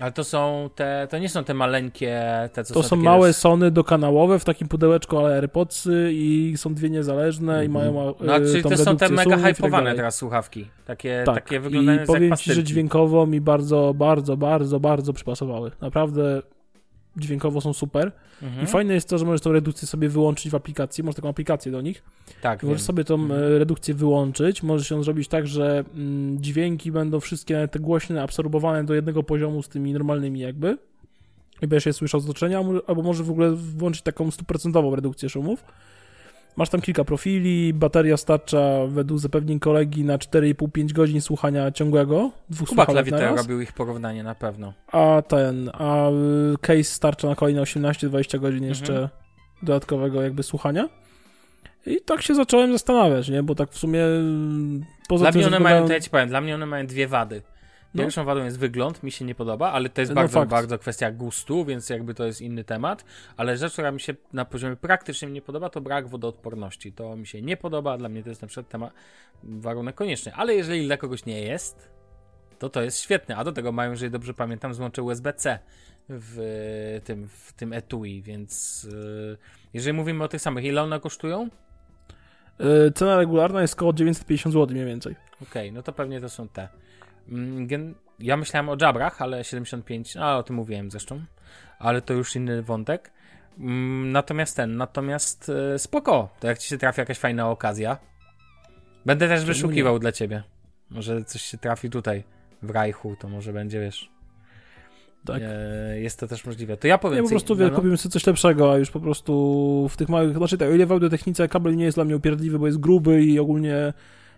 Ale 0.00 0.12
to 0.12 0.24
są 0.24 0.70
te, 0.74 1.06
to 1.10 1.18
nie 1.18 1.28
są 1.28 1.44
te 1.44 1.54
maleńkie, 1.54 2.22
te 2.52 2.64
co 2.64 2.74
To 2.74 2.82
są, 2.82 2.88
są 2.88 2.96
małe 2.96 3.32
Sony 3.32 3.70
dokanałowe 3.70 4.38
w 4.38 4.44
takim 4.44 4.68
pudełeczku, 4.68 5.18
ale 5.18 5.34
AirPodsy 5.34 6.10
i 6.12 6.54
są 6.56 6.74
dwie 6.74 6.90
niezależne 6.90 7.52
mm 7.52 7.72
-hmm. 7.72 7.74
i 7.74 7.76
mhm. 7.76 7.94
mają 7.94 8.14
No, 8.20 8.36
e, 8.36 8.40
czyli 8.40 8.62
to 8.62 8.76
są 8.76 8.96
te 8.96 9.08
mega 9.08 9.36
tak 9.36 9.56
hypowane 9.56 9.94
teraz 9.94 10.16
słuchawki. 10.16 10.66
Takie, 10.86 11.22
tak. 11.26 11.34
takie 11.34 11.60
wyglądają 11.60 12.02
I 12.02 12.06
powiem 12.06 12.36
Ci, 12.36 12.52
że 12.52 12.64
dźwiękowo 12.64 13.26
mi 13.26 13.40
bardzo, 13.40 13.94
bardzo, 13.94 14.36
bardzo, 14.36 14.80
bardzo 14.80 15.12
przypasowały. 15.12 15.70
Naprawdę 15.80 16.42
dźwiękowo 17.16 17.60
są 17.60 17.72
super. 17.72 18.12
Mhm. 18.42 18.64
I 18.64 18.66
fajne 18.66 18.94
jest 18.94 19.08
to, 19.08 19.18
że 19.18 19.24
możesz 19.24 19.40
tą 19.40 19.52
redukcję 19.52 19.88
sobie 19.88 20.08
wyłączyć 20.08 20.50
w 20.50 20.54
aplikacji, 20.54 21.04
możesz 21.04 21.16
taką 21.16 21.28
aplikację 21.28 21.72
do 21.72 21.80
nich. 21.80 22.02
Tak. 22.42 22.62
Możesz 22.62 22.78
wiem. 22.78 22.86
sobie 22.86 23.04
tą 23.04 23.14
mhm. 23.14 23.42
E, 23.42 23.58
redukcję 23.58 23.94
wyłączyć, 23.94 24.62
możesz 24.62 24.90
ją 24.90 25.02
zrobić 25.02 25.28
tak, 25.28 25.46
że 25.46 25.84
mm, 25.94 26.42
dźwięki 26.42 26.92
będą 26.92 27.20
wszystkie 27.20 27.68
te 27.68 27.78
głośne 27.78 28.22
absorbowane 28.22 28.84
do 28.84 28.94
jednego 28.94 29.22
poziomu 29.22 29.62
z 29.62 29.68
tymi 29.68 29.92
normalnymi 29.92 30.40
jakby. 30.40 30.78
I 31.62 31.66
będziesz 31.66 31.86
je 31.86 31.92
słyszał 31.92 32.20
z 32.20 32.24
otoczenia, 32.24 32.62
albo 32.86 33.02
może 33.02 33.24
w 33.24 33.30
ogóle 33.30 33.52
włączyć 33.52 34.02
taką 34.02 34.30
stuprocentową 34.30 34.94
redukcję 34.96 35.28
szumów. 35.28 35.64
Masz 36.56 36.68
tam 36.68 36.80
kilka 36.80 37.04
profili, 37.04 37.74
bateria 37.74 38.16
starcza 38.16 38.86
według 38.88 39.20
zapewnień 39.20 39.60
kolegi 39.60 40.04
na 40.04 40.18
4,5-5 40.18 40.92
godzin 40.92 41.20
słuchania 41.20 41.70
ciągłego. 41.70 42.30
Dwóch 42.48 42.68
Kuba 42.68 42.86
Klawiter 42.86 43.36
robił 43.36 43.60
ich 43.60 43.72
porównanie 43.72 44.22
na 44.22 44.34
pewno. 44.34 44.72
A 44.92 45.22
ten, 45.28 45.70
a 45.72 46.06
case 46.60 46.84
starcza 46.84 47.28
na 47.28 47.34
kolejne 47.34 47.62
18-20 47.62 48.40
godzin 48.40 48.64
jeszcze 48.64 48.92
mhm. 48.92 49.08
dodatkowego 49.62 50.22
jakby 50.22 50.42
słuchania. 50.42 50.88
I 51.86 52.00
tak 52.00 52.22
się 52.22 52.34
zacząłem 52.34 52.72
zastanawiać, 52.72 53.28
nie? 53.28 53.42
Bo 53.42 53.54
tak 53.54 53.70
w 53.70 53.78
sumie 53.78 54.04
mm, 54.04 54.84
poza 55.08 55.24
dla 55.24 55.32
tym, 55.32 55.38
mnie 55.38 55.46
one 55.46 55.60
mają, 55.60 55.88
ja 55.88 56.00
ci 56.00 56.10
powiem, 56.10 56.28
dla 56.28 56.40
mnie 56.40 56.54
one 56.54 56.66
mają 56.66 56.86
dwie 56.86 57.08
wady. 57.08 57.42
No. 57.94 58.02
Pierwszą 58.02 58.24
wadą 58.24 58.44
jest 58.44 58.58
wygląd, 58.58 59.02
mi 59.02 59.12
się 59.12 59.24
nie 59.24 59.34
podoba, 59.34 59.72
ale 59.72 59.88
to 59.88 60.00
jest 60.00 60.10
no 60.10 60.14
bardzo, 60.14 60.46
bardzo 60.46 60.78
kwestia 60.78 61.10
gustu, 61.10 61.64
więc 61.64 61.90
jakby 61.90 62.14
to 62.14 62.26
jest 62.26 62.40
inny 62.40 62.64
temat. 62.64 63.04
Ale 63.36 63.56
rzecz, 63.56 63.72
która 63.72 63.92
mi 63.92 64.00
się 64.00 64.14
na 64.32 64.44
poziomie 64.44 64.76
praktycznym 64.76 65.32
nie 65.32 65.42
podoba, 65.42 65.70
to 65.70 65.80
brak 65.80 66.08
wodoodporności. 66.08 66.92
To 66.92 67.16
mi 67.16 67.26
się 67.26 67.42
nie 67.42 67.56
podoba, 67.56 67.98
dla 67.98 68.08
mnie 68.08 68.22
to 68.22 68.28
jest 68.28 68.42
na 68.42 68.48
przykład 68.48 68.68
temat, 68.68 68.92
warunek 69.42 69.94
konieczny. 69.94 70.34
Ale 70.34 70.54
jeżeli 70.54 70.86
dla 70.86 70.96
kogoś 70.96 71.26
nie 71.26 71.40
jest, 71.40 71.90
to 72.58 72.68
to 72.68 72.82
jest 72.82 73.00
świetne. 73.00 73.36
A 73.36 73.44
do 73.44 73.52
tego 73.52 73.72
mają, 73.72 73.90
jeżeli 73.90 74.10
dobrze 74.10 74.34
pamiętam, 74.34 74.74
złącze 74.74 75.02
USB-C 75.02 75.58
w 76.08 77.00
tym, 77.04 77.28
w 77.28 77.52
tym 77.52 77.72
etui, 77.72 78.22
więc 78.22 78.82
yy, 78.92 79.38
jeżeli 79.74 79.96
mówimy 79.96 80.24
o 80.24 80.28
tych 80.28 80.40
samych, 80.40 80.64
ile 80.64 80.82
one 80.82 81.00
kosztują? 81.00 81.48
Yy, 82.58 82.92
cena 82.94 83.16
regularna 83.16 83.62
jest 83.62 83.74
około 83.74 83.92
950 83.92 84.52
zł 84.52 84.74
mniej 84.74 84.86
więcej. 84.86 85.16
Okej, 85.42 85.48
okay, 85.48 85.72
no 85.72 85.82
to 85.82 85.92
pewnie 85.92 86.20
to 86.20 86.28
są 86.28 86.48
te. 86.48 86.68
Mm. 87.28 87.94
Ja 88.18 88.36
myślałem 88.36 88.68
o 88.68 88.76
Jabrach, 88.80 89.22
ale 89.22 89.44
75, 89.44 90.16
a 90.16 90.36
o 90.36 90.42
tym 90.42 90.56
mówiłem 90.56 90.90
zresztą, 90.90 91.24
ale 91.78 92.02
to 92.02 92.14
już 92.14 92.36
inny 92.36 92.62
wątek. 92.62 93.10
Mm, 93.58 94.12
natomiast 94.12 94.56
ten, 94.56 94.76
natomiast 94.76 95.48
e, 95.74 95.78
spoko. 95.78 96.28
To 96.40 96.48
jak 96.48 96.58
ci 96.58 96.68
się 96.68 96.78
trafi 96.78 97.00
jakaś 97.00 97.18
fajna 97.18 97.50
okazja. 97.50 97.98
Będę 99.06 99.28
też 99.28 99.44
wyszukiwał 99.44 99.98
dla 99.98 100.12
ciebie. 100.12 100.42
Może 100.90 101.24
coś 101.24 101.42
się 101.42 101.58
trafi 101.58 101.90
tutaj 101.90 102.24
w 102.62 102.70
Rajchu, 102.70 103.16
to 103.16 103.28
może 103.28 103.52
będzie, 103.52 103.80
wiesz. 103.80 104.10
Tak. 105.24 105.42
E, 105.44 106.00
jest 106.00 106.20
to 106.20 106.26
też 106.28 106.44
możliwe. 106.46 106.76
To 106.76 106.88
ja 106.88 106.98
powiem. 106.98 107.16
Ja 107.16 107.22
po 107.22 107.28
prostu 107.28 107.56
wie, 107.56 107.68
no. 107.68 107.76
kupimy 107.76 107.96
sobie 107.96 108.12
coś 108.12 108.26
lepszego, 108.26 108.72
a 108.72 108.76
już 108.76 108.90
po 108.90 109.00
prostu 109.00 109.88
w 109.90 109.96
tych 109.96 110.08
małych. 110.08 110.36
Znaczy 110.36 110.58
tak, 110.58 110.68
o 110.68 110.72
ile 110.72 110.86
w 110.86 110.92
audiotechnice 110.92 111.48
kabel 111.48 111.76
nie 111.76 111.84
jest 111.84 111.96
dla 111.96 112.04
mnie 112.04 112.16
upierdliwy, 112.16 112.58
bo 112.58 112.66
jest 112.66 112.80
gruby 112.80 113.24
i 113.24 113.38
ogólnie 113.38 113.92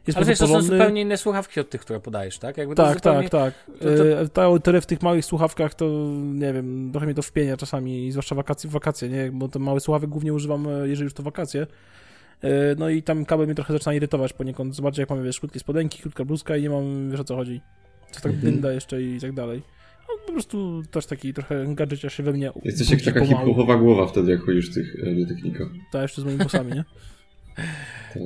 jest 0.07 0.16
Ale 0.16 0.26
wiesz, 0.26 0.38
to 0.38 0.46
są 0.46 0.62
zupełnie 0.62 1.00
inne 1.03 1.16
słuchawki 1.16 1.61
od 1.61 1.70
tych, 1.70 1.80
które 1.80 2.00
podajesz, 2.00 2.38
tak? 2.38 2.57
Jakby 2.57 2.74
tak, 2.74 2.94
zupełnie... 2.94 3.28
tak, 3.28 3.55
tak. 3.55 3.78
To, 4.32 4.59
to... 4.61 4.76
E, 4.76 4.80
w 4.80 4.86
tych 4.86 5.03
małych 5.03 5.24
słuchawkach 5.24 5.74
to, 5.74 5.86
nie 6.22 6.53
wiem, 6.53 6.90
trochę 6.92 7.07
mnie 7.07 7.14
to 7.14 7.22
wpienia 7.22 7.57
czasami, 7.57 8.12
zwłaszcza 8.12 8.34
wakacje, 8.34 8.70
w 8.70 8.72
wakacje, 8.72 9.09
nie? 9.09 9.30
Bo 9.32 9.48
te 9.48 9.59
małe 9.59 9.80
słuchawek 9.80 10.11
głównie 10.11 10.32
używam, 10.32 10.66
e, 10.68 10.88
jeżeli 10.88 11.05
już 11.05 11.14
to 11.14 11.22
wakacje. 11.22 11.66
E, 12.42 12.48
no 12.78 12.88
i 12.88 13.03
tam 13.03 13.24
kabel 13.24 13.46
mnie 13.46 13.55
trochę 13.55 13.72
zaczyna 13.72 13.94
irytować 13.94 14.32
poniekąd. 14.32 14.76
Zobaczcie, 14.76 15.03
jak 15.03 15.11
mamy, 15.11 15.22
wiesz, 15.22 15.40
krótkie 15.40 15.61
spodenki, 15.61 16.03
krótka 16.03 16.24
bluzka 16.24 16.57
i 16.57 16.62
nie 16.62 16.70
mam, 16.70 17.11
wiesz 17.11 17.20
o 17.20 17.24
co 17.24 17.36
chodzi. 17.36 17.61
Co 18.11 18.20
tak 18.20 18.32
mhm. 18.32 18.53
dynda 18.53 18.72
jeszcze 18.72 19.03
i 19.03 19.20
tak 19.20 19.32
dalej. 19.32 19.62
No, 20.09 20.26
po 20.26 20.32
prostu 20.32 20.82
też 20.90 21.07
taki 21.07 21.34
trochę 21.34 21.74
gadżecia 21.74 22.11
się 22.11 22.22
we 22.22 22.32
mnie 22.32 22.53
Jesteś 22.64 22.90
jak 22.90 23.03
taka 23.03 23.24
hip-hopowa 23.24 23.76
głowa 23.76 24.07
wtedy, 24.07 24.32
jak 24.32 24.40
chodzisz 24.40 24.70
w 24.70 24.74
tych 24.74 24.96
technikach. 25.28 25.68
Tak, 25.92 26.03
jeszcze 26.03 26.20
z 26.20 26.24
moimi 26.24 26.38
głosami, 26.38 26.72
nie? 26.72 26.84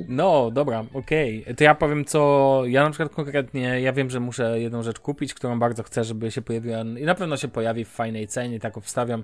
No, 0.07 0.51
dobra, 0.51 0.85
okej. 0.93 1.41
Okay. 1.41 1.55
To 1.55 1.63
ja 1.63 1.75
powiem, 1.75 2.05
co 2.05 2.61
ja 2.65 2.83
na 2.83 2.89
przykład 2.89 3.13
konkretnie, 3.15 3.81
ja 3.81 3.93
wiem, 3.93 4.09
że 4.09 4.19
muszę 4.19 4.59
jedną 4.59 4.83
rzecz 4.83 4.99
kupić, 4.99 5.33
którą 5.33 5.59
bardzo 5.59 5.83
chcę, 5.83 6.03
żeby 6.03 6.31
się 6.31 6.41
pojawiła 6.41 6.81
i 6.81 7.03
na 7.03 7.15
pewno 7.15 7.37
się 7.37 7.47
pojawi 7.47 7.85
w 7.85 7.89
fajnej 7.89 8.27
cenie, 8.27 8.59
tak 8.59 8.77
obstawiam. 8.77 9.23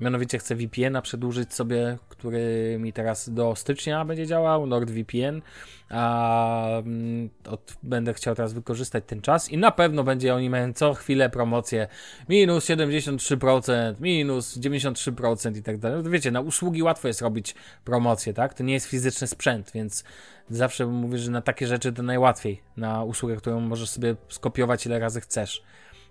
Mianowicie 0.00 0.38
chcę 0.38 0.54
VPN-a 0.54 1.02
przedłużyć 1.02 1.54
sobie, 1.54 1.98
który 2.08 2.76
mi 2.80 2.92
teraz 2.92 3.30
do 3.30 3.56
stycznia 3.56 4.04
będzie 4.04 4.26
działał, 4.26 4.66
NordVPN, 4.66 5.42
a 5.90 6.78
mm, 6.78 7.30
od, 7.48 7.76
będę 7.82 8.14
chciał 8.14 8.34
teraz 8.34 8.52
wykorzystać 8.52 9.04
ten 9.06 9.20
czas 9.20 9.48
i 9.50 9.58
na 9.58 9.70
pewno 9.70 10.04
będzie 10.04 10.34
oni 10.34 10.50
mają 10.50 10.72
co 10.72 10.94
chwilę 10.94 11.30
promocję 11.30 11.88
minus 12.28 12.66
73%, 12.66 13.94
minus 14.00 14.58
93% 14.58 15.56
i 15.56 15.62
tak 15.62 15.78
dalej. 15.78 16.02
Wiecie, 16.10 16.30
na 16.30 16.40
usługi 16.40 16.82
łatwo 16.82 17.08
jest 17.08 17.22
robić 17.22 17.54
promocję, 17.84 18.34
tak? 18.34 18.54
To 18.54 18.62
nie 18.62 18.74
jest 18.74 18.86
fizyczny 18.86 19.26
sprzęt, 19.26 19.70
więc 19.74 20.04
zawsze 20.50 20.86
mówię, 20.86 21.18
że 21.18 21.30
na 21.30 21.42
takie 21.42 21.66
rzeczy 21.66 21.92
to 21.92 22.02
najłatwiej, 22.02 22.62
na 22.76 23.04
usługę, 23.04 23.36
którą 23.36 23.60
możesz 23.60 23.90
sobie 23.90 24.16
skopiować 24.28 24.86
ile 24.86 24.98
razy 24.98 25.20
chcesz 25.20 25.62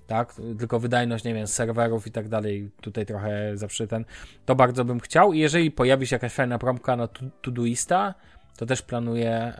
tak? 0.07 0.33
Tylko 0.59 0.79
wydajność, 0.79 1.23
nie 1.23 1.33
wiem, 1.33 1.47
serwerów 1.47 2.07
i 2.07 2.11
tak 2.11 2.29
dalej, 2.29 2.69
tutaj 2.81 3.05
trochę 3.05 3.57
zawsze 3.57 3.87
ten, 3.87 4.05
to 4.45 4.55
bardzo 4.55 4.85
bym 4.85 4.99
chciał 4.99 5.33
i 5.33 5.39
jeżeli 5.39 5.71
pojawi 5.71 6.07
się 6.07 6.15
jakaś 6.15 6.33
fajna 6.33 6.59
promka 6.59 6.95
na 6.95 7.07
Todoista, 7.41 8.13
to 8.57 8.65
też 8.65 8.81
planuję 8.81 9.53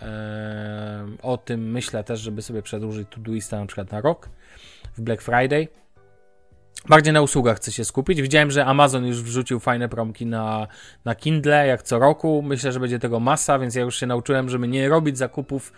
o 1.21 1.37
tym, 1.37 1.71
myślę 1.71 2.03
też, 2.03 2.19
żeby 2.19 2.41
sobie 2.41 2.61
przedłużyć 2.61 3.07
Todoista 3.09 3.59
na 3.59 3.65
przykład 3.65 3.91
na 3.91 4.01
rok 4.01 4.29
w 4.97 5.01
Black 5.01 5.21
Friday. 5.21 5.67
Bardziej 6.89 7.13
na 7.13 7.21
usługach 7.21 7.57
chcę 7.57 7.71
się 7.71 7.85
skupić. 7.85 8.21
Widziałem, 8.21 8.51
że 8.51 8.65
Amazon 8.65 9.05
już 9.05 9.23
wrzucił 9.23 9.59
fajne 9.59 9.89
promki 9.89 10.25
na, 10.25 10.67
na 11.05 11.15
Kindle, 11.15 11.67
jak 11.67 11.83
co 11.83 11.99
roku. 11.99 12.41
Myślę, 12.41 12.71
że 12.71 12.79
będzie 12.79 12.99
tego 12.99 13.19
masa, 13.19 13.59
więc 13.59 13.75
ja 13.75 13.81
już 13.81 13.99
się 13.99 14.07
nauczyłem, 14.07 14.49
żeby 14.49 14.67
nie 14.67 14.89
robić 14.89 15.17
zakupów 15.17 15.73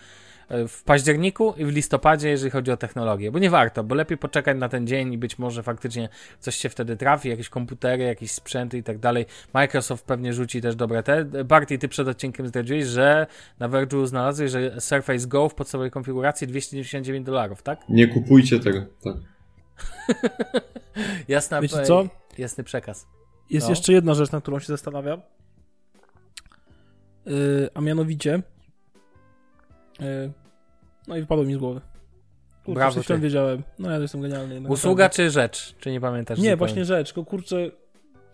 w 0.50 0.84
październiku 0.84 1.54
i 1.58 1.66
w 1.66 1.70
listopadzie, 1.70 2.30
jeżeli 2.30 2.52
chodzi 2.52 2.72
o 2.72 2.78
technologię, 2.78 3.32
bo 3.32 3.40
nie 3.40 3.50
warto, 3.50 3.84
bo 3.84 3.96
lepiej 3.96 4.18
poczekać 4.18 4.58
na 4.58 4.70
ten 4.70 4.88
dzień 4.88 5.14
i 5.14 5.18
być 5.18 5.40
może 5.40 5.64
faktycznie 5.64 6.10
coś 6.40 6.56
się 6.56 6.70
wtedy 6.70 6.98
trafi, 6.98 7.30
jakieś 7.30 7.50
komputery, 7.50 8.04
jakieś 8.04 8.32
sprzęty 8.32 8.78
i 8.78 8.84
tak 8.84 9.00
dalej. 9.00 9.26
Microsoft 9.54 10.06
pewnie 10.06 10.34
rzuci 10.34 10.62
też 10.62 10.76
dobre 10.76 11.04
te. 11.04 11.26
Barty, 11.26 11.78
ty 11.78 11.88
przed 11.88 12.08
odcinkiem 12.08 12.48
zdradziłeś, 12.48 12.86
że 12.86 13.28
na 13.60 13.70
Verge'u 13.70 14.08
znalazłeś, 14.08 14.52
że 14.52 14.82
Surface 14.82 15.28
Go 15.28 15.50
w 15.50 15.56
podstawowej 15.56 15.92
konfiguracji 15.92 16.48
299 16.48 17.26
dolarów, 17.26 17.62
tak? 17.62 17.90
Nie 17.90 18.08
kupujcie 18.08 18.60
tego, 18.60 18.82
tak. 19.04 19.16
Jasna, 21.28 21.62
Wiecie 21.62 21.84
co? 21.84 22.08
Jasny 22.38 22.64
przekaz. 22.64 23.08
Jest 23.50 23.68
no. 23.68 23.72
jeszcze 23.72 23.94
jedna 23.94 24.14
rzecz, 24.14 24.32
na 24.32 24.42
którą 24.42 24.60
się 24.60 24.68
zastanawiam. 24.68 25.22
Yy, 27.26 27.70
a 27.74 27.82
mianowicie 27.82 28.42
no 31.08 31.18
i 31.18 31.22
wypadło 31.22 31.46
mi 31.46 31.54
z 31.54 31.58
głowy. 31.58 31.82
Kurczę, 32.66 32.80
Brawo, 32.80 33.04
coś 33.04 33.20
wiedziałem. 33.20 33.64
No 33.80 33.92
ja 33.92 33.98
jestem 33.98 34.22
genialny. 34.22 34.70
Usługa 34.70 35.10
czy 35.10 35.30
rzecz? 35.30 35.76
Czy 35.80 35.92
nie 35.92 36.02
pamiętasz? 36.02 36.40
Nie, 36.40 36.56
właśnie 36.56 36.86
rzecz. 36.86 37.14
Tylko 37.14 37.30
kurczę, 37.30 37.72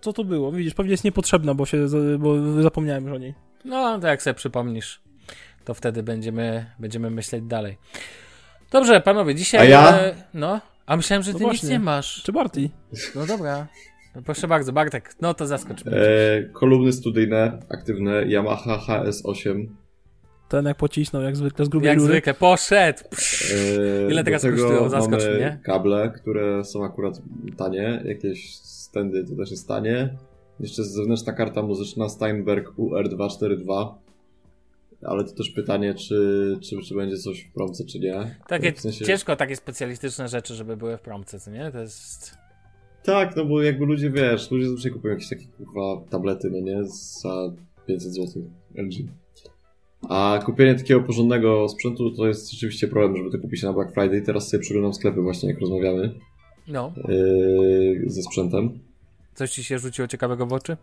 co 0.01 0.13
to 0.13 0.23
było? 0.23 0.51
Widzisz, 0.51 0.73
pewnie 0.73 0.91
jest 0.91 1.03
niepotrzebna, 1.03 1.53
bo 1.53 1.65
się 1.65 1.87
bo 2.19 2.61
zapomniałem 2.61 3.03
już 3.05 3.15
o 3.15 3.17
niej. 3.17 3.33
No, 3.65 3.99
to 3.99 4.07
jak 4.07 4.21
sobie 4.21 4.33
przypomnisz, 4.33 5.01
to 5.65 5.73
wtedy 5.73 6.03
będziemy, 6.03 6.65
będziemy 6.79 7.09
myśleć 7.09 7.43
dalej. 7.43 7.77
Dobrze, 8.71 9.01
panowie, 9.01 9.35
dzisiaj... 9.35 9.61
A 9.61 9.63
ja? 9.63 9.99
E, 9.99 10.15
no, 10.33 10.61
a 10.85 10.97
myślałem, 10.97 11.23
że 11.23 11.33
ty 11.33 11.43
no 11.43 11.51
nic 11.51 11.63
nie 11.63 11.79
masz. 11.79 12.23
Czy 12.23 12.31
Barty? 12.31 12.69
No 13.15 13.25
dobra. 13.25 13.67
No 14.15 14.21
proszę 14.21 14.47
bardzo, 14.47 14.73
Bartek, 14.73 15.15
no 15.21 15.33
to 15.33 15.47
zaskocz 15.47 15.85
mnie. 15.85 15.97
E, 15.97 16.43
kolumny 16.43 16.93
studyjne, 16.93 17.59
aktywne, 17.69 18.25
Yamaha 18.25 18.77
HS8 18.77 19.67
ten 20.49 20.65
jak 20.65 20.77
pocisnął, 20.77 21.21
jak 21.21 21.35
zwykle 21.35 21.65
z 21.65 21.69
grubej 21.69 21.87
Jak 21.87 21.97
rury. 21.97 22.11
zwykle, 22.11 22.33
poszedł! 22.33 22.99
Eee, 23.03 24.11
Ile 24.11 24.23
teraz 24.23 24.41
kosztują? 24.41 24.89
Zaskocz 24.89 25.23
mnie. 25.23 25.59
kable, 25.63 26.11
które 26.15 26.63
są 26.63 26.85
akurat 26.85 27.21
tanie, 27.57 28.01
jakieś 28.05 28.55
stędy 28.55 29.23
to 29.25 29.35
też 29.35 29.51
jest 29.51 29.67
tanie. 29.67 30.17
Jeszcze 30.59 30.83
zewnętrzna 30.83 31.33
karta 31.33 31.61
muzyczna 31.61 32.09
Steinberg 32.09 32.73
UR242. 32.77 33.93
Ale 35.01 35.23
to 35.23 35.31
też 35.33 35.49
pytanie, 35.49 35.93
czy, 35.93 36.57
czy, 36.61 36.77
czy 36.81 36.95
będzie 36.95 37.17
coś 37.17 37.41
w 37.41 37.53
promce, 37.53 37.85
czy 37.85 37.99
nie. 37.99 38.35
Takie, 38.47 38.71
w 38.73 38.79
sensie... 38.79 39.05
Ciężko 39.05 39.35
takie 39.35 39.55
specjalistyczne 39.55 40.27
rzeczy, 40.27 40.55
żeby 40.55 40.77
były 40.77 40.97
w 40.97 41.01
promce, 41.01 41.39
co 41.39 41.51
nie? 41.51 41.71
To 41.71 41.79
jest... 41.79 42.37
Tak, 43.03 43.35
no 43.35 43.45
bo 43.45 43.61
jakby 43.61 43.85
ludzie, 43.85 44.09
wiesz, 44.09 44.51
ludzie 44.51 44.69
zawsze 44.69 44.89
kupują 44.89 45.13
jakieś 45.13 45.29
takie 45.29 45.47
kurwa 45.47 46.09
tablety, 46.09 46.49
no 46.51 46.59
nie? 46.59 46.83
Za 46.83 47.51
500 47.87 48.13
zł 48.13 48.43
LG. 48.75 48.95
A 50.09 50.39
kupienie 50.45 50.75
takiego 50.75 51.01
porządnego 51.01 51.69
sprzętu 51.69 52.11
to 52.11 52.27
jest 52.27 52.51
rzeczywiście 52.51 52.87
problem, 52.87 53.17
żeby 53.17 53.31
to 53.31 53.37
kupić 53.37 53.63
na 53.63 53.73
Black 53.73 53.93
Friday. 53.93 54.21
Teraz 54.21 54.49
sobie 54.49 54.61
przeglądam 54.61 54.93
sklepy 54.93 55.21
właśnie, 55.21 55.49
jak 55.49 55.59
rozmawiamy. 55.59 56.13
No. 56.67 56.93
Yy, 57.07 58.03
ze 58.07 58.21
sprzętem. 58.21 58.79
Coś 59.33 59.51
ci 59.51 59.63
się 59.63 59.79
rzuciło 59.79 60.07
ciekawego 60.07 60.45
w 60.45 60.53
oczy? 60.53 60.77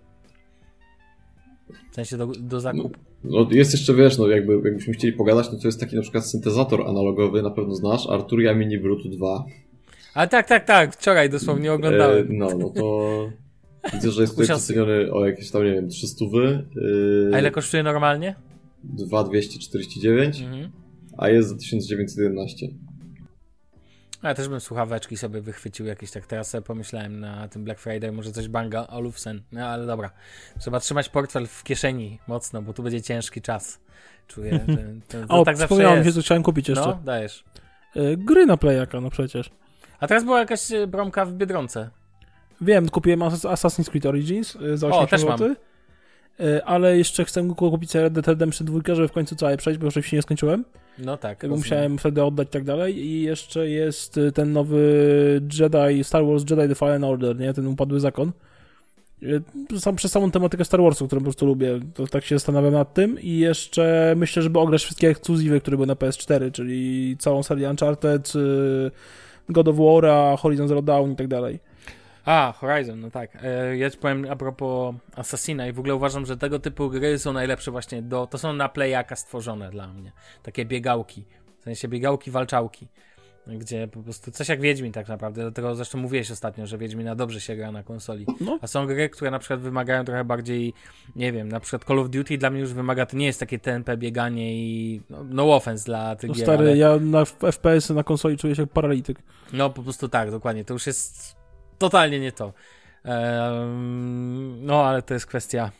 W 1.90 1.94
sensie 1.94 2.16
do, 2.16 2.26
do 2.26 2.60
zakupu? 2.60 2.98
No, 3.24 3.44
no, 3.44 3.46
jest 3.50 3.72
jeszcze, 3.72 3.94
wiesz, 3.94 4.18
no 4.18 4.28
jakby, 4.28 4.54
jakbyśmy 4.64 4.92
chcieli 4.92 5.12
pogadać, 5.12 5.52
no 5.52 5.58
to 5.58 5.68
jest 5.68 5.80
taki 5.80 5.96
na 5.96 6.02
przykład 6.02 6.26
syntezator 6.26 6.82
analogowy, 6.82 7.42
na 7.42 7.50
pewno 7.50 7.74
znasz, 7.74 8.08
Arturia 8.08 8.54
Mini 8.54 8.78
Brutu 8.78 9.08
2. 9.08 9.44
A 10.14 10.26
tak, 10.26 10.46
tak, 10.46 10.64
tak, 10.64 10.96
wczoraj 10.96 11.30
dosłownie 11.30 11.72
oglądałem. 11.72 12.32
Yy, 12.32 12.38
no, 12.38 12.48
no 12.58 12.70
to 12.70 13.28
widzę, 13.92 14.10
że 14.10 14.20
jest 14.20 14.36
tutaj 14.36 14.58
ceniony 14.58 15.12
o 15.12 15.26
jakieś 15.26 15.50
tam, 15.50 15.64
nie 15.64 15.72
wiem, 15.72 15.88
300 15.88 16.24
wy. 16.32 16.64
Yy... 16.74 17.30
A 17.34 17.38
ile 17.38 17.50
kosztuje 17.50 17.82
normalnie? 17.82 18.34
2249, 18.84 20.40
mhm. 20.40 20.70
a 21.18 21.28
jest 21.28 21.48
za 21.48 21.56
1911. 21.56 22.68
Ja 24.22 24.34
też 24.34 24.48
bym 24.48 24.60
słuchaweczki 24.60 25.16
sobie 25.16 25.40
wychwycił 25.40 25.86
jakieś 25.86 26.10
tak. 26.10 26.26
Teraz 26.26 26.50
sobie 26.50 26.62
pomyślałem 26.62 27.20
na 27.20 27.48
tym 27.48 27.64
Black 27.64 27.80
Friday, 27.80 28.12
może 28.12 28.32
coś 28.32 28.48
Banga 28.48 28.86
Olufsen. 28.86 29.42
No 29.52 29.66
ale 29.66 29.86
dobra. 29.86 30.10
Trzeba 30.58 30.80
trzymać 30.80 31.08
portfel 31.08 31.46
w 31.46 31.64
kieszeni 31.64 32.18
mocno, 32.26 32.62
bo 32.62 32.72
tu 32.72 32.82
będzie 32.82 33.02
ciężki 33.02 33.42
czas. 33.42 33.80
Czuję, 34.28 34.60
że 34.68 34.76
to, 35.08 35.26
to 35.28 35.40
o, 35.40 35.44
tak 35.44 35.56
zawsze 35.56 35.82
jest. 35.82 36.06
się, 36.06 36.12
co 36.12 36.20
chciałem 36.20 36.42
kupić 36.42 36.68
jeszcze. 36.68 36.86
No, 36.86 36.98
dajesz. 37.04 37.44
Y, 37.96 38.16
gry 38.16 38.46
na 38.46 38.56
Playaka, 38.56 39.00
no 39.00 39.10
przecież. 39.10 39.50
A 40.00 40.06
teraz 40.06 40.24
była 40.24 40.38
jakaś 40.38 40.72
y, 40.72 40.86
bromka 40.86 41.24
w 41.24 41.32
Biedronce. 41.32 41.90
Wiem, 42.60 42.88
kupiłem 42.88 43.20
Assassin's 43.20 43.90
Creed 43.90 44.06
Origins 44.06 44.56
y, 44.56 44.76
za 44.76 44.88
8 44.88 45.00
o, 45.00 45.06
też 45.06 45.24
mam. 45.24 45.38
E, 46.40 46.64
ale 46.64 46.98
jeszcze 46.98 47.24
chcę 47.24 47.54
kupić 47.56 47.94
Red 47.94 48.12
Dead 48.12 48.28
Redemption 48.28 48.66
2, 48.66 48.94
żeby 48.94 49.08
w 49.08 49.12
końcu 49.12 49.36
całe 49.36 49.56
przejść, 49.56 49.80
bo 49.80 49.88
oczywiście 49.88 50.16
nie 50.16 50.22
skończyłem. 50.22 50.64
No 50.98 51.16
tak. 51.16 51.42
Musiałem 51.48 51.98
wtedy 51.98 52.24
oddać 52.24 52.48
i 52.48 52.50
tak 52.50 52.64
dalej. 52.64 52.98
I 52.98 53.22
jeszcze 53.22 53.68
jest 53.68 54.18
e, 54.18 54.32
ten 54.32 54.52
nowy 54.52 55.40
Jedi, 55.60 56.04
Star 56.04 56.26
Wars 56.26 56.44
Jedi 56.50 56.68
The 56.68 56.74
Fallen 56.74 57.04
Order, 57.04 57.38
nie? 57.38 57.54
Ten 57.54 57.66
upadły 57.66 58.00
zakon. 58.00 58.32
E, 59.72 59.78
sam, 59.80 59.96
przez 59.96 60.12
samą 60.12 60.30
tematykę 60.30 60.64
Star 60.64 60.82
Warsu, 60.82 61.06
którą 61.06 61.20
po 61.20 61.24
prostu 61.24 61.46
lubię, 61.46 61.80
to 61.94 62.06
tak 62.06 62.24
się 62.24 62.34
zastanawiam 62.36 62.72
nad 62.72 62.94
tym. 62.94 63.20
I 63.20 63.38
jeszcze 63.38 64.14
myślę, 64.16 64.42
żeby 64.42 64.58
ograć 64.58 64.84
wszystkie 64.84 65.08
ekskluzywy, 65.08 65.60
które 65.60 65.76
były 65.76 65.86
na 65.86 65.94
PS4, 65.94 66.52
czyli 66.52 67.16
całą 67.18 67.42
serię 67.42 67.70
Uncharted, 67.70 68.32
God 69.48 69.68
of 69.68 69.76
War, 69.76 70.38
Horizon 70.38 70.68
Zero 70.68 70.82
Dawn 70.82 71.12
i 71.12 71.16
tak 71.16 71.28
dalej. 71.28 71.58
A, 72.24 72.52
Horizon, 72.56 73.00
no 73.00 73.10
tak. 73.10 73.38
E, 73.42 73.76
ja 73.76 73.90
ci 73.90 73.98
powiem 73.98 74.26
a 74.30 74.36
propos 74.36 74.94
Assassina 75.16 75.66
i 75.68 75.72
w 75.72 75.78
ogóle 75.78 75.94
uważam, 75.94 76.26
że 76.26 76.36
tego 76.36 76.58
typu 76.58 76.90
gry 76.90 77.18
są 77.18 77.32
najlepsze 77.32 77.70
właśnie 77.70 78.02
do... 78.02 78.26
To 78.26 78.38
są 78.38 78.52
na 78.52 78.68
playaka 78.68 79.16
stworzone 79.16 79.70
dla 79.70 79.88
mnie. 79.88 80.12
Takie 80.42 80.64
biegałki. 80.64 81.24
W 81.60 81.64
sensie 81.64 81.88
biegałki, 81.88 82.30
walczałki. 82.30 82.88
gdzie 83.46 83.88
po 83.88 84.02
prostu 84.02 84.30
coś 84.30 84.48
jak 84.48 84.60
Wiedźmin 84.60 84.92
tak 84.92 85.08
naprawdę, 85.08 85.42
dlatego 85.42 85.74
zresztą 85.74 85.98
mówiłeś 85.98 86.30
ostatnio, 86.30 86.66
że 86.66 86.78
Wiedźmina 86.78 87.14
dobrze 87.14 87.40
się 87.40 87.56
gra 87.56 87.72
na 87.72 87.82
konsoli. 87.82 88.26
No. 88.40 88.58
A 88.62 88.66
są 88.66 88.86
gry, 88.86 89.08
które 89.08 89.30
na 89.30 89.38
przykład 89.38 89.60
wymagają 89.60 90.04
trochę 90.04 90.24
bardziej, 90.24 90.74
nie 91.16 91.32
wiem, 91.32 91.48
na 91.48 91.60
przykład 91.60 91.84
Call 91.84 91.98
of 91.98 92.10
Duty 92.10 92.38
dla 92.38 92.50
mnie 92.50 92.60
już 92.60 92.72
wymaga, 92.72 93.06
to 93.06 93.16
nie 93.16 93.26
jest 93.26 93.40
takie 93.40 93.58
TNP 93.58 93.96
bieganie 93.96 94.54
i 94.54 95.00
no, 95.10 95.24
no 95.24 95.54
offense 95.56 95.84
dla 95.84 96.16
tych 96.16 96.28
No 96.28 96.34
gier, 96.34 96.44
stary, 96.44 96.58
ale, 96.68 96.76
ja 96.76 96.96
na 97.00 97.24
FPS 97.24 97.90
na 97.90 98.04
konsoli 98.04 98.36
czuję 98.36 98.54
się 98.54 98.62
jak 98.62 98.70
paralityk. 98.70 99.18
no 99.52 99.70
po 99.70 99.82
prostu 99.82 100.08
tak, 100.08 100.30
dokładnie, 100.30 100.64
to 100.64 100.72
już 100.74 100.86
jest 100.86 101.41
totalnie 101.82 102.20
nie 102.20 102.32
to. 102.32 102.52
No 104.60 104.84
ale 104.84 105.02
to 105.02 105.14
jest 105.14 105.26
kwestia, 105.26 105.70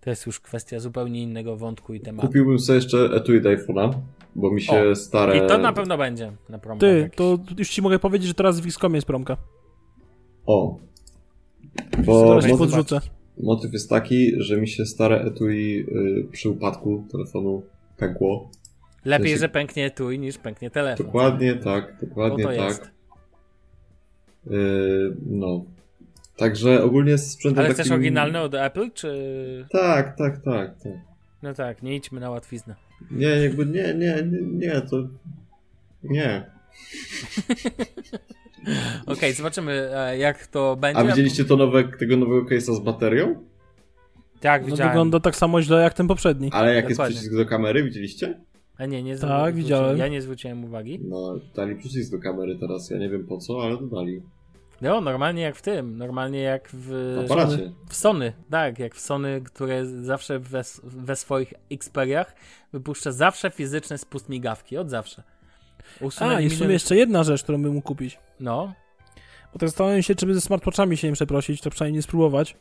to 0.00 0.10
jest 0.10 0.26
już 0.26 0.40
kwestia 0.40 0.80
zupełnie 0.80 1.22
innego 1.22 1.56
wątku 1.56 1.94
i 1.94 2.00
tematu. 2.00 2.26
Kupiłbym 2.26 2.58
sobie 2.58 2.76
jeszcze 2.76 2.98
etui 2.98 3.40
iPhone'a, 3.40 3.92
bo 4.34 4.50
mi 4.50 4.62
się 4.62 4.90
O, 4.90 4.94
stare... 4.94 5.36
I 5.36 5.48
to 5.48 5.58
na 5.58 5.72
pewno 5.72 5.98
będzie 5.98 6.32
na 6.48 6.58
promkach 6.58 6.90
Ty, 6.90 7.10
to 7.16 7.38
już 7.58 7.70
ci 7.70 7.82
mogę 7.82 7.98
powiedzieć, 7.98 8.28
że 8.28 8.34
teraz 8.34 8.60
w 8.60 8.66
XCOM 8.66 8.94
jest 8.94 9.06
promka. 9.06 9.36
O. 10.46 10.78
Bo 12.04 12.42
ci 12.42 12.48
motyw, 12.48 12.58
podrzucę. 12.58 13.00
motyw 13.40 13.72
jest 13.72 13.90
taki, 13.90 14.42
że 14.42 14.56
mi 14.56 14.68
się 14.68 14.86
stare 14.86 15.20
etui 15.20 15.86
y, 15.88 16.28
przy 16.32 16.50
upadku 16.50 17.04
telefonu 17.12 17.62
pękło. 17.96 18.50
Lepiej, 19.04 19.38
że 19.38 19.48
pęknie 19.48 19.90
tu 19.90 20.10
niż 20.10 20.38
pęknie 20.38 20.70
telefon. 20.70 21.06
Dokładnie 21.06 21.54
tak, 21.54 21.96
dokładnie 22.00 22.44
tak. 22.44 22.56
jest. 22.56 22.95
Y, 24.50 25.16
no. 25.26 25.64
Także 26.36 26.82
ogólnie 26.82 27.18
z 27.18 27.30
sprzętem 27.32 27.58
Ale 27.58 27.68
takim... 27.68 27.82
chcesz 27.84 27.92
oryginalny 27.92 28.40
od 28.40 28.54
Apple, 28.54 28.90
czy... 28.94 29.66
Tak, 29.70 30.16
tak, 30.18 30.42
tak, 30.44 30.82
tak. 30.82 30.92
No 31.42 31.54
tak, 31.54 31.82
nie 31.82 31.96
idźmy 31.96 32.20
na 32.20 32.30
łatwiznę. 32.30 32.74
Nie, 33.10 33.26
jakby 33.26 33.66
nie, 33.66 33.94
nie, 33.94 34.22
nie, 34.32 34.42
nie 34.42 34.80
to... 34.80 34.96
Nie. 36.02 36.50
Okej, 39.06 39.32
zobaczymy 39.32 39.72
e, 39.96 40.18
jak 40.18 40.46
to 40.46 40.76
będzie. 40.76 41.00
A 41.00 41.04
widzieliście 41.04 41.44
to 41.44 41.56
nowe, 41.56 41.84
tego 41.98 42.16
nowego 42.16 42.44
case'a 42.48 42.74
z 42.74 42.80
baterią? 42.80 43.44
Tak, 44.40 44.62
No 44.62 44.68
widziałem. 44.68 44.92
wygląda 44.92 45.20
tak 45.20 45.36
samo 45.36 45.62
źle 45.62 45.82
jak 45.82 45.94
ten 45.94 46.08
poprzedni. 46.08 46.50
Ale 46.52 46.74
jak 46.74 46.88
Dokładnie. 46.88 47.14
jest 47.14 47.20
przycisk 47.26 47.42
do 47.44 47.46
kamery, 47.50 47.84
widzieliście? 47.84 48.40
A 48.78 48.86
nie, 48.86 49.02
nie 49.02 49.12
Tak, 49.18 49.20
zwróciłem- 49.20 49.54
widziałem. 49.54 49.98
Ja 49.98 50.08
nie 50.08 50.22
zwróciłem 50.22 50.64
uwagi. 50.64 51.00
No, 51.04 51.38
dali 51.56 51.76
przycisk 51.76 52.10
do 52.12 52.18
kamery 52.18 52.56
teraz, 52.60 52.90
ja 52.90 52.98
nie 52.98 53.08
wiem 53.08 53.26
po 53.26 53.38
co, 53.38 53.62
ale 53.62 53.76
dodali. 53.76 54.22
No, 54.80 55.00
normalnie 55.00 55.42
jak 55.42 55.56
w 55.56 55.62
tym, 55.62 55.98
normalnie 55.98 56.40
jak 56.40 56.68
w... 56.72 57.16
W 57.88 57.94
Sony, 57.94 58.32
tak, 58.50 58.78
jak 58.78 58.94
w 58.94 59.00
Sony, 59.00 59.40
które 59.40 59.86
zawsze 59.86 60.38
we, 60.38 60.62
we 60.82 61.16
swoich 61.16 61.54
Xperiach 61.70 62.34
wypuszcza 62.72 63.12
zawsze 63.12 63.50
fizyczny 63.50 63.98
spust 63.98 64.28
migawki, 64.28 64.76
od 64.76 64.90
zawsze. 64.90 65.22
A, 66.00 66.04
Usunęli 66.04 66.46
i 66.46 66.48
w 66.48 66.58
sumie 66.58 66.72
jeszcze 66.72 66.96
jedna 66.96 67.24
rzecz, 67.24 67.42
którą 67.42 67.62
bym 67.62 67.74
mógł 67.74 67.86
kupić. 67.86 68.18
No, 68.40 68.72
Bo 69.52 69.58
tak 69.58 69.68
zastanawiam 69.68 70.02
się, 70.02 70.14
czy 70.14 70.26
by 70.26 70.34
ze 70.34 70.40
smartwatchami 70.40 70.96
się 70.96 71.08
nie 71.08 71.14
przeprosić, 71.14 71.60
to 71.60 71.70
przynajmniej 71.70 71.98
nie 71.98 72.02
spróbować. 72.02 72.56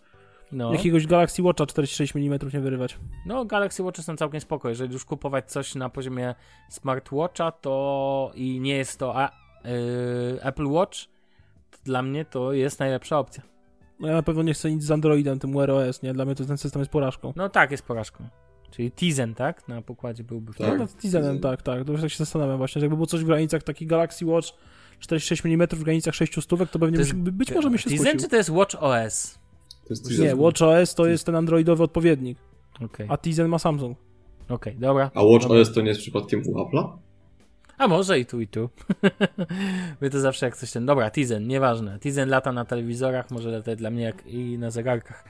no. 0.51 0.73
Jakiegoś 0.73 1.07
Galaxy 1.07 1.43
Watcha 1.43 1.65
46 1.65 2.15
mm 2.15 2.39
nie 2.53 2.59
wyrywać. 2.59 2.97
No, 3.25 3.45
Galaxy 3.45 3.83
Watch 3.83 4.01
są 4.01 4.17
całkiem 4.17 4.41
spoko. 4.41 4.69
Jeżeli 4.69 4.93
już 4.93 5.05
kupować 5.05 5.51
coś 5.51 5.75
na 5.75 5.89
poziomie 5.89 6.35
smartwatcha, 6.69 7.51
to 7.51 8.31
i 8.35 8.59
nie 8.59 8.77
jest 8.77 8.99
to 8.99 9.15
a, 9.15 9.31
yy, 9.63 10.43
Apple 10.43 10.67
Watch, 10.67 11.14
dla 11.85 12.01
mnie 12.01 12.25
to 12.25 12.53
jest 12.53 12.79
najlepsza 12.79 13.19
opcja. 13.19 13.43
No 13.99 14.07
ja 14.07 14.13
na 14.13 14.23
pewno 14.23 14.43
nie 14.43 14.53
chcę 14.53 14.71
nic 14.71 14.83
z 14.83 14.91
Androidem, 14.91 15.39
tym 15.39 15.53
Wear 15.53 15.71
OS, 15.71 16.01
nie? 16.01 16.13
Dla 16.13 16.25
mnie 16.25 16.35
to 16.35 16.45
ten 16.45 16.57
system 16.57 16.79
jest 16.79 16.91
porażką. 16.91 17.33
No 17.35 17.49
tak, 17.49 17.71
jest 17.71 17.83
porażką. 17.83 18.27
Czyli 18.71 18.91
Tizen, 18.91 19.35
tak? 19.35 19.67
Na 19.67 19.81
pokładzie 19.81 20.23
byłby. 20.23 20.53
Tak. 20.53 20.79
No, 20.79 20.87
Tizenem, 20.87 21.27
Tizen. 21.37 21.39
tak, 21.51 21.61
tak. 21.61 21.85
To 21.85 21.91
już 21.91 22.01
tak 22.01 22.09
się 22.11 22.17
zastanawiam 22.17 22.57
właśnie, 22.57 22.79
że 22.79 22.85
jakby 22.85 22.95
było 22.95 23.07
coś 23.07 23.21
w 23.21 23.25
granicach 23.25 23.63
taki 23.63 23.87
Galaxy 23.87 24.25
Watch 24.25 24.47
46 24.99 25.45
mm 25.45 25.67
w 25.71 25.83
granicach 25.83 26.15
6 26.15 26.41
stówek, 26.41 26.69
to 26.69 26.79
pewnie 26.79 26.95
To 26.97 27.01
jest- 27.01 27.13
być 27.15 27.51
może 27.55 27.69
mi 27.69 27.79
się 27.79 27.89
Tizen 27.89 28.05
skusił. 28.05 28.21
czy 28.21 28.29
to 28.29 28.35
jest 28.35 28.49
Watch 28.49 28.75
OS? 28.79 29.39
To 29.87 29.89
jest 29.89 30.19
Nie. 30.19 30.35
Watch 30.35 30.61
OS 30.61 30.95
to 30.95 31.05
jest 31.05 31.25
ten 31.25 31.35
androidowy 31.35 31.83
odpowiednik, 31.83 32.37
Okej, 32.81 33.07
a 33.09 33.17
Tizen 33.17 33.47
ma 33.47 33.59
Samsung. 33.59 33.97
okej, 34.49 34.75
dobra. 34.79 35.11
A 35.15 35.23
Watch 35.23 35.43
Dobra. 35.43 35.59
OS 35.61 35.73
to 35.73 35.81
nie 35.81 35.87
jest 35.87 35.99
przypadkiem 36.01 36.43
u 36.47 36.53
Apple'a? 36.59 36.97
A 37.77 37.87
może 37.87 38.19
i 38.19 38.25
tu, 38.25 38.41
i 38.41 38.47
tu. 38.47 38.69
My 40.01 40.09
to 40.09 40.19
zawsze 40.19 40.45
jak 40.45 40.57
coś 40.57 40.71
ten. 40.71 40.85
Dobra, 40.85 41.11
Tizen, 41.11 41.47
nieważne. 41.47 41.99
Tizen 41.99 42.29
lata 42.29 42.51
na 42.51 42.65
telewizorach, 42.65 43.31
może 43.31 43.49
latać 43.49 43.79
dla 43.79 43.89
mnie 43.89 44.03
jak 44.03 44.27
i 44.27 44.57
na 44.57 44.71
zegarkach. 44.71 45.23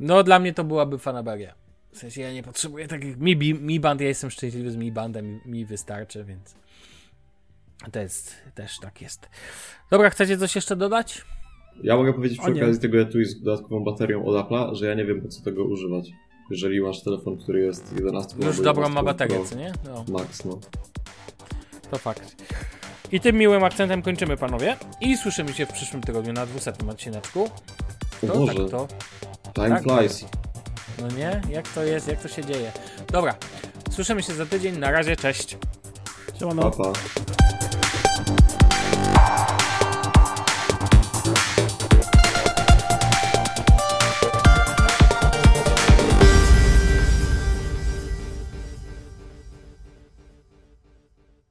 No, 0.00 0.22
dla 0.22 0.38
mnie 0.38 0.54
to 0.54 0.64
byłaby 0.64 0.98
fanaberia. 0.98 1.54
W 1.92 1.98
sensie 1.98 2.20
ja 2.20 2.32
nie 2.32 2.42
potrzebuję 2.42 2.88
takich. 2.88 3.18
Mi, 3.18 3.36
mi 3.54 3.80
band, 3.80 4.00
ja 4.00 4.08
jestem 4.08 4.30
szczęśliwy 4.30 4.70
z 4.70 4.76
mi 4.76 4.92
bandem, 4.92 5.26
mi, 5.26 5.40
mi 5.46 5.64
wystarczy, 5.64 6.24
więc. 6.24 6.54
To 7.92 8.00
jest 8.00 8.34
też 8.54 8.78
tak 8.78 9.02
jest. 9.02 9.28
Dobra, 9.90 10.10
chcecie 10.10 10.38
coś 10.38 10.54
jeszcze 10.54 10.76
dodać? 10.76 11.24
Ja 11.82 11.96
mogę 11.96 12.12
powiedzieć 12.12 12.38
przy 12.38 12.52
okazji 12.52 12.82
tego 12.82 13.00
etui 13.00 13.24
z 13.24 13.42
dodatkową 13.42 13.84
baterią 13.84 14.24
od 14.24 14.46
Apple'a, 14.46 14.74
że 14.74 14.86
ja 14.86 14.94
nie 14.94 15.04
wiem 15.04 15.20
po 15.20 15.28
co 15.28 15.42
tego 15.42 15.64
używać. 15.64 16.10
Jeżeli 16.50 16.80
masz 16.80 17.02
telefon, 17.02 17.36
który 17.36 17.60
jest 17.60 17.92
11 17.96 18.36
Już 18.46 18.60
dobrą 18.60 18.88
ma 18.88 19.02
baterię, 19.02 19.44
co 19.44 19.56
nie? 19.56 19.72
No, 19.84 20.04
Max, 20.08 20.44
no. 20.44 20.58
To 21.90 21.98
fakt. 21.98 22.36
I 23.12 23.20
tym 23.20 23.36
miłym 23.36 23.64
akcentem 23.64 24.02
kończymy, 24.02 24.36
panowie. 24.36 24.76
I 25.00 25.16
słyszymy 25.16 25.52
się 25.54 25.66
w 25.66 25.72
przyszłym 25.72 26.02
tygodniu 26.02 26.32
na 26.32 26.46
200 26.46 26.72
odcineczku. 26.90 27.44
O 28.22 28.26
To 28.26 28.34
Boże, 28.38 28.54
tak 28.54 28.70
to. 28.70 28.88
time 29.54 29.68
tak, 29.70 29.82
flies. 29.82 30.24
No 31.00 31.08
nie? 31.08 31.40
Jak 31.50 31.68
to 31.68 31.82
jest? 31.84 32.08
Jak 32.08 32.20
to 32.20 32.28
się 32.28 32.44
dzieje? 32.44 32.72
Dobra. 33.12 33.34
Słyszymy 33.90 34.22
się 34.22 34.34
za 34.34 34.46
tydzień. 34.46 34.78
Na 34.78 34.90
razie, 34.90 35.16
cześć. 35.16 35.56
Siemano. 36.38 36.70
Pa, 36.70 36.84
pa. 36.84 36.92